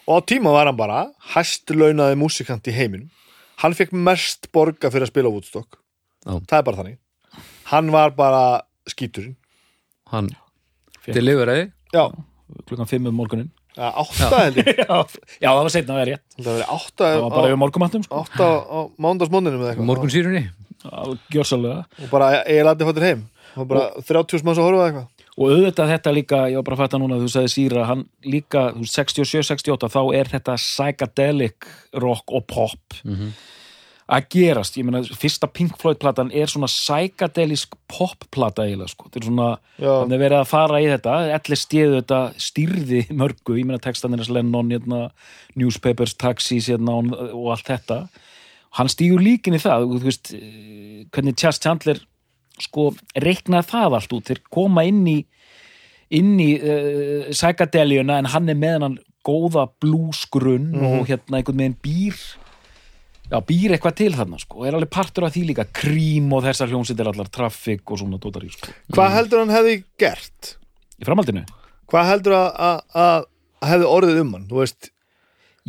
[0.03, 0.11] Já.
[0.11, 3.09] og á tíma var hann bara hæst launaði músikant í heiminum.
[3.63, 5.79] Hann fekk mest borga fyrir að spila á Woodstock.
[6.25, 6.39] Já.
[6.43, 6.97] það er bara þannig.
[7.71, 8.43] Hann var bara
[8.91, 9.35] skíturinn.
[10.11, 10.29] Hann
[11.07, 12.05] deliveraði já,
[12.67, 14.67] klukkan 5 um morgunin ja, átta held ég.
[14.83, 14.97] Já,
[15.41, 16.25] já, það var setna, það er rétt.
[16.37, 18.19] Það var átta það var bara á, yfir morgumattum sko.
[18.21, 19.87] átta á mándagsmóninum eða eitthvað.
[19.89, 20.43] Morgun sírunni
[21.33, 23.23] gjörsalega og bara ég lati hóttir heim.
[23.57, 26.83] Og bara 30 manns að horfa eitthvað og auðvitað þetta líka, ég var bara að
[26.83, 31.67] fatta núna þú sagði Sýra, hann líka þú veist, 67-68, þá er þetta psychedelic
[32.03, 33.01] rock og pop
[34.13, 39.07] að gerast, ég meina fyrsta Pink Floyd platan er svona psychedelisk pop plata eiginlega sko,
[39.07, 39.47] þetta er svona
[39.79, 41.15] þannig verið að fara í þetta.
[41.37, 45.01] Allir stíðu þetta stýrði mörgu ég meina textan er Lennon, hérna,
[45.55, 46.99] newspapers, taxis hérna,
[47.31, 48.07] og allt þetta.
[48.73, 49.87] Hann stígur líkin í það.
[49.93, 51.99] Þú veist, eh, hvernig Chas Chandler
[52.61, 54.29] sko reiknaði það allt út.
[54.29, 55.17] Þeir koma inn í
[56.13, 61.77] inn í uh, psychedeljuna en hann er með hann góða blúsgrunn og hérna einhvern veginn
[61.81, 62.17] býr
[63.31, 64.61] já, býr eitthvað til þarna sko.
[64.61, 65.65] Og er alveg partur af því líka.
[65.73, 68.73] Krím og þessar hljómsýttir allar traffik og svona dótar í sko.
[68.93, 70.55] Hvað heldur hann hefði gert?
[70.99, 71.45] Í framhaldinu?
[71.89, 73.29] Hvað heldur að
[73.63, 74.47] hefði orðið um hann?
[74.51, 74.92] Þú veist,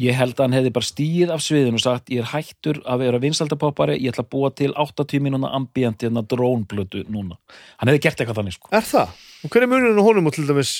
[0.01, 3.05] ég held að hann hefði bara stíð af sviðinu og sagt ég er hættur að
[3.05, 7.39] vera vinsældapoppari ég ætla að búa til 80 mínúna ambient hérna drónblötu núna
[7.79, 9.12] hann hefði gert eitthvað þannig sko er það?
[9.45, 10.73] og hver er munurinn á honum og til dæmis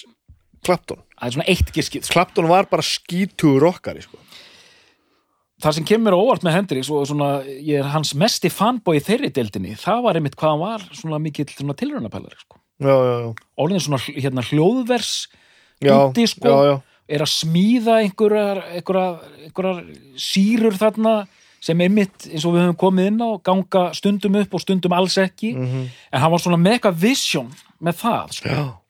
[0.65, 1.05] Clapton?
[1.15, 2.16] það er svona eitt giskið sko.
[2.16, 4.19] Clapton var bara skítugur rockari sko.
[5.62, 9.31] það sem kemur óvart með Hendrix og svona, ég er hans mesti fanboy í þeirri
[9.36, 12.59] deildinni, það var einmitt hvað hann var svona mikill svona tilraunapælari sko.
[12.82, 13.31] já, já, já,
[13.62, 15.12] orðin svona hérna, hljóðvers
[15.78, 16.77] já, úti sko, já, já.
[17.09, 19.82] Er að smíða einhverjar, einhverjar, einhverjar
[20.16, 21.14] sýrur þarna
[21.64, 25.16] sem einmitt eins og við höfum komið inn á ganga stundum upp og stundum alls
[25.20, 25.85] ekki Mhm.
[26.12, 27.52] en hann var svona eitthvað vision
[27.82, 28.81] með það sko.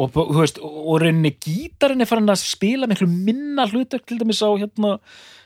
[0.00, 4.48] Og, veist, og rauninni gítarinn er farin að spila miklu minna hlutur til dæmis á
[4.56, 4.98] hérna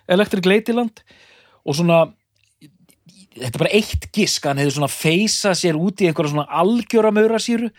[0.08, 1.00] Electric Ladyland
[1.64, 2.12] og svona
[3.34, 7.10] þetta er bara eitt gisk hann hefði svona feisa sér út í einhverja svona algjöra
[7.10, 7.70] maurasýru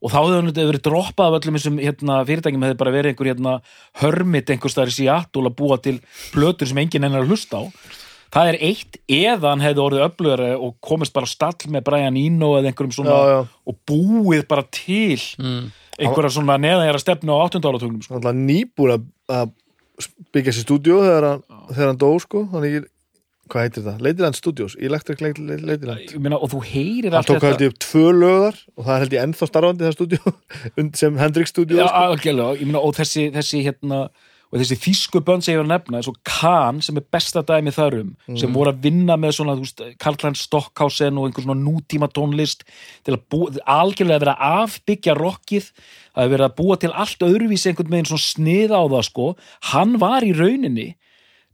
[0.00, 3.30] og þá hefði hann verið droppað af öllum þessum hérna, fyrirtækjum hefði bara verið einhver
[3.32, 3.56] hérna,
[4.00, 5.98] hörmit einhver staðar í Seattle að búa til
[6.32, 7.64] plötur sem enginn hennar að hlusta á
[8.30, 12.18] það er eitt eða hann hefði orðið öflugari og komist bara á stall með Brian
[12.20, 13.40] Eno eða einhverjum svona Já, já.
[13.66, 15.64] og búið bara til mm.
[15.98, 17.66] einhverja svona neðanjara stefnu á 18.
[17.66, 18.22] áratögnum sko.
[18.30, 19.50] Nýbúin að-
[20.32, 21.42] byggja sér stúdíó þegar hann,
[21.76, 22.86] hann dó sko þannig
[23.52, 24.00] hvað heitir það?
[24.06, 27.78] Leitirland Studios, Electric Leitirland Ég meina, og þú heyrir hann allt tók held ég upp
[27.84, 30.34] tvö lögar og það held ég ennþá starfandi það stúdíó
[30.80, 32.02] und- sem Hendrix stúdíó Já, sko.
[32.08, 34.00] algjörlega, ég meina, og þessi, þessi hérna,
[34.50, 37.42] og þessi þýsku bönn sem ég var að nefna, eins og Kahn sem er besta
[37.46, 38.08] dæmi þarum,
[38.40, 42.64] sem voru að vinna með svona, þú veist, Karl-Heinz Stockhausen og einhver svona nútíma tónlist
[43.06, 45.68] til að búa, algjörlega að vera að afbyggja rockið,
[46.18, 49.28] að vera að búa til allt öðruvísi einhvern veginn svona snið á það, sko,
[49.70, 50.88] hann var í rauninni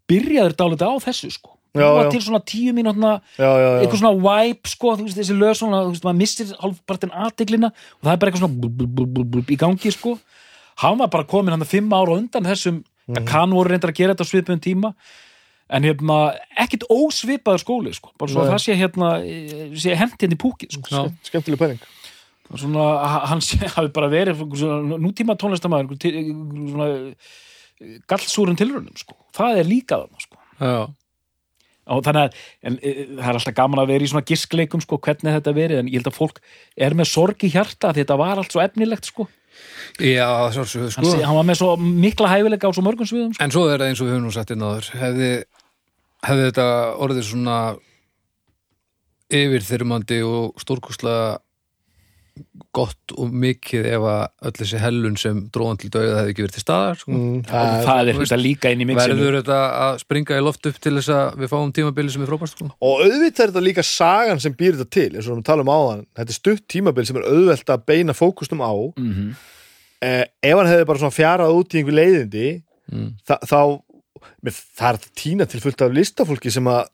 [0.08, 2.10] byrjaður dálítið á þessu, sko búa já.
[2.14, 6.06] til svona tíu mínútna eitthvað svona vibe sko, þú veist, þessi lög svona, þú veist,
[6.06, 9.52] maður missir hálfpartin aðteglina og það er bara eitthvað svona blub, blub, blub, blub, blub,
[9.52, 10.16] í gangi sko.
[10.82, 13.22] Hann var bara komin hann fimm ára undan þessum mm.
[13.28, 14.92] kann voru reyndar að gera þetta á svipuðum tíma
[15.66, 16.16] en hérna,
[16.62, 18.46] ekkit ósvipaður skóli sko, bara svo Nei.
[18.46, 19.08] að það sé hérna
[19.82, 21.06] sé hent hérna í púkið sko.
[21.26, 21.86] Skemmtileg
[22.46, 26.86] Og svona, ha- hann sé, hafi bara verið svona, nútíma tónlistamæður svona
[28.08, 30.38] gallsúrun tilraunum sko, það er líka þarna sko.
[30.60, 30.76] Já,
[31.86, 32.36] og þannig að
[32.66, 35.78] en, e, það er alltaf gaman að vera í svona giskleikum sko, hvernig þetta verið,
[35.82, 36.40] en ég held að fólk
[36.76, 39.28] er með sorg í hjarta því þetta var allt svo efnilegt sko.
[40.02, 41.12] já svo, svo, hann, sko.
[41.14, 43.42] sé- hann var með svo mikla hæfileika á svo mörgum sviðum sko.
[43.44, 45.30] En svo er það eins og við höfum nú sagt inn áður hefði,
[46.26, 46.66] hefði þetta
[47.06, 47.58] orðið svona
[49.36, 51.38] yfirþyrmandi og stórkostlega
[52.76, 56.56] gott og mikið ef að öll þessi hellun sem dróðan til dauða hefði ekki verið
[56.56, 57.12] til staðar sko.
[57.14, 60.68] mm, og það er þetta líka inn í mixinu verður þetta að springa í loft
[60.70, 62.68] upp til þess að við fáum tímabili sem er frábært sko.
[62.68, 65.78] og auðvitað er þetta líka sagan sem býr þetta til eins og við talum á
[65.78, 69.32] þann þetta er stutt tímabil sem er auðvelt að beina fókustum á mm -hmm.
[70.04, 72.48] eh, ef hann hefði bara svona fjarað út í einhver leiðindi
[72.92, 73.10] mm.
[73.24, 73.60] þá
[74.44, 76.84] með, það er tína til fullt af listafólki sem að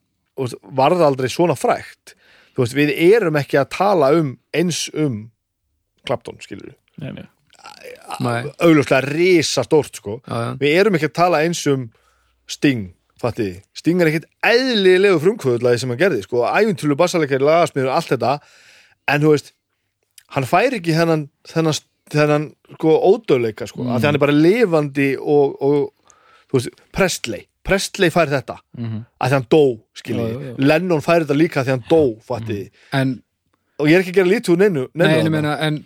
[0.63, 2.15] varða aldrei svona frægt
[2.55, 5.32] þú veist, við erum ekki að tala um eins um
[6.07, 7.29] Clapton, skilur við nei, nei.
[8.23, 10.51] Nei, augljóslega risa stórt, sko já, já.
[10.59, 11.87] við erum ekki að tala eins um
[12.51, 12.89] Sting,
[13.23, 18.13] fattiði Sting er ekkit eðlilegu frumkvöðlaði sem hann gerði, sko, æfintölu bassalegari lagasmiður og allt
[18.17, 18.33] þetta,
[19.15, 19.53] en þú veist
[20.35, 21.79] hann fær ekki þennan þennan,
[22.13, 23.95] þennan sko, ódöðleika sko, mm.
[23.95, 26.13] að því hann er bara lifandi og, og
[26.51, 29.05] þú veist, Prestley Prestley fær þetta, Mhm.
[29.23, 30.55] að því hann dó Já, já, skilji, já.
[30.67, 32.65] Lennon fær þetta líka að því hann dó, fattiði,
[32.99, 33.13] En,
[33.83, 35.33] og ég er ekki að gera lítið úr neinu, nei, neinu þarna.
[35.37, 35.81] meina, en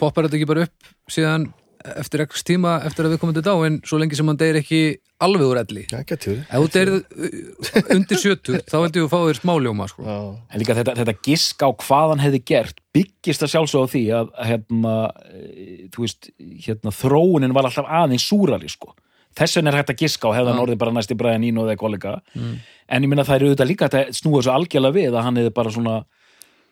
[0.00, 1.52] poppar þetta ekki bara upp síðan
[1.84, 4.56] eftir ekki tíma eftir að við komum til dá en svo lengi sem hann deyr
[4.56, 4.80] ekki
[5.24, 9.18] alveg úr elli við Ef þú deyrið uh, undir sjötur þá held ég að fá
[9.18, 10.04] þér smáljóma sko.
[10.08, 10.16] Já,
[10.48, 14.32] en líka þetta, þetta gisk á hvað hann hefði gert byggist að sjálfsögða því að
[14.48, 14.96] hérna,
[15.34, 16.30] eh, þú veist,
[16.66, 18.94] hérna þróunin var alltaf aðeins súrari sko.
[19.34, 21.68] þess vegna er hægt að giska og hefði hann orðið bara næsti bræðin ín og
[21.68, 25.24] eða kollega en ég minna það er auðvitað líka að snúa þessu algjörlega við að
[25.26, 25.96] hann hefði bara svona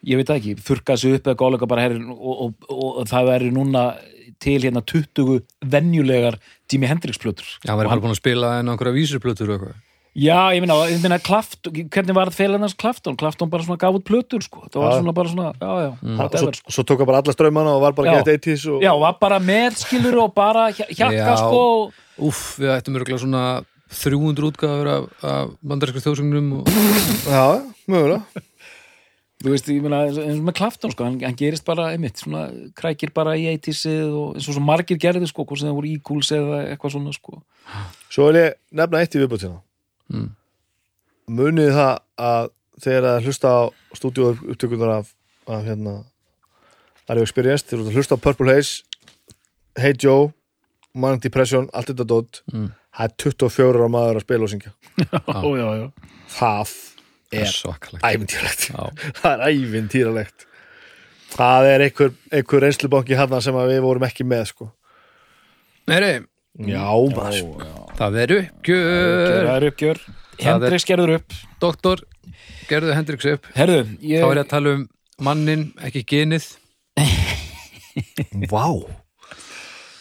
[0.06, 3.08] ég veit það ekki, þurkað sig upp eða kollega bara herri, og, og, og, og
[3.10, 3.86] það veri núna
[4.42, 5.40] til hérna 20
[5.72, 6.38] venjulegar
[6.70, 9.80] Jimi Hendrix plötur Já, verið bara búin að spila en einhverja vísurplötur og eitthvað
[10.12, 13.14] Já, ég meina, ég meina Klaft, hvernig var það félagnas Klafton?
[13.16, 14.66] Klafton bara svona gaf út plötur, sko.
[14.68, 16.72] Það var svona bara svona, já, já, svo, whatever, sko.
[16.76, 19.38] svo tók hann bara alla strömmana og var bara gett eittis og Já, var bara
[19.40, 21.62] með skilur og bara hja- hjakka, sko.
[22.28, 23.44] Úff, við ættum örgulega svona
[23.88, 25.48] 300 útgáður af, af
[26.60, 26.68] og...
[27.32, 27.44] já,
[27.88, 28.20] mögulega
[29.42, 32.20] Þú veist, ég meina, eins og og með Klafton, sko, hann, hann gerist bara, einmitt,
[32.22, 32.44] svona,
[32.78, 35.90] krækir bara í 80sið og eins og svo margir gerði, sko, hvort sem það voru
[35.96, 37.40] Eagles eða eitthvað svona, sko.
[38.12, 39.60] Svo vil ég nefna eitt í viðbútt hérna
[40.12, 40.26] Mm.
[41.32, 42.48] Munið það að
[42.84, 43.60] þegar að hlusta á
[43.96, 45.12] stúdíu upptökunar af,
[45.48, 45.94] af hérna
[47.08, 48.82] Are You Experienced, þegar þú hlusta á Purple Haze
[49.78, 50.32] Hey Joe
[50.94, 52.68] Manic Depression, allt þetta dót Mm.
[52.92, 54.72] það er 24 ára maður að spila og syngja
[55.08, 55.86] Já, já, já.
[56.36, 56.74] Það
[57.32, 58.66] er ævintýralegt.
[59.22, 60.46] Það er ævintýralegt.
[61.32, 64.68] Það er einhver, einhver reynslubanki hann sem að við vorum ekki með sko.
[65.88, 66.14] Nei, nei,
[66.68, 67.70] já, Já, já.
[67.98, 69.46] það er uppgjör.
[69.46, 70.02] Það er uppgjör.
[70.42, 71.36] Hendrix gerður upp.
[71.62, 72.02] Doktor,
[72.68, 73.48] gerðu Hendrix upp.
[73.56, 74.20] Herðu, ég...
[74.22, 74.84] Þá er ég að tala um
[75.22, 76.50] mannin, ekki genið.
[78.52, 78.66] Vá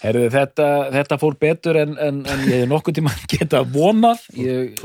[0.01, 4.23] Herðu, þetta, þetta fór betur en, en, en ég hef nokkuð tíma geta vonað.
[4.33, 4.81] Ég,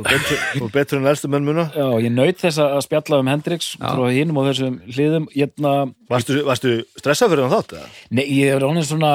[0.61, 1.71] og betur en elstu menn muna.
[1.73, 5.31] Já, ég naut þess að spjalla um Hendrix frá hinum og þessum hliðum.
[5.33, 5.73] Hérna,
[6.13, 7.77] Varstu, varstu stressað fyrir hann þátt?
[7.79, 7.91] eða?
[8.19, 9.15] nei, ég er ánum svona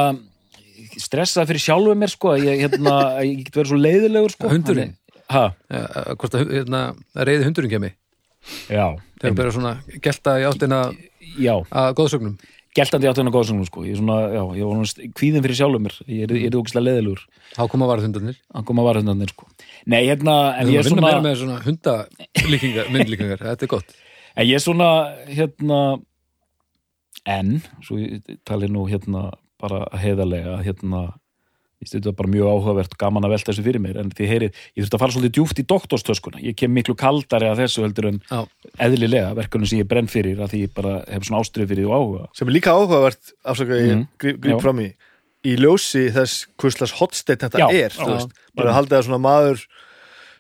[1.00, 2.96] stressað fyrir sjálfu mér sko ég, hérna,
[3.28, 4.52] ég get verið svo leiðilegur sko.
[4.52, 4.98] Hundurinn?
[5.32, 6.82] hvort að hérna,
[7.16, 7.92] reyði hundurinn kemi
[8.72, 8.88] já,
[9.22, 9.74] þegar byrja svona
[10.04, 10.80] gelta í áttina
[11.38, 11.54] já.
[11.70, 12.36] að góðsögnum
[12.78, 13.84] geltandi átt hennar góðsögnum sko.
[13.88, 15.98] Ég, svona, já, ég var svona kvíðin fyrir sjálfum mér.
[16.08, 17.26] Ég er, er ógislega leiðilegur.
[17.58, 18.40] Þá koma varðhundarnir.
[18.56, 19.50] Að koma varðundanir sko.
[19.92, 23.96] Nei, hérna, en ég er að svona með svona hundalíkingar, myndlíkingar, þetta er gott.
[24.36, 24.90] En ég er svona,
[25.28, 25.82] hérna,
[27.38, 29.28] en, svo ég tali nú hérna
[29.62, 31.04] bara heiðarlega, hérna,
[31.82, 34.60] ég stuði það bara mjög áhugavert, gaman að velta þessu fyrir mér, en því heyrið,
[34.78, 38.08] ég þurfti að fara svolítið djúft í doktorstöskuna, ég kem miklu kaldari að þessu heldur
[38.12, 38.42] en Já,
[38.86, 41.90] eðlilega verkunum sem ég brenn fyrir að því ég bara hef svona ástrið fyrir því
[41.90, 42.28] og áhuga.
[42.38, 44.08] sem er líka áhugavert afsaka ég Mhm.
[44.22, 44.42] gríp, Já.
[44.46, 44.94] gríp fram í
[45.44, 48.06] í ljósi þess hvurslags hotsteit þetta Já, er já.
[48.06, 48.30] þú veist,
[48.62, 49.66] haldið að svona maður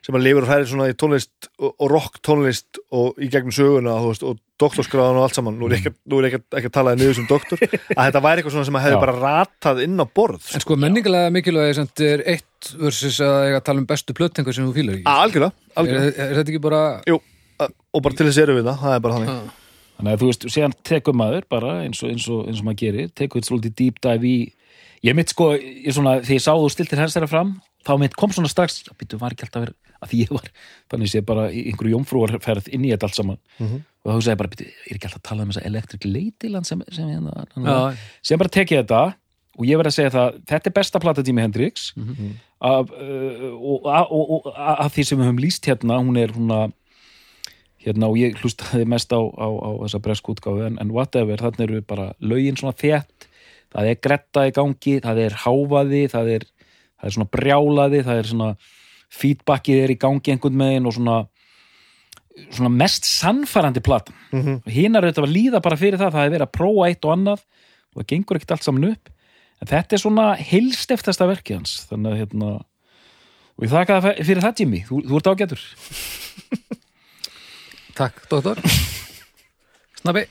[0.01, 3.53] sem að lifur og hræðir svona í tónlist og, og rock tónlist og í gegnum
[3.53, 6.75] söguna veist, og doktorskráðan og allt saman nú er ekki, nú er ekki, ekki að
[6.77, 7.61] tala niður sem doktor
[7.97, 9.01] að þetta væri eitthvað svona sem að hefði Já.
[9.05, 13.83] bara ratað inn á borð en sko menningalega mikilvægi sem er eitt versus að tala
[13.83, 16.27] um bestu plöttingu sem þú fýlar ekki Að, algjörlega, er, algjörlega.
[16.27, 17.17] er þetta ekki bara Jú,
[17.69, 19.57] og bara til þess erum við það, það er bara þannig Já.
[20.01, 22.79] Þannig að þú veist, síðan tekur maður bara eins og, eins og, eins og maður
[22.79, 24.37] gerir, tekur þetta svolítið deep dive í,
[25.05, 27.51] ég mitt sko, ég svona, þegar ég sá þú stiltir hans þeirra fram,
[27.85, 30.51] þá mitt kom svona strax, býttu, var ekki alltaf verið, að því ég var,
[30.91, 34.41] þannig sé bara í einhverju jómfrúarferð inn í þetta allt saman, og þá hugsaði ég
[34.41, 37.77] bara, býttu, er ekki alltaf að tala um þessa electric ladyland sem, sem, hérna, Já.
[38.25, 39.01] sem bara tekið þetta,
[39.59, 41.87] og ég verð að segja það, þetta er besta platatími Hendrix,
[42.61, 46.61] af, uh, og, og, og, af því sem við höfum líst hérna, hún er svona,
[47.81, 51.85] hérna og ég hlustaði mest á, á, á þessa breskútgáfu en, en whatever, þannig eru
[51.85, 53.29] bara lögin svona þétt,
[53.71, 56.45] það er gretta í gangi, það er háfaði, það er,
[56.97, 58.53] það er svona brjálaði, það er svona
[59.11, 61.21] feedbackið er í gangi einhvern megin og svona
[62.51, 64.15] svona mest sannfærandi platan.
[64.31, 64.71] Mm -hmm.
[64.71, 67.41] hinar auðvitað að líða bara fyrir það það er verið að prófa eitt og annað
[67.91, 69.09] og það gengur ekkert allt saman upp.
[69.61, 72.47] En þetta er svona heilsteftasta verkið hans þannig að hérna
[73.57, 75.61] og ég þakka það fyrir það Jimmy, þú, þú ert ágætur.
[77.99, 78.57] Takk, doktor.
[80.01, 80.25] Snabbi.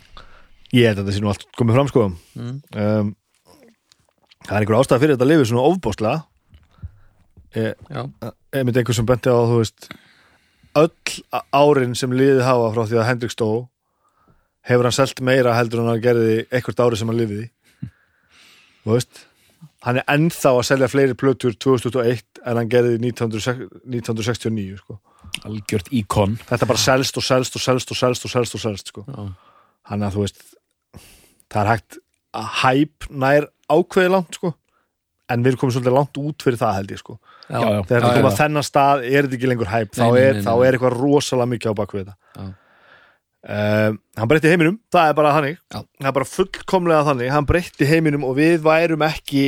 [0.73, 2.09] Ég held að þetta sé nú allt komið fram sko.
[2.35, 2.63] Mm.
[2.75, 3.17] um,
[4.41, 6.23] Það er einhver ástæða fyrir þetta lifið svona ofbóstlega
[7.57, 9.89] ég myndi einhver sem benti á þú veist
[10.79, 10.93] öll
[11.51, 13.49] árin sem liðið hafa frá því að Hendrik stó
[14.69, 17.49] hefur hann selt meira heldur en hann gerði eitthvað ári sem hann lifiði
[18.85, 19.25] þú veist
[19.85, 24.99] hann er ennþá að selja fleiri plötur 2021 en hann gerði 1906 1969 sko.
[25.47, 26.37] algjört íkon.
[26.49, 29.05] Þetta bara selst og selst og selst og selst og selst og selst sko.
[29.89, 30.43] hann að þú veist
[31.51, 32.01] það er hægt
[32.37, 34.55] að hæp nær ákveði langt sko
[35.31, 37.17] en við erum komið svolítið langt út fyrir það held ég sko.
[37.51, 40.05] Já, Já, þegar við komum að þennan stað er þetta ekki lengur hæp þá,
[40.45, 42.49] þá er eitthvað rosalega mikið á bakvið þetta.
[43.41, 45.59] Um, hann breytti heiminum það er bara þannig.
[45.73, 47.33] Það er bara fullkomlega þannig.
[47.33, 49.45] Hann breytti heiminum og við værum ekki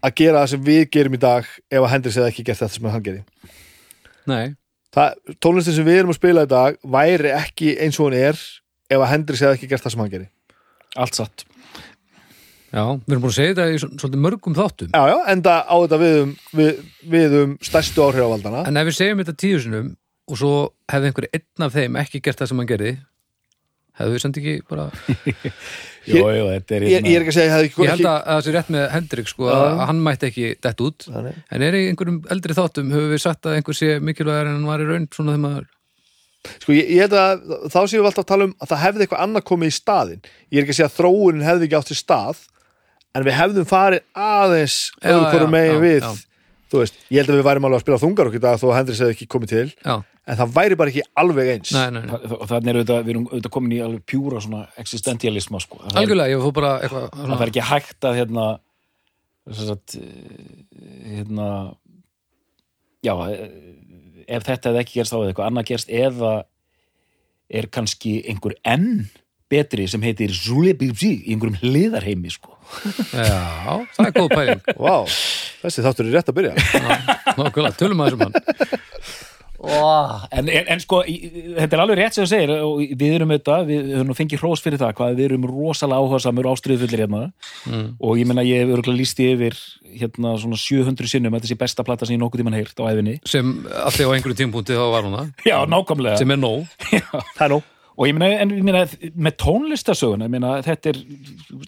[0.00, 2.76] að gera það sem við gerum í dag ef að Hendrix hefði ekki gert þetta
[2.76, 3.52] sem hann gerði.
[4.30, 4.46] Nei,
[4.94, 8.38] það, tónlistin sem við erum að spila í dag væri ekki eins og hún er
[8.90, 10.30] ef að Hendrix hefði ekki gert það sem hann gerði.
[11.00, 11.44] Allt satt
[12.70, 14.90] já, við erum búin að segja þetta í svol- svolítið mörgum þáttum.
[14.94, 16.82] Já já, enda á þetta við um, við,
[17.16, 18.64] við um stærstu áhrifavaldana.
[18.70, 19.92] En ef við segjum þetta tíu sinum
[20.30, 20.52] og svo
[20.92, 22.92] hefði einhver einn af þeim ekki gert það sem hann gerði
[24.00, 24.84] hefðu við samt ekki bara
[26.10, 28.14] Jó, jó, þetta er ég, ég er ekki að segja hefði ekki, Ég held að
[28.14, 31.06] að það sé rétt með Hendrik sko, að að hann mætti ekki dett út.
[31.12, 31.32] Nei.
[31.52, 34.70] en er í einhverjum eldri þáttum höfum við sagt að einhver sé mikilvægur en hann
[34.70, 35.68] var í raun svona þegar maður
[36.62, 39.04] Sko ég, ég held að þá séum við alltaf að tala um að það hefði
[39.04, 40.22] eitthvað annað komið í staðinn.
[40.48, 42.40] Ég er ekki að segja að þróunin hefði ekki átt í stað
[43.16, 46.10] En við hefðum farið aðeins öðru hverju megin já, við já.
[46.70, 49.14] Þú veist, ég held að við værim alveg að spila þungar okkur að Hendris hefði
[49.16, 49.94] ekki komið til Já,
[50.30, 52.12] En það væri bara ekki alveg eins nei, nei, nei.
[52.36, 55.80] og þannig er auðvitað, við erum auðvitað komin í alveg pjúra svona existentialisma sko.
[55.82, 58.44] það Algjörlega, ég fór bara eitthvað það er ekki hægt að hérna
[59.50, 61.48] sem sagt, eh, hérna
[63.02, 63.42] já eh,
[64.28, 66.32] ef þetta hefði ekki gerst þá hefði eitthvað annað gerst eða
[67.50, 69.08] er kannski einhver enn
[69.50, 72.54] betri sem heitir Zulebibzi í einhverjum hliðarheimi sko.
[73.10, 74.62] Já, það er góð pæling.
[74.84, 74.94] Vá,
[75.64, 76.54] þessi þáttur er rétt að byrja.
[77.34, 78.78] Nákvæmlega, tölum að þessum hann.
[79.60, 83.66] En, en, en sko, þetta er alveg rétt sem þú segir og við erum auðvitað,
[83.68, 87.20] við höfum nú fengið hrós fyrir það hvað við erum rosalega áhugasamur ástriðfullir hérna.
[87.68, 87.90] Mm.
[88.00, 89.58] og ég meina ég hef örgulega líst yfir
[90.00, 93.18] hérna svona 700 sinnum þetta sé besta plata sem ég nokkuð tímann heyrt á æfinni
[93.28, 95.34] sem alltaf á einhverju tímpúnti þá var hún það.
[95.44, 96.16] Já, nákvæmlega.
[96.22, 96.64] Sem er nóg.
[97.36, 97.60] Það er nú
[98.00, 101.00] og ég meina, en ég meina með tónlistasöguna, ég meina þetta er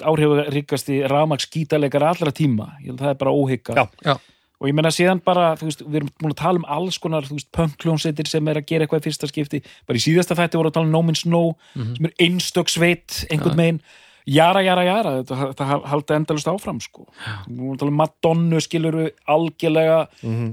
[0.09, 3.85] áhrifaríkasti rafmaks gítarleikar allra tíma, ég held að það er bara óhygga Já.
[4.07, 4.15] Já,
[4.63, 7.27] og ég meina síðan bara, þú veist, við erum búin að tala um alls konar,
[7.29, 10.61] þú veist, punkljónsettir sem er að gera eitthvað í fyrsta skipti, bara í síðasta þætti
[10.61, 11.43] voru að tala um No Means No,
[11.77, 13.83] sem er einstök sveit, einhvern megin
[14.29, 17.07] jara, jara, jara, þetta, þetta haldi endalust áfram, sko.
[17.47, 20.01] Við vorum að tala um Madonnu, skiluru, algjörlega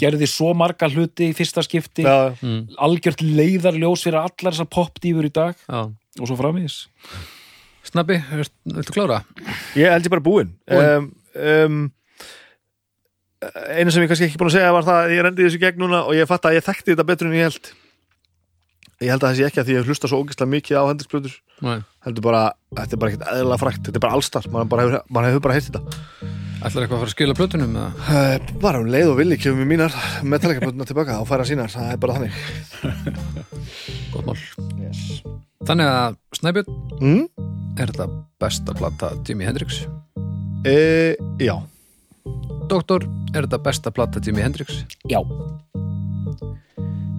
[0.02, 2.34] gerði svo marga hluti í fyrsta skipti, Já,
[2.82, 5.60] algjört leiðarljós fyrir allar þessar popdífur í dag.
[5.68, 5.90] Já.
[6.20, 6.84] Og svo framvís
[7.90, 9.24] Snabbi, viltu klára?
[9.78, 10.52] ég held ég bara búinn.
[10.70, 11.08] Um,
[11.40, 11.78] um,
[13.72, 15.80] einu sem ég kannski ekki búin að segja var það að ég rendi þessu gegn
[15.82, 17.72] núna og ég fatt að ég þekkti þetta betur en ég held
[19.00, 20.84] ég held að þessi ekki að því ég hlusta svo ógislega mikið á
[21.60, 21.80] Nei.
[22.06, 24.86] heldur bara, þetta er bara ekkert eðlilega frækt þetta er bara allstar, maður bara
[25.32, 26.28] hefur, bara heyrt þetta
[26.60, 27.76] Ætlar eitthvað að fara að skila plötunum?
[27.80, 27.90] eða?
[28.12, 29.98] uh, bara um leið og villi kemur mér mínar
[30.28, 32.34] metallica tilbaka og færa sínar, það er bara þannig
[34.14, 34.40] Gott mál
[34.84, 35.04] yes.
[35.68, 37.50] Þannig að Snæbjörn, mm?
[37.80, 38.10] er þetta
[38.40, 39.84] besta plata Jimi Hendrix?
[40.68, 41.56] e, já
[42.70, 44.84] Doktor, er þetta besta platta Jimi Hendrix?
[45.10, 45.20] Já.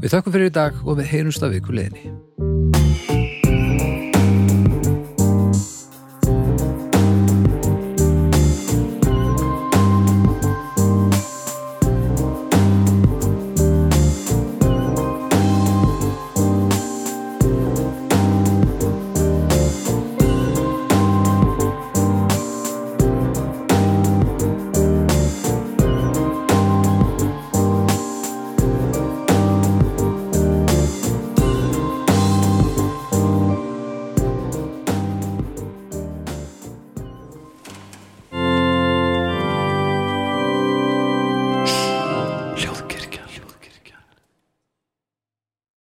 [0.01, 3.20] Við þakkum fyrir í dag og við heyrumst af ykkur leðinni.